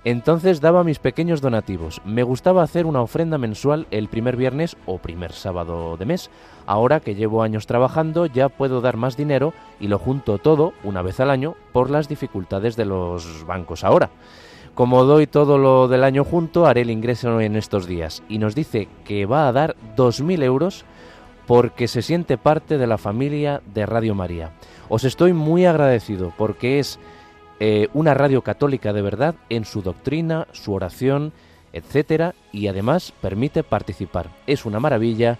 Entonces 0.04 0.62
daba 0.62 0.82
mis 0.82 0.98
pequeños 0.98 1.42
donativos. 1.42 2.00
Me 2.06 2.22
gustaba 2.22 2.62
hacer 2.62 2.86
una 2.86 3.02
ofrenda 3.02 3.36
mensual 3.36 3.86
el 3.90 4.08
primer 4.08 4.36
viernes 4.36 4.76
o 4.86 4.98
primer 4.98 5.32
sábado 5.32 5.96
de 5.98 6.06
mes. 6.06 6.30
Ahora 6.66 7.00
que 7.00 7.14
llevo 7.14 7.42
años 7.42 7.66
trabajando 7.66 8.24
ya 8.24 8.48
puedo 8.48 8.80
dar 8.80 8.96
más 8.96 9.16
dinero 9.16 9.52
y 9.78 9.88
lo 9.88 9.98
junto 9.98 10.38
todo 10.38 10.72
una 10.84 11.02
vez 11.02 11.20
al 11.20 11.30
año 11.30 11.54
por 11.72 11.90
las 11.90 12.08
dificultades 12.08 12.76
de 12.76 12.86
los 12.86 13.44
bancos 13.46 13.84
ahora. 13.84 14.10
Como 14.74 15.04
doy 15.04 15.26
todo 15.26 15.58
lo 15.58 15.88
del 15.88 16.04
año 16.04 16.24
junto, 16.24 16.64
haré 16.64 16.82
el 16.82 16.90
ingreso 16.90 17.40
en 17.40 17.56
estos 17.56 17.86
días. 17.86 18.22
Y 18.28 18.38
nos 18.38 18.54
dice 18.54 18.88
que 19.04 19.26
va 19.26 19.48
a 19.48 19.52
dar 19.52 19.76
2.000 19.96 20.42
euros 20.42 20.84
porque 21.46 21.88
se 21.88 22.00
siente 22.00 22.38
parte 22.38 22.78
de 22.78 22.86
la 22.86 22.96
familia 22.96 23.60
de 23.74 23.84
Radio 23.84 24.14
María. 24.14 24.52
Os 24.88 25.04
estoy 25.04 25.32
muy 25.32 25.66
agradecido 25.66 26.32
porque 26.38 26.78
es 26.78 26.98
eh, 27.60 27.88
una 27.92 28.14
radio 28.14 28.42
católica 28.42 28.92
de 28.92 29.02
verdad 29.02 29.34
en 29.50 29.64
su 29.64 29.82
doctrina, 29.82 30.46
su 30.52 30.72
oración, 30.72 31.32
etcétera, 31.72 32.34
y 32.52 32.66
además 32.66 33.12
permite 33.20 33.62
participar. 33.62 34.30
Es 34.46 34.64
una 34.64 34.80
maravilla 34.80 35.38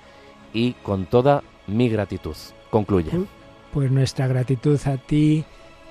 y 0.53 0.75
con 0.75 1.07
toda 1.07 1.43
mi 1.67 1.89
gratitud. 1.89 2.37
Concluye. 2.71 3.11
Pues 3.73 3.91
nuestra 3.91 4.27
gratitud 4.27 4.79
a 4.85 4.97
ti, 4.99 5.45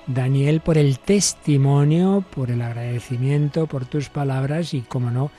Daniel, 0.06 0.60
por 0.60 0.78
el 0.78 0.98
testimonio, 0.98 2.24
por 2.34 2.50
el 2.50 2.62
agradecimiento, 2.62 3.66
por 3.66 3.84
tus 3.86 4.08
palabras 4.08 4.72
y, 4.72 4.82
como 4.82 5.10
no, 5.10 5.30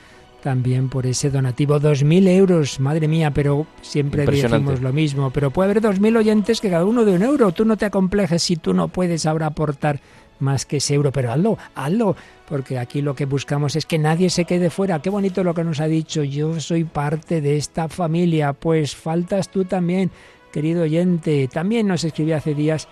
también 0.42 0.88
por 0.88 1.06
ese 1.06 1.30
donativo. 1.30 1.78
Dos 1.78 2.04
mil 2.04 2.28
euros, 2.28 2.80
madre 2.80 3.08
mía, 3.08 3.30
pero 3.30 3.66
siempre 3.80 4.26
decimos 4.26 4.80
lo 4.80 4.92
mismo. 4.92 5.30
Pero 5.30 5.50
puede 5.50 5.70
haber 5.70 5.82
dos 5.82 6.00
mil 6.00 6.16
oyentes 6.16 6.60
que 6.60 6.68
cada 6.68 6.84
uno 6.84 7.04
de 7.04 7.14
un 7.14 7.22
euro. 7.22 7.52
Tú 7.52 7.64
no 7.64 7.76
te 7.76 7.86
acomplejes 7.86 8.42
si 8.42 8.56
tú 8.56 8.74
no 8.74 8.88
puedes 8.88 9.24
ahora 9.24 9.46
aportar 9.46 10.00
más 10.42 10.66
que 10.66 10.78
ese 10.78 10.94
euro, 10.94 11.12
pero 11.12 11.32
hazlo, 11.32 11.58
hazlo, 11.74 12.16
porque 12.48 12.78
aquí 12.78 13.00
lo 13.00 13.14
que 13.14 13.24
buscamos 13.24 13.76
es 13.76 13.86
que 13.86 13.98
nadie 13.98 14.28
se 14.28 14.44
quede 14.44 14.68
fuera. 14.68 15.00
Qué 15.00 15.10
bonito 15.10 15.44
lo 15.44 15.54
que 15.54 15.64
nos 15.64 15.80
ha 15.80 15.86
dicho, 15.86 16.22
yo 16.22 16.60
soy 16.60 16.84
parte 16.84 17.40
de 17.40 17.56
esta 17.56 17.88
familia, 17.88 18.52
pues 18.52 18.94
faltas 18.94 19.48
tú 19.48 19.64
también, 19.64 20.10
querido 20.52 20.82
oyente. 20.82 21.48
También 21.48 21.86
nos 21.86 22.04
escribí 22.04 22.32
hace 22.32 22.54
días 22.54 22.88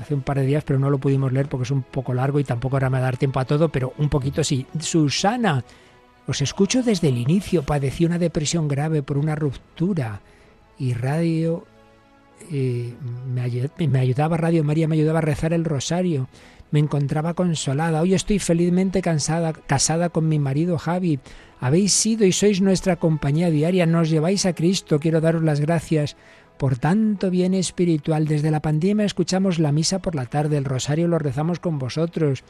hace 0.00 0.14
un 0.14 0.22
par 0.22 0.38
de 0.38 0.46
días, 0.46 0.64
pero 0.64 0.78
no 0.78 0.90
lo 0.90 0.98
pudimos 0.98 1.32
leer 1.32 1.48
porque 1.48 1.64
es 1.64 1.70
un 1.70 1.82
poco 1.82 2.14
largo 2.14 2.40
y 2.40 2.44
tampoco 2.44 2.76
ahora 2.76 2.90
me 2.90 2.98
va 2.98 3.04
a 3.04 3.08
dar 3.08 3.16
tiempo 3.16 3.40
a 3.40 3.44
todo, 3.44 3.68
pero 3.68 3.92
un 3.98 4.08
poquito 4.08 4.42
sí. 4.42 4.66
Susana, 4.80 5.64
os 6.26 6.40
escucho 6.40 6.82
desde 6.82 7.08
el 7.08 7.18
inicio. 7.18 7.62
Padecí 7.62 8.04
una 8.04 8.18
depresión 8.18 8.68
grave 8.68 9.02
por 9.02 9.18
una 9.18 9.34
ruptura 9.34 10.20
y 10.78 10.94
radio 10.94 11.66
eh, 12.50 12.94
me, 13.26 13.86
me, 13.88 13.98
ayudaba, 13.98 14.36
Radio 14.36 14.64
María 14.64 14.88
me 14.88 14.96
ayudaba 14.96 15.18
a 15.18 15.22
rezar 15.22 15.52
el 15.52 15.64
rosario. 15.64 16.28
Me 16.74 16.80
encontraba 16.80 17.34
consolada. 17.34 18.02
Hoy 18.02 18.14
estoy 18.14 18.40
felizmente 18.40 19.00
cansada, 19.00 19.52
casada 19.52 20.08
con 20.08 20.26
mi 20.26 20.40
marido 20.40 20.76
Javi. 20.76 21.20
Habéis 21.60 21.92
sido 21.92 22.26
y 22.26 22.32
sois 22.32 22.60
nuestra 22.60 22.96
compañía 22.96 23.48
diaria. 23.48 23.86
Nos 23.86 24.10
lleváis 24.10 24.44
a 24.44 24.56
Cristo. 24.56 24.98
Quiero 24.98 25.20
daros 25.20 25.44
las 25.44 25.60
gracias 25.60 26.16
por 26.58 26.76
tanto 26.76 27.30
bien 27.30 27.54
espiritual. 27.54 28.26
Desde 28.26 28.50
la 28.50 28.60
pandemia 28.60 29.06
escuchamos 29.06 29.60
la 29.60 29.70
misa 29.70 30.00
por 30.00 30.16
la 30.16 30.26
tarde, 30.26 30.56
el 30.56 30.64
rosario 30.64 31.06
lo 31.06 31.20
rezamos 31.20 31.60
con 31.60 31.78
vosotros. 31.78 32.42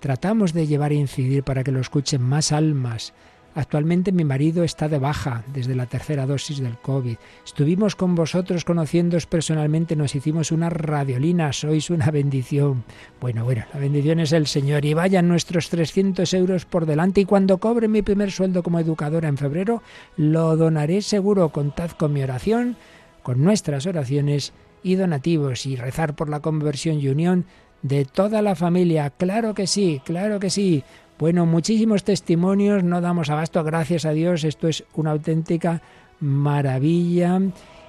Tratamos 0.00 0.54
de 0.54 0.66
llevar 0.66 0.90
a 0.90 0.94
incidir 0.94 1.44
para 1.44 1.62
que 1.62 1.70
lo 1.70 1.78
escuchen 1.78 2.20
más 2.20 2.50
almas. 2.50 3.14
Actualmente 3.54 4.12
mi 4.12 4.24
marido 4.24 4.62
está 4.62 4.88
de 4.88 4.98
baja 4.98 5.42
desde 5.52 5.74
la 5.74 5.86
tercera 5.86 6.26
dosis 6.26 6.60
del 6.60 6.78
COVID. 6.78 7.16
Estuvimos 7.44 7.96
con 7.96 8.14
vosotros 8.14 8.64
conociéndoos 8.64 9.26
personalmente, 9.26 9.96
nos 9.96 10.14
hicimos 10.14 10.52
una 10.52 10.70
radiolina, 10.70 11.52
sois 11.52 11.90
una 11.90 12.10
bendición. 12.10 12.84
Bueno, 13.20 13.44
bueno, 13.44 13.64
la 13.72 13.80
bendición 13.80 14.20
es 14.20 14.32
el 14.32 14.46
Señor 14.46 14.84
y 14.84 14.94
vayan 14.94 15.28
nuestros 15.28 15.70
300 15.70 16.32
euros 16.34 16.66
por 16.66 16.86
delante 16.86 17.22
y 17.22 17.24
cuando 17.24 17.58
cobre 17.58 17.88
mi 17.88 18.02
primer 18.02 18.30
sueldo 18.30 18.62
como 18.62 18.78
educadora 18.78 19.28
en 19.28 19.38
febrero, 19.38 19.82
lo 20.16 20.56
donaré 20.56 21.02
seguro. 21.02 21.48
Contad 21.48 21.90
con 21.92 22.12
mi 22.12 22.22
oración, 22.22 22.76
con 23.22 23.42
nuestras 23.42 23.86
oraciones 23.86 24.52
y 24.82 24.94
donativos 24.94 25.66
y 25.66 25.76
rezar 25.76 26.14
por 26.14 26.28
la 26.28 26.40
conversión 26.40 27.00
y 27.00 27.08
unión 27.08 27.46
de 27.82 28.04
toda 28.04 28.42
la 28.42 28.54
familia. 28.54 29.10
Claro 29.10 29.54
que 29.54 29.66
sí, 29.66 30.00
claro 30.04 30.40
que 30.40 30.50
sí. 30.50 30.84
Bueno, 31.18 31.46
muchísimos 31.46 32.04
testimonios, 32.04 32.84
no 32.84 33.00
damos 33.00 33.28
abasto, 33.28 33.64
gracias 33.64 34.04
a 34.04 34.12
Dios, 34.12 34.44
esto 34.44 34.68
es 34.68 34.84
una 34.94 35.10
auténtica 35.10 35.82
maravilla. 36.20 37.40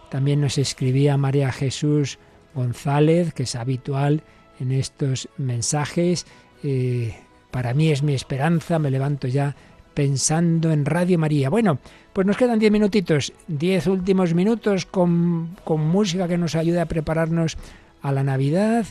También 0.09 0.41
nos 0.41 0.57
escribía 0.57 1.15
María 1.15 1.51
Jesús 1.51 2.17
González, 2.55 3.31
que 3.33 3.43
es 3.43 3.55
habitual 3.55 4.23
en 4.59 4.71
estos 4.71 5.29
mensajes. 5.37 6.25
Eh, 6.63 7.15
para 7.51 7.75
mí 7.75 7.91
es 7.91 8.01
mi 8.01 8.15
esperanza, 8.15 8.79
me 8.79 8.89
levanto 8.89 9.27
ya 9.27 9.55
pensando 9.93 10.71
en 10.71 10.85
Radio 10.85 11.19
María. 11.19 11.51
Bueno, 11.51 11.77
pues 12.13 12.25
nos 12.25 12.35
quedan 12.35 12.57
diez 12.57 12.71
minutitos, 12.71 13.31
diez 13.47 13.85
últimos 13.85 14.33
minutos 14.33 14.87
con, 14.87 15.55
con 15.63 15.81
música 15.87 16.27
que 16.27 16.39
nos 16.39 16.55
ayude 16.55 16.81
a 16.81 16.87
prepararnos 16.87 17.57
a 18.01 18.11
la 18.11 18.23
Navidad 18.23 18.87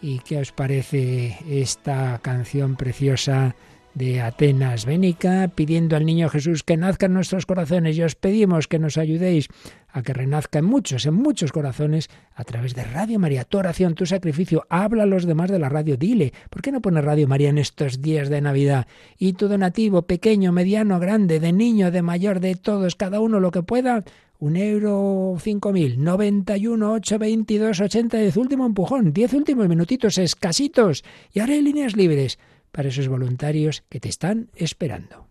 ¿Y 0.00 0.20
qué 0.20 0.38
os 0.38 0.52
parece 0.52 1.38
esta 1.48 2.18
canción 2.22 2.76
preciosa 2.76 3.56
de 3.98 4.20
Atenas. 4.20 4.86
Bénica, 4.86 5.48
pidiendo 5.54 5.96
al 5.96 6.06
niño 6.06 6.28
Jesús 6.28 6.62
que 6.62 6.76
nazca 6.76 7.06
en 7.06 7.14
nuestros 7.14 7.44
corazones. 7.44 7.98
Y 7.98 8.02
os 8.02 8.14
pedimos 8.14 8.68
que 8.68 8.78
nos 8.78 8.96
ayudéis 8.96 9.48
a 9.90 10.02
que 10.02 10.12
renazca 10.12 10.60
en 10.60 10.66
muchos, 10.66 11.04
en 11.06 11.14
muchos 11.14 11.50
corazones 11.50 12.08
a 12.34 12.44
través 12.44 12.74
de 12.74 12.84
Radio 12.84 13.18
María. 13.18 13.44
Tu 13.44 13.58
oración, 13.58 13.94
tu 13.94 14.06
sacrificio, 14.06 14.64
habla 14.68 15.02
a 15.02 15.06
los 15.06 15.26
demás 15.26 15.50
de 15.50 15.58
la 15.58 15.68
radio, 15.68 15.96
dile, 15.96 16.32
¿por 16.50 16.62
qué 16.62 16.70
no 16.70 16.80
pones 16.80 17.04
Radio 17.04 17.26
María 17.26 17.48
en 17.48 17.58
estos 17.58 18.00
días 18.00 18.28
de 18.28 18.40
Navidad? 18.40 18.86
Y 19.18 19.32
tu 19.32 19.48
donativo, 19.48 20.02
pequeño, 20.02 20.52
mediano, 20.52 21.00
grande, 21.00 21.40
de 21.40 21.52
niño, 21.52 21.90
de 21.90 22.02
mayor, 22.02 22.40
de 22.40 22.54
todos, 22.54 22.94
cada 22.94 23.20
uno 23.20 23.40
lo 23.40 23.50
que 23.50 23.62
pueda, 23.62 24.04
un 24.38 24.56
euro 24.56 25.36
cinco 25.40 25.72
mil, 25.72 26.04
noventa 26.04 26.56
y 26.56 26.68
uno, 26.68 26.92
ocho, 26.92 27.18
veintidós, 27.18 27.80
ochenta, 27.80 28.18
diez, 28.18 28.36
último 28.36 28.66
empujón, 28.66 29.12
diez 29.12 29.32
últimos 29.32 29.68
minutitos 29.68 30.18
escasitos. 30.18 31.02
Y 31.32 31.40
hay 31.40 31.60
líneas 31.60 31.96
libres 31.96 32.38
para 32.72 32.88
esos 32.88 33.08
voluntarios 33.08 33.84
que 33.88 34.00
te 34.00 34.08
están 34.08 34.50
esperando. 34.54 35.27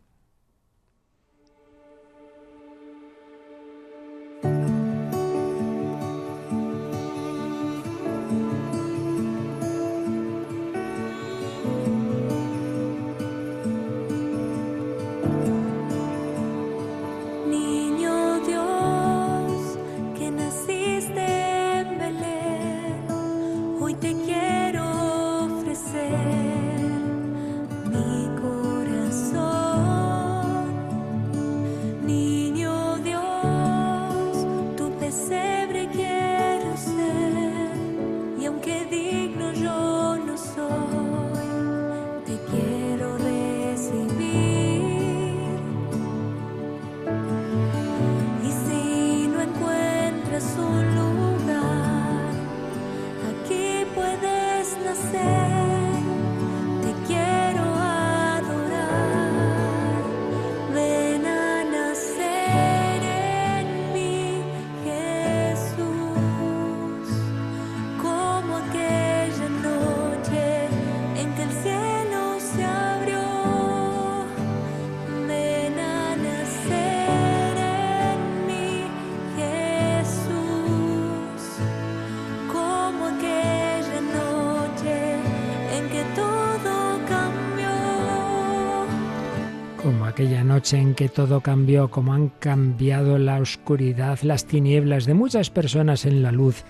Noche 90.57 90.79
en 90.79 90.95
que 90.95 91.07
todo 91.07 91.41
cambió, 91.41 91.91
como 91.91 92.15
han 92.15 92.29
cambiado 92.29 93.19
la 93.19 93.39
oscuridad, 93.39 94.17
las 94.23 94.45
tinieblas 94.45 95.05
de 95.05 95.13
muchas 95.13 95.51
personas 95.51 96.03
en 96.03 96.23
la 96.23 96.31
luz, 96.31 96.63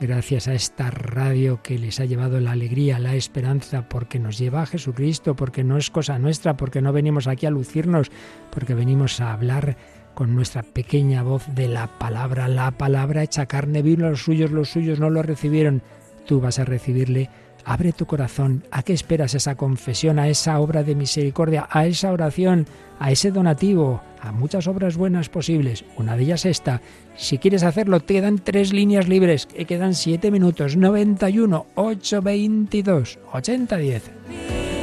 gracias 0.00 0.48
a 0.48 0.54
esta 0.54 0.90
radio 0.90 1.60
que 1.62 1.78
les 1.78 2.00
ha 2.00 2.06
llevado 2.06 2.40
la 2.40 2.52
alegría, 2.52 2.98
la 2.98 3.16
esperanza, 3.16 3.86
porque 3.86 4.18
nos 4.18 4.38
lleva 4.38 4.62
a 4.62 4.66
Jesucristo, 4.66 5.36
porque 5.36 5.62
no 5.62 5.76
es 5.76 5.90
cosa 5.90 6.18
nuestra, 6.18 6.56
porque 6.56 6.80
no 6.80 6.94
venimos 6.94 7.26
aquí 7.26 7.44
a 7.44 7.50
lucirnos, 7.50 8.10
porque 8.50 8.72
venimos 8.72 9.20
a 9.20 9.34
hablar 9.34 9.76
con 10.14 10.34
nuestra 10.34 10.62
pequeña 10.62 11.22
voz 11.22 11.44
de 11.54 11.68
la 11.68 11.98
palabra, 11.98 12.48
la 12.48 12.70
palabra 12.70 13.24
hecha 13.24 13.44
carne, 13.44 13.82
vino 13.82 14.06
a 14.06 14.10
los 14.10 14.22
suyos, 14.22 14.52
los 14.52 14.70
suyos 14.70 15.00
no 15.00 15.10
lo 15.10 15.22
recibieron, 15.22 15.82
tú 16.24 16.40
vas 16.40 16.58
a 16.58 16.64
recibirle. 16.64 17.28
Abre 17.64 17.92
tu 17.92 18.06
corazón. 18.06 18.64
¿A 18.70 18.82
qué 18.82 18.92
esperas 18.92 19.34
esa 19.34 19.54
confesión, 19.54 20.18
a 20.18 20.28
esa 20.28 20.60
obra 20.60 20.82
de 20.82 20.94
misericordia, 20.94 21.66
a 21.70 21.86
esa 21.86 22.12
oración, 22.12 22.66
a 22.98 23.10
ese 23.10 23.30
donativo, 23.30 24.02
a 24.20 24.32
muchas 24.32 24.66
obras 24.66 24.96
buenas 24.96 25.28
posibles? 25.28 25.84
Una 25.96 26.16
de 26.16 26.24
ellas 26.24 26.44
esta. 26.44 26.82
Si 27.16 27.38
quieres 27.38 27.62
hacerlo, 27.62 28.00
te 28.00 28.14
quedan 28.14 28.38
tres 28.38 28.72
líneas 28.72 29.08
libres, 29.08 29.46
que 29.46 29.64
quedan 29.64 29.94
siete 29.94 30.30
minutos. 30.30 30.76
91 30.76 31.66
822 31.74 33.18
8010. 33.32 34.73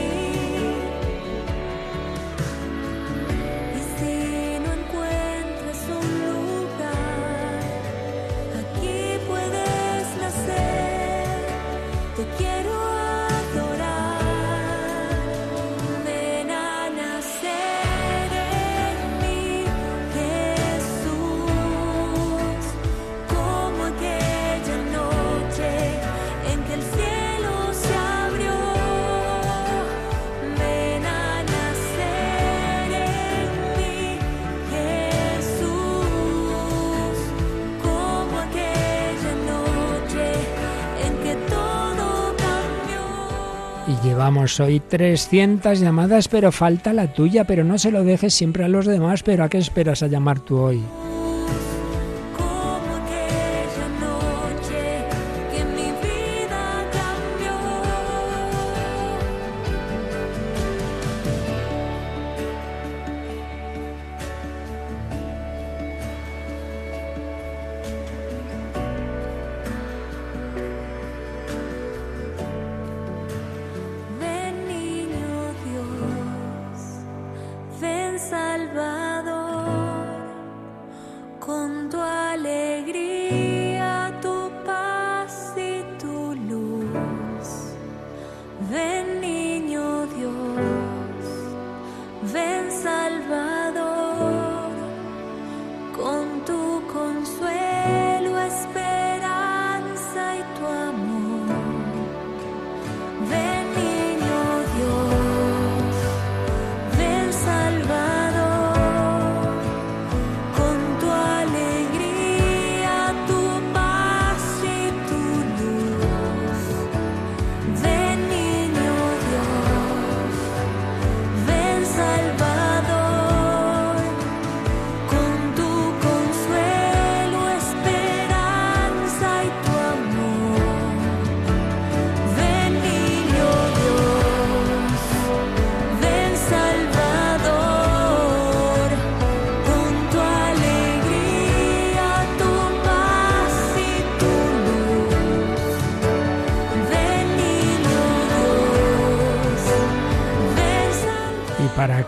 Llevamos 44.52 44.60
hoy 44.60 44.82
300 44.82 45.80
llamadas, 45.80 46.28
pero 46.28 46.52
falta 46.52 46.92
la 46.92 47.14
tuya, 47.14 47.46
pero 47.46 47.64
no 47.64 47.78
se 47.78 47.92
lo 47.92 48.04
dejes 48.04 48.34
siempre 48.34 48.66
a 48.66 48.68
los 48.68 48.86
demás, 48.86 49.24
pero 49.24 49.44
¿a 49.44 49.50
qué 49.50 49.58
esperas 49.58 50.04
a 50.04 50.08
llamar 50.08 50.40
tú 50.40 50.58
hoy? 50.58 50.82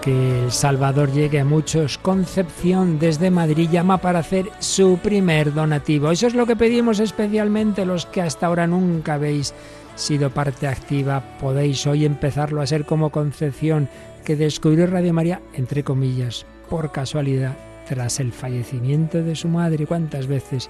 Que 0.03 0.43
el 0.43 0.51
Salvador 0.51 1.13
llegue 1.13 1.39
a 1.39 1.45
muchos, 1.45 1.97
Concepción 1.97 2.99
desde 2.99 3.31
Madrid 3.31 3.69
llama 3.71 3.99
para 3.99 4.19
hacer 4.19 4.49
su 4.59 4.97
primer 4.97 5.53
donativo. 5.53 6.11
Eso 6.11 6.27
es 6.27 6.35
lo 6.35 6.45
que 6.45 6.57
pedimos 6.57 6.99
especialmente 6.99 7.85
los 7.85 8.05
que 8.05 8.21
hasta 8.21 8.47
ahora 8.47 8.67
nunca 8.67 9.13
habéis 9.13 9.53
sido 9.95 10.29
parte 10.29 10.67
activa. 10.67 11.23
Podéis 11.39 11.87
hoy 11.87 12.03
empezarlo 12.03 12.59
a 12.59 12.67
ser 12.67 12.83
como 12.85 13.11
Concepción, 13.11 13.87
que 14.25 14.35
descubrió 14.35 14.87
Radio 14.87 15.13
María, 15.13 15.41
entre 15.53 15.85
comillas, 15.85 16.45
por 16.69 16.91
casualidad, 16.91 17.55
tras 17.87 18.19
el 18.19 18.33
fallecimiento 18.33 19.23
de 19.23 19.37
su 19.37 19.47
madre. 19.47 19.87
¿Cuántas 19.87 20.27
veces 20.27 20.69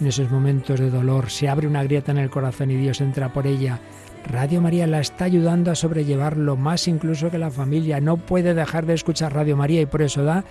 en 0.00 0.08
esos 0.08 0.28
momentos 0.28 0.80
de 0.80 0.90
dolor 0.90 1.30
se 1.30 1.48
abre 1.48 1.68
una 1.68 1.84
grieta 1.84 2.10
en 2.10 2.18
el 2.18 2.30
corazón 2.30 2.72
y 2.72 2.76
Dios 2.76 3.00
entra 3.00 3.32
por 3.32 3.46
ella? 3.46 3.78
Radio 4.26 4.60
María 4.60 4.86
la 4.86 5.00
está 5.00 5.24
ayudando 5.24 5.70
a 5.70 5.74
sobrellevarlo 5.74 6.56
más 6.56 6.88
incluso 6.88 7.30
que 7.30 7.38
la 7.38 7.50
familia. 7.50 8.00
No 8.00 8.16
puede 8.16 8.54
dejar 8.54 8.86
de 8.86 8.94
escuchar 8.94 9.34
Radio 9.34 9.56
María 9.56 9.80
y 9.80 9.86
por 9.86 10.02
eso 10.02 10.24
da 10.24 10.44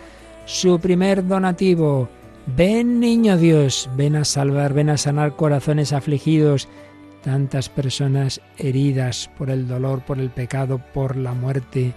su 0.45 0.79
primer 0.79 1.25
donativo. 1.25 2.09
Ven 2.45 2.99
niño 2.99 3.37
Dios, 3.37 3.89
ven 3.95 4.15
a 4.15 4.25
salvar, 4.25 4.73
ven 4.73 4.89
a 4.89 4.97
sanar 4.97 5.35
corazones 5.35 5.93
afligidos, 5.93 6.67
tantas 7.23 7.69
personas 7.69 8.41
heridas 8.57 9.29
por 9.37 9.49
el 9.49 9.67
dolor, 9.67 10.01
por 10.01 10.19
el 10.19 10.29
pecado, 10.29 10.81
por 10.93 11.15
la 11.15 11.33
muerte. 11.33 11.93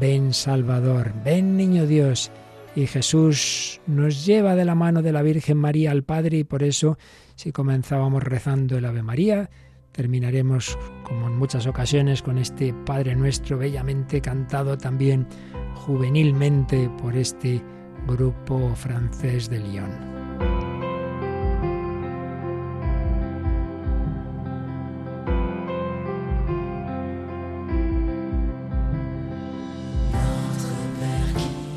Ven 0.00 0.32
Salvador, 0.32 1.12
ven 1.24 1.56
niño 1.56 1.86
Dios. 1.86 2.30
Y 2.74 2.86
Jesús 2.86 3.80
nos 3.86 4.24
lleva 4.24 4.54
de 4.54 4.64
la 4.64 4.74
mano 4.74 5.02
de 5.02 5.12
la 5.12 5.22
Virgen 5.22 5.58
María 5.58 5.90
al 5.90 6.04
Padre 6.04 6.38
y 6.38 6.44
por 6.44 6.62
eso 6.62 6.98
si 7.34 7.52
comenzábamos 7.52 8.22
rezando 8.22 8.76
el 8.76 8.84
Ave 8.84 9.02
María, 9.02 9.50
Terminaremos, 9.98 10.78
como 11.02 11.26
en 11.26 11.36
muchas 11.36 11.66
ocasiones, 11.66 12.22
con 12.22 12.38
este 12.38 12.72
Padre 12.72 13.16
Nuestro 13.16 13.58
bellamente 13.58 14.20
cantado 14.20 14.78
también 14.78 15.26
juvenilmente 15.74 16.88
por 17.02 17.16
este 17.16 17.60
grupo 18.06 18.76
francés 18.76 19.50
de 19.50 19.58
Lyon. 19.58 19.90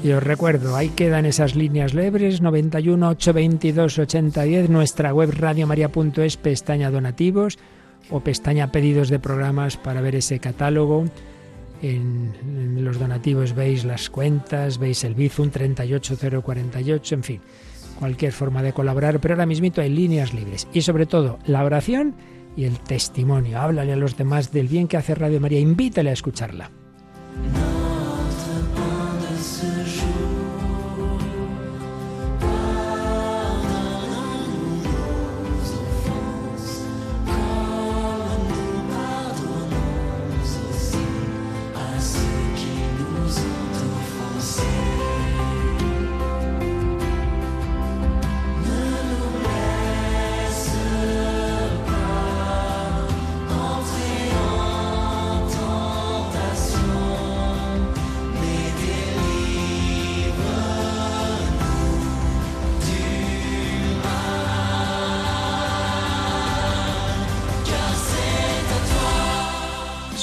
Y 0.04 0.12
os 0.12 0.22
recuerdo, 0.22 0.76
ahí 0.76 0.90
quedan 0.90 1.26
esas 1.26 1.56
líneas 1.56 1.96
libres, 1.96 2.40
91 2.40 3.10
822 3.10 3.98
8010, 3.98 4.70
nuestra 4.70 5.12
web 5.12 5.32
radiomaria.es, 5.36 6.38
pestaña 6.38 6.92
donativos, 6.92 7.58
o 8.12 8.20
pestaña 8.20 8.72
pedidos 8.72 9.10
de 9.10 9.20
programas 9.20 9.78
para 9.78 10.02
ver 10.02 10.16
ese 10.16 10.40
catálogo. 10.40 11.06
En, 11.82 12.84
los 12.84 13.00
donativos 13.00 13.56
veis 13.56 13.86
las 13.86 14.10
cuentas, 14.10 14.78
veis 14.78 15.04
el 15.04 15.16
Bizum 15.16 15.50
38048, 15.50 17.16
en 17.16 17.24
fin, 17.24 17.42
cualquier 17.98 18.34
forma 18.34 18.62
de 18.62 18.74
colaborar, 18.74 19.20
pero 19.20 19.34
ahora 19.34 19.46
mismo 19.46 19.72
hay 19.78 19.90
líneas 19.90 20.34
libres. 20.34 20.68
Y 20.74 20.82
sobre 20.82 21.06
todo, 21.06 21.40
la 21.46 21.64
oración 21.64 22.16
y 22.56 22.66
el 22.66 22.80
testimonio. 22.80 23.60
Háblale 23.60 23.94
a 23.94 23.98
los 23.98 24.18
demás 24.18 24.52
del 24.52 24.68
bien 24.68 24.88
que 24.88 24.98
hace 24.98 25.16
Radio 25.16 25.40
María, 25.40 25.60
invítale 25.60 26.10
a 26.10 26.14
escucharla. 26.14 26.70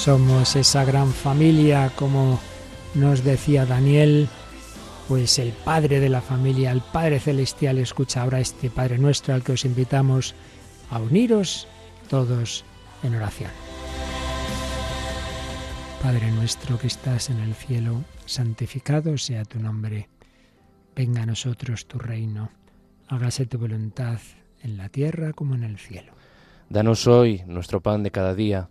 Somos 0.08 0.56
esa 0.56 0.86
gran 0.86 1.12
familia, 1.12 1.92
como 1.94 2.40
nos 2.94 3.24
decía 3.24 3.66
Daniel, 3.66 4.26
pues 5.06 5.38
el 5.38 5.52
Padre 5.52 6.00
de 6.00 6.08
la 6.08 6.22
familia, 6.22 6.72
el 6.72 6.80
Padre 6.80 7.20
Celestial, 7.20 7.76
escucha 7.76 8.22
ahora 8.22 8.40
este 8.40 8.70
Padre 8.70 8.96
nuestro 8.96 9.34
al 9.34 9.44
que 9.44 9.52
os 9.52 9.66
invitamos 9.66 10.34
a 10.88 10.98
uniros 10.98 11.68
todos 12.08 12.64
en 13.02 13.16
oración. 13.16 13.50
Padre 16.02 16.32
nuestro 16.32 16.78
que 16.78 16.86
estás 16.86 17.28
en 17.28 17.40
el 17.40 17.52
cielo, 17.52 18.02
santificado 18.24 19.18
sea 19.18 19.44
tu 19.44 19.60
nombre. 19.60 20.08
Venga 20.96 21.24
a 21.24 21.26
nosotros 21.26 21.84
tu 21.86 21.98
reino. 21.98 22.50
Hágase 23.08 23.44
tu 23.44 23.58
voluntad 23.58 24.20
en 24.62 24.78
la 24.78 24.88
tierra 24.88 25.34
como 25.34 25.54
en 25.54 25.64
el 25.64 25.76
cielo. 25.78 26.14
Danos 26.70 27.06
hoy 27.06 27.42
nuestro 27.46 27.82
pan 27.82 28.02
de 28.02 28.10
cada 28.10 28.34
día. 28.34 28.70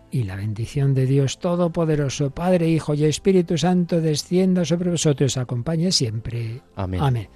Y 0.11 0.23
la 0.23 0.35
bendición 0.35 0.93
de 0.93 1.05
Dios 1.05 1.39
Todopoderoso, 1.39 2.31
Padre, 2.31 2.67
Hijo 2.67 2.93
y 2.93 3.05
Espíritu 3.05 3.57
Santo, 3.57 4.01
descienda 4.01 4.65
sobre 4.65 4.91
vosotros, 4.91 5.37
acompañe 5.37 5.91
siempre. 5.93 6.61
Amén. 6.75 7.01
Amén. 7.01 7.29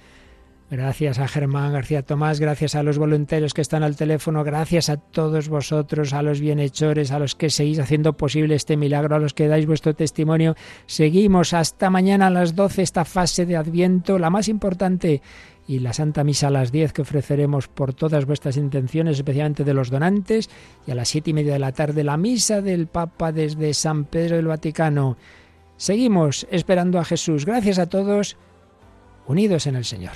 Gracias 0.68 1.20
a 1.20 1.28
Germán 1.28 1.72
García 1.72 2.02
Tomás, 2.02 2.40
gracias 2.40 2.74
a 2.74 2.82
los 2.82 2.98
voluntarios 2.98 3.54
que 3.54 3.60
están 3.60 3.84
al 3.84 3.94
teléfono, 3.94 4.42
gracias 4.42 4.90
a 4.90 4.96
todos 4.96 5.48
vosotros, 5.48 6.12
a 6.12 6.22
los 6.22 6.40
bienhechores, 6.40 7.12
a 7.12 7.20
los 7.20 7.36
que 7.36 7.50
seguís 7.50 7.78
haciendo 7.78 8.14
posible 8.14 8.56
este 8.56 8.76
milagro, 8.76 9.14
a 9.14 9.20
los 9.20 9.32
que 9.32 9.46
dais 9.46 9.64
vuestro 9.64 9.94
testimonio. 9.94 10.56
Seguimos 10.86 11.54
hasta 11.54 11.88
mañana 11.88 12.26
a 12.26 12.30
las 12.30 12.56
12 12.56 12.82
esta 12.82 13.04
fase 13.04 13.46
de 13.46 13.56
Adviento, 13.56 14.18
la 14.18 14.28
más 14.28 14.48
importante, 14.48 15.22
y 15.68 15.80
la 15.80 15.92
Santa 15.92 16.24
Misa 16.24 16.48
a 16.48 16.50
las 16.50 16.72
10 16.72 16.92
que 16.92 17.02
ofreceremos 17.02 17.68
por 17.68 17.92
todas 17.94 18.24
vuestras 18.24 18.56
intenciones, 18.56 19.16
especialmente 19.16 19.64
de 19.64 19.74
los 19.74 19.90
donantes, 19.90 20.48
y 20.86 20.92
a 20.92 20.94
las 20.94 21.08
siete 21.08 21.30
y 21.30 21.34
media 21.34 21.54
de 21.54 21.58
la 21.58 21.72
tarde 21.72 22.04
la 22.04 22.16
Misa 22.16 22.62
del 22.62 22.86
Papa 22.86 23.32
desde 23.32 23.74
San 23.74 24.04
Pedro 24.04 24.36
del 24.36 24.46
Vaticano. 24.46 25.16
Seguimos 25.76 26.46
esperando 26.50 26.98
a 26.98 27.04
Jesús. 27.04 27.44
Gracias 27.44 27.78
a 27.78 27.86
todos, 27.86 28.36
unidos 29.26 29.66
en 29.66 29.76
el 29.76 29.84
Señor. 29.84 30.14